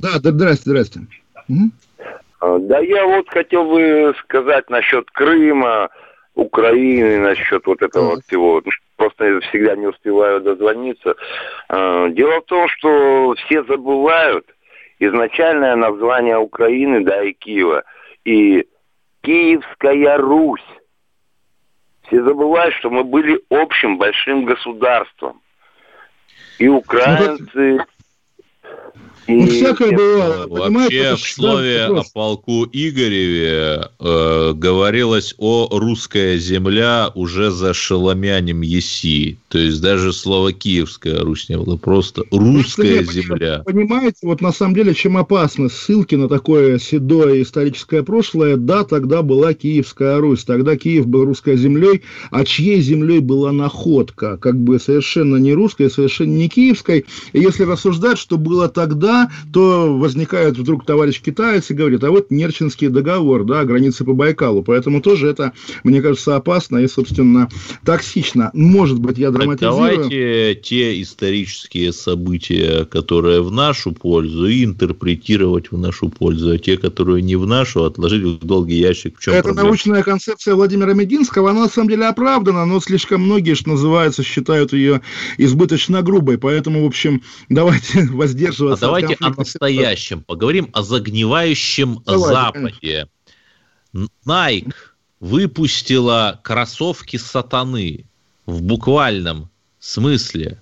Да, 0.00 0.18
да, 0.20 0.30
здрасте, 0.30 0.70
здрасте. 0.70 1.00
Угу. 1.48 2.58
Да 2.60 2.78
я 2.78 3.06
вот 3.06 3.28
хотел 3.28 3.64
бы 3.64 4.14
сказать 4.20 4.68
насчет 4.70 5.10
Крыма, 5.10 5.90
Украины, 6.34 7.18
насчет 7.18 7.66
вот 7.66 7.82
этого 7.82 8.12
вот 8.12 8.24
всего. 8.26 8.62
Просто 8.96 9.40
всегда 9.48 9.76
не 9.76 9.86
успеваю 9.86 10.40
дозвониться. 10.40 11.14
А, 11.68 12.08
дело 12.08 12.40
в 12.40 12.44
том, 12.46 12.68
что 12.68 13.34
все 13.44 13.62
забывают 13.64 14.46
изначальное 14.98 15.76
название 15.76 16.38
Украины, 16.38 17.04
да, 17.04 17.22
и 17.22 17.32
Киева. 17.32 17.84
И 18.24 18.66
Киевская 19.20 20.16
Русь. 20.16 20.60
Все 22.06 22.22
забывают, 22.22 22.74
что 22.76 22.90
мы 22.90 23.04
были 23.04 23.40
общим 23.50 23.98
большим 23.98 24.44
государством. 24.44 25.40
И 26.58 26.68
украинцы, 26.68 27.78
Ну, 27.78 27.86
всякое 29.26 29.92
бывало. 29.92 30.46
Вообще, 30.48 31.14
в 31.16 31.20
слове 31.20 31.84
о 31.84 32.02
полку 32.12 32.66
Игореве 32.72 33.88
э, 33.98 34.52
говорилось 34.54 35.34
о 35.38 35.68
русская 35.70 36.38
земля 36.38 37.10
уже 37.14 37.50
за 37.50 37.74
шеломянем 37.74 38.62
Еси. 38.62 39.38
То 39.48 39.58
есть 39.58 39.80
даже 39.80 40.12
слово 40.12 40.52
Киевская 40.52 41.20
Русь 41.20 41.48
не 41.48 41.56
было, 41.58 41.76
просто 41.76 42.22
русская 42.30 43.02
Просто, 43.02 43.12
земля. 43.12 43.62
Понимаете, 43.64 44.18
вот 44.22 44.40
на 44.40 44.52
самом 44.52 44.74
деле, 44.74 44.94
чем 44.94 45.16
опасны 45.16 45.68
ссылки 45.70 46.14
на 46.14 46.28
такое 46.28 46.78
седое 46.78 47.42
историческое 47.42 48.02
прошлое, 48.02 48.56
да, 48.56 48.84
тогда 48.84 49.22
была 49.22 49.54
Киевская 49.54 50.18
Русь, 50.18 50.44
тогда 50.44 50.76
Киев 50.76 51.06
был 51.06 51.24
русской 51.24 51.56
землей, 51.56 52.02
а 52.30 52.44
чьей 52.44 52.80
землей 52.80 53.20
была 53.20 53.52
находка, 53.52 54.36
как 54.38 54.58
бы 54.58 54.80
совершенно 54.80 55.36
не 55.36 55.52
русской, 55.52 55.90
совершенно 55.90 56.32
не 56.32 56.48
киевской. 56.48 57.04
И 57.32 57.40
если 57.40 57.64
рассуждать, 57.64 58.18
что 58.18 58.38
было 58.38 58.68
тогда, 58.68 59.11
то 59.52 59.96
возникает 59.96 60.56
вдруг 60.58 60.84
товарищ 60.84 61.20
китаец 61.20 61.70
и 61.70 61.74
говорит, 61.74 62.02
а 62.04 62.10
вот 62.10 62.30
Нерчинский 62.30 62.88
договор, 62.88 63.44
да, 63.44 63.64
границы 63.64 64.04
по 64.04 64.12
Байкалу, 64.14 64.62
поэтому 64.62 65.00
тоже 65.00 65.28
это, 65.28 65.52
мне 65.84 66.00
кажется, 66.02 66.36
опасно 66.36 66.78
и, 66.78 66.88
собственно, 66.88 67.48
токсично. 67.84 68.50
Может 68.54 68.98
быть, 68.98 69.18
я 69.18 69.30
драматизирую. 69.30 69.78
Давайте 69.78 70.54
те 70.54 71.00
исторические 71.02 71.92
события, 71.92 72.84
которые 72.84 73.42
в 73.42 73.50
нашу 73.50 73.92
пользу, 73.92 74.46
и 74.46 74.64
интерпретировать 74.64 75.70
в 75.70 75.78
нашу 75.78 76.08
пользу, 76.08 76.50
а 76.52 76.58
те, 76.58 76.76
которые 76.76 77.22
не 77.22 77.36
в 77.36 77.46
нашу, 77.46 77.84
отложить 77.84 78.22
в 78.22 78.44
долгий 78.46 78.78
ящик. 78.78 79.18
В 79.18 79.22
чем 79.22 79.34
Это 79.34 79.44
проблема? 79.44 79.68
научная 79.68 80.02
концепция 80.02 80.54
Владимира 80.54 80.92
Мединского, 80.94 81.50
она 81.50 81.62
на 81.62 81.68
самом 81.68 81.88
деле 81.88 82.06
оправдана, 82.06 82.66
но 82.66 82.80
слишком 82.80 83.22
многие, 83.22 83.54
что 83.54 83.70
называется, 83.70 84.22
считают 84.22 84.72
ее 84.72 85.00
избыточно 85.38 86.02
грубой, 86.02 86.38
поэтому, 86.38 86.82
в 86.82 86.86
общем, 86.86 87.22
давайте 87.48 88.00
А 88.00 88.12
воздерживаться. 88.12 88.86
от 88.94 89.01
давайте 89.02 89.24
о 89.24 89.30
настоящем. 89.30 90.22
Поговорим 90.22 90.70
о 90.72 90.82
загнивающем 90.82 92.02
Давайте, 92.04 92.28
Западе. 92.28 93.08
Nike 94.26 94.72
выпустила 95.20 96.40
кроссовки 96.42 97.16
сатаны 97.16 98.04
в 98.46 98.62
буквальном 98.62 99.50
смысле. 99.78 100.58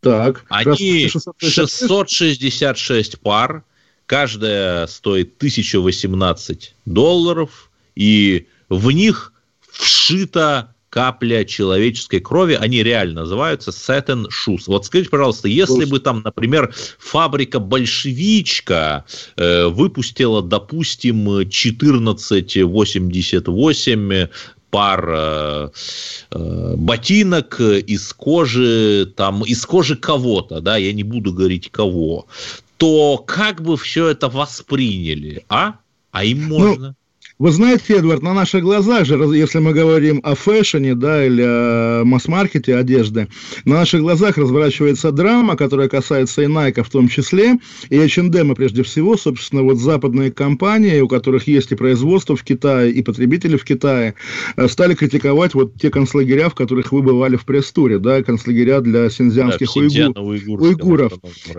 Так, 0.00 0.44
Они 0.48 1.08
666? 1.08 1.88
666 1.88 3.20
пар, 3.20 3.64
каждая 4.06 4.86
стоит 4.86 5.36
1018 5.36 6.74
долларов, 6.86 7.70
и 7.94 8.46
в 8.68 8.90
них 8.90 9.32
вшита 9.70 10.74
капля 10.90 11.44
человеческой 11.44 12.20
крови, 12.20 12.58
они 12.60 12.82
реально 12.82 13.22
называются 13.22 13.70
satin 13.70 14.26
shoes. 14.26 14.64
Вот 14.66 14.84
скажите, 14.84 15.08
пожалуйста, 15.10 15.48
если 15.48 15.86
бы 15.86 16.00
там, 16.00 16.20
например, 16.24 16.74
фабрика 16.98 17.60
«Большевичка» 17.60 19.06
э, 19.36 19.68
выпустила, 19.68 20.42
допустим, 20.42 21.28
1488 21.28 24.28
пар 24.70 25.08
э, 25.08 25.70
э, 26.30 26.74
ботинок 26.76 27.60
из 27.60 28.12
кожи, 28.12 29.06
там, 29.16 29.44
из 29.44 29.64
кожи 29.64 29.96
кого-то, 29.96 30.60
да, 30.60 30.76
я 30.76 30.92
не 30.92 31.04
буду 31.04 31.32
говорить 31.32 31.70
кого, 31.70 32.26
то 32.76 33.16
как 33.18 33.62
бы 33.62 33.76
все 33.76 34.08
это 34.08 34.28
восприняли, 34.28 35.44
а? 35.48 35.76
А 36.10 36.24
им 36.24 36.42
можно. 36.44 36.96
Вы 37.40 37.52
знаете, 37.52 37.94
Эдвард, 37.94 38.22
на 38.22 38.34
наших 38.34 38.62
глазах 38.62 39.06
же, 39.06 39.14
если 39.34 39.60
мы 39.60 39.72
говорим 39.72 40.20
о 40.22 40.34
фэшне, 40.34 40.94
да, 40.94 41.24
или 41.24 41.42
о 41.42 42.04
масс-маркете 42.04 42.76
одежды, 42.76 43.28
на 43.64 43.76
наших 43.76 44.02
глазах 44.02 44.36
разворачивается 44.36 45.10
драма, 45.10 45.56
которая 45.56 45.88
касается 45.88 46.42
и 46.42 46.46
Nike 46.46 46.82
в 46.82 46.90
том 46.90 47.08
числе, 47.08 47.58
и 47.88 47.96
H&M 47.96 48.54
прежде 48.54 48.82
всего, 48.82 49.16
собственно, 49.16 49.62
вот 49.62 49.78
западные 49.78 50.30
компании, 50.30 51.00
у 51.00 51.08
которых 51.08 51.48
есть 51.48 51.72
и 51.72 51.76
производство 51.76 52.36
в 52.36 52.44
Китае, 52.44 52.92
и 52.92 53.02
потребители 53.02 53.56
в 53.56 53.64
Китае, 53.64 54.16
э, 54.56 54.68
стали 54.68 54.94
критиковать 54.94 55.54
вот 55.54 55.72
те 55.80 55.88
концлагеря, 55.88 56.50
в 56.50 56.54
которых 56.54 56.92
вы 56.92 57.00
бывали 57.00 57.36
в 57.36 57.46
пресс-туре, 57.46 57.98
да, 57.98 58.22
концлагеря 58.22 58.82
для 58.82 59.08
синьцзянских 59.08 59.66
Да, 60.14 60.20
уйгур- 60.20 60.60
уйгуров. 60.60 61.12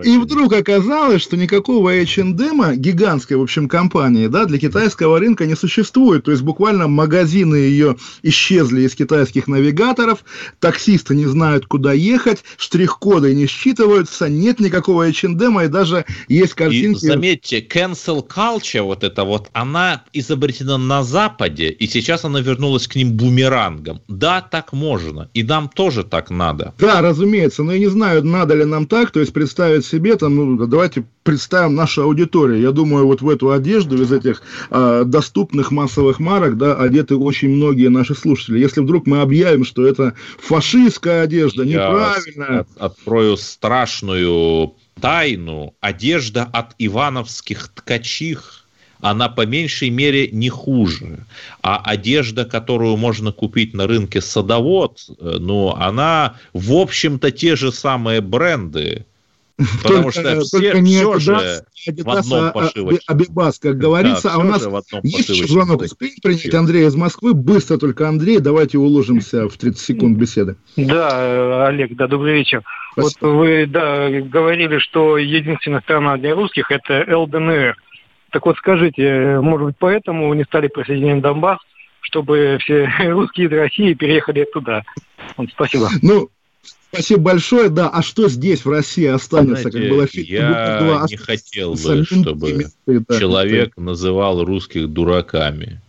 И 0.04 0.16
вдруг 0.16 0.52
оказалось, 0.52 1.22
что 1.22 1.36
никакого 1.36 1.92
H&M, 1.92 2.76
гигантской, 2.76 3.36
в 3.36 3.42
общем, 3.42 3.68
компании, 3.68 4.28
да, 4.28 4.44
для 4.44 4.60
китайского 4.60 5.18
рынка 5.18 5.44
не 5.44 5.56
существует. 5.56 5.71
То 5.76 6.30
есть 6.30 6.42
буквально 6.42 6.88
магазины 6.88 7.56
ее 7.56 7.96
исчезли 8.22 8.82
из 8.82 8.94
китайских 8.94 9.48
навигаторов, 9.48 10.24
таксисты 10.60 11.14
не 11.14 11.26
знают, 11.26 11.66
куда 11.66 11.92
ехать, 11.92 12.44
штрих-коды 12.56 13.34
не 13.34 13.46
считываются, 13.46 14.28
нет 14.28 14.60
никакого 14.60 15.06
H&M, 15.06 15.60
и 15.60 15.68
даже 15.68 16.04
есть 16.28 16.52
И 16.52 16.56
картинки... 16.56 17.06
заметьте, 17.06 17.60
cancel 17.60 18.26
culture, 18.26 18.82
вот 18.82 19.04
это 19.04 19.24
вот, 19.24 19.48
она 19.52 20.04
изобретена 20.12 20.78
на 20.78 21.02
Западе, 21.02 21.68
и 21.70 21.86
сейчас 21.86 22.24
она 22.24 22.40
вернулась 22.40 22.86
к 22.88 22.94
ним 22.94 23.12
бумерангом. 23.12 24.00
Да, 24.08 24.40
так 24.40 24.72
можно, 24.72 25.28
и 25.34 25.42
нам 25.42 25.68
тоже 25.68 26.04
так 26.04 26.30
надо. 26.30 26.74
Да, 26.78 27.00
разумеется, 27.00 27.62
но 27.62 27.72
я 27.72 27.78
не 27.78 27.88
знаю, 27.88 28.24
надо 28.24 28.54
ли 28.54 28.64
нам 28.64 28.86
так, 28.86 29.10
то 29.10 29.20
есть 29.20 29.32
представить 29.32 29.86
себе, 29.86 30.16
там, 30.16 30.34
ну, 30.34 30.66
давайте 30.66 31.04
представим 31.22 31.74
нашу 31.74 32.02
аудиторию. 32.02 32.60
Я 32.60 32.72
думаю, 32.72 33.06
вот 33.06 33.22
в 33.22 33.28
эту 33.28 33.50
одежду 33.50 34.02
из 34.02 34.12
этих 34.12 34.42
а, 34.70 35.04
доступных 35.04 35.61
массовых 35.70 36.18
марок, 36.20 36.56
да, 36.56 36.74
одеты 36.74 37.16
очень 37.16 37.50
многие 37.50 37.88
наши 37.88 38.14
слушатели. 38.14 38.58
Если 38.58 38.80
вдруг 38.80 39.06
мы 39.06 39.20
объявим, 39.20 39.64
что 39.64 39.86
это 39.86 40.14
фашистская 40.38 41.22
одежда, 41.22 41.62
Я 41.62 41.74
неправильная, 41.88 42.60
от- 42.60 42.76
открою 42.78 43.36
страшную 43.36 44.74
тайну. 45.00 45.74
Одежда 45.80 46.44
от 46.52 46.74
ивановских 46.78 47.68
ткачих 47.74 48.58
она 49.00 49.28
по 49.28 49.44
меньшей 49.44 49.90
мере 49.90 50.28
не 50.30 50.48
хуже. 50.48 51.26
А 51.60 51.78
одежда, 51.84 52.44
которую 52.44 52.96
можно 52.96 53.32
купить 53.32 53.74
на 53.74 53.86
рынке 53.88 54.20
садовод, 54.20 55.00
э, 55.18 55.36
ну, 55.40 55.74
она, 55.74 56.36
в 56.52 56.72
общем-то, 56.72 57.32
те 57.32 57.56
же 57.56 57.72
самые 57.72 58.20
бренды. 58.20 59.04
Потому 59.82 60.04
Только- 60.04 60.20
что 60.20 60.40
все, 60.40 60.58
только 60.58 60.80
не 60.80 60.96
все 60.96 61.18
же 61.18 61.32
в 61.34 62.10
одном 62.10 62.44
Adidas, 62.44 62.48
а 62.48 62.52
пошивочном. 62.52 63.00
Абибас, 63.06 63.58
как 63.58 63.78
говорится. 63.78 64.28
Да, 64.28 64.34
а 64.34 64.38
у 64.38 64.42
нас 64.42 64.68
есть 65.02 65.28
еще 65.28 65.46
звонок. 65.46 65.82
Успеем 65.82 66.14
принять 66.22 66.54
Андрей 66.54 66.86
из 66.86 66.94
Москвы? 66.94 67.34
Быстро 67.34 67.78
только, 67.78 68.08
Андрей, 68.08 68.38
давайте 68.38 68.78
уложимся 68.78 69.48
в 69.48 69.56
30 69.56 69.80
секунд 69.80 70.18
беседы. 70.18 70.56
Да, 70.76 71.10
э, 71.12 71.66
Олег, 71.68 71.94
да, 71.96 72.06
добрый 72.06 72.34
вечер. 72.34 72.62
Вот 72.96 73.12
вы 73.20 73.66
да, 73.66 74.08
говорили, 74.08 74.78
что 74.78 75.18
единственная 75.18 75.80
страна 75.80 76.16
для 76.16 76.34
русских 76.34 76.70
это 76.70 77.04
ЛДНР. 77.08 77.76
Так 78.30 78.46
вот 78.46 78.56
скажите, 78.58 79.02
э, 79.02 79.40
может 79.40 79.66
быть, 79.68 79.76
поэтому 79.78 80.32
не 80.34 80.44
стали 80.44 80.68
присоединять 80.68 81.20
Донбасс, 81.20 81.58
чтобы 82.00 82.58
все 82.60 82.90
русские 83.10 83.46
из 83.46 83.52
России 83.52 83.94
переехали 83.94 84.46
туда? 84.52 84.82
Вот, 85.36 85.48
спасибо. 85.50 85.88
Ну, 86.00 86.30
спасибо 86.92 87.22
большое. 87.22 87.68
Да, 87.68 87.88
а 87.88 88.02
что 88.02 88.28
здесь 88.28 88.64
в 88.64 88.70
России 88.70 89.06
останется, 89.06 89.62
Знаете, 89.62 89.80
как 89.80 89.88
было 89.90 90.08
я 90.12 90.80
«Бумер-2», 90.80 91.10
не 91.10 91.16
хотел 91.16 91.74
бы, 91.74 92.04
чтобы 92.04 92.70
да, 92.86 93.18
человек 93.18 93.76
называл 93.76 94.44
русских 94.44 94.88
дураками. 94.88 95.80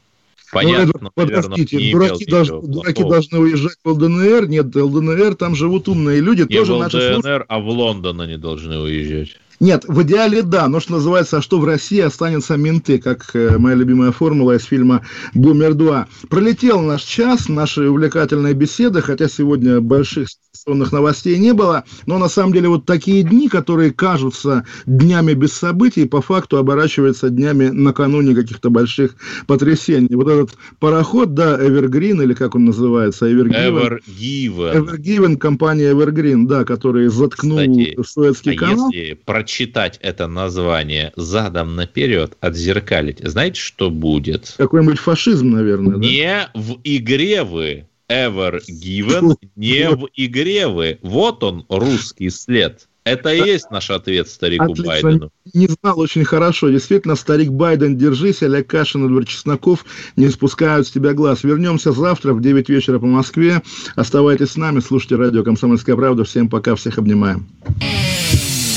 Ну, 0.53 0.59
Понятно, 0.59 0.81
это, 0.81 1.03
наверное, 1.03 1.11
подождите, 1.15 1.77
не 1.77 1.91
дураки, 1.91 2.25
должны, 2.25 2.61
дураки 2.61 3.01
плохого. 3.01 3.15
должны 3.15 3.39
уезжать 3.39 3.77
в 3.83 3.89
ЛДНР. 3.89 4.47
Нет, 4.47 4.75
ЛДНР, 4.75 5.35
там 5.35 5.55
живут 5.55 5.87
умные 5.87 6.19
люди, 6.21 6.45
Не 6.47 6.57
тоже 6.57 6.75
в 6.75 6.79
наши 6.79 6.91
слушатели. 6.91 7.17
ЛДНР, 7.17 7.45
а 7.47 7.59
в 7.59 7.69
Лондон 7.69 8.21
они 8.21 8.37
должны 8.37 8.77
уезжать. 8.77 9.39
Нет, 9.59 9.85
в 9.87 10.01
идеале 10.03 10.41
да, 10.41 10.67
но 10.67 10.79
что 10.79 10.93
называется, 10.93 11.37
а 11.37 11.41
что 11.41 11.59
в 11.59 11.65
России 11.65 11.99
останется 11.99 12.57
менты, 12.57 12.99
как 12.99 13.29
э, 13.33 13.57
моя 13.57 13.75
любимая 13.75 14.11
формула 14.11 14.55
из 14.55 14.63
фильма 14.63 15.05
«Бумер 15.33 15.71
2». 15.71 16.05
Пролетел 16.29 16.81
наш 16.81 17.03
час, 17.03 17.49
нашей 17.49 17.89
увлекательной 17.89 18.53
беседы, 18.53 19.01
хотя 19.01 19.27
сегодня 19.27 19.79
больших 19.79 20.29
сенсационных 20.29 20.91
новостей 20.91 21.37
не 21.37 21.53
было, 21.53 21.83
но 22.05 22.17
на 22.17 22.29
самом 22.29 22.53
деле 22.53 22.69
вот 22.69 22.85
такие 22.85 23.23
дни, 23.23 23.49
которые 23.49 23.91
кажутся 23.91 24.65
днями 24.85 25.33
без 25.33 25.53
событий, 25.53 26.05
по 26.05 26.21
факту 26.21 26.57
оборачиваются 26.57 27.29
днями 27.29 27.69
накануне 27.69 28.35
каких-то 28.35 28.69
больших 28.69 29.15
потрясений. 29.47 30.15
Вот 30.15 30.27
этот 30.27 30.57
пароход, 30.79 31.33
да, 31.33 31.57
Эвергрин, 31.59 32.21
или 32.21 32.33
как 32.33 32.55
он 32.55 32.65
называется, 32.65 33.31
Эвергивен. 33.31 33.75
Ever 33.75 33.99
given. 34.07 34.73
Evergiven, 34.73 35.37
компания 35.37 35.91
Evergreen, 35.91 36.45
да, 36.47 36.63
который 36.63 37.07
заткнул 37.07 37.59
Кстати, 37.59 37.97
Суэцкий 38.05 38.55
а 38.55 38.57
канал. 38.57 38.91
если 38.91 39.13
прочитать 39.53 39.99
это 40.01 40.27
название 40.27 41.13
задом 41.15 41.75
наперед, 41.75 42.33
отзеркалить, 42.39 43.19
знаете, 43.19 43.61
что 43.61 43.91
будет? 43.91 44.55
Какой-нибудь 44.57 44.97
фашизм, 44.97 45.51
наверное, 45.51 45.97
да? 45.97 45.99
Не 45.99 46.49
в 46.55 46.79
игре 46.83 47.43
вы, 47.43 47.85
ever 48.09 48.59
given, 48.67 49.35
не 49.55 49.89
в 49.89 50.07
игре 50.15 50.67
вы. 50.67 50.97
Вот 51.03 51.43
он, 51.43 51.65
русский 51.69 52.31
след. 52.31 52.87
Это 53.03 53.31
и 53.31 53.37
есть 53.45 53.69
наш 53.69 53.91
ответ 53.91 54.27
старику 54.27 54.71
Отлично. 54.71 54.85
Байдену. 54.85 55.29
Не 55.53 55.67
знал 55.67 55.99
очень 55.99 56.23
хорошо. 56.23 56.69
Действительно, 56.69 57.15
старик 57.15 57.49
Байден, 57.49 57.97
держись, 57.97 58.41
Олег 58.41 58.65
Кашин, 58.67 59.05
Эдвард 59.05 59.27
Чесноков 59.27 59.85
не 60.15 60.29
спускают 60.29 60.87
с 60.87 60.91
тебя 60.91 61.13
глаз. 61.13 61.43
Вернемся 61.43 61.91
завтра 61.91 62.33
в 62.33 62.41
9 62.41 62.69
вечера 62.69 62.99
по 62.99 63.05
Москве. 63.05 63.61
Оставайтесь 63.95 64.51
с 64.51 64.55
нами, 64.55 64.79
слушайте 64.79 65.17
радио 65.17 65.43
«Комсомольская 65.43 65.95
правда». 65.97 66.23
Всем 66.23 66.49
пока, 66.49 66.75
всех 66.75 66.97
обнимаем. 66.97 67.45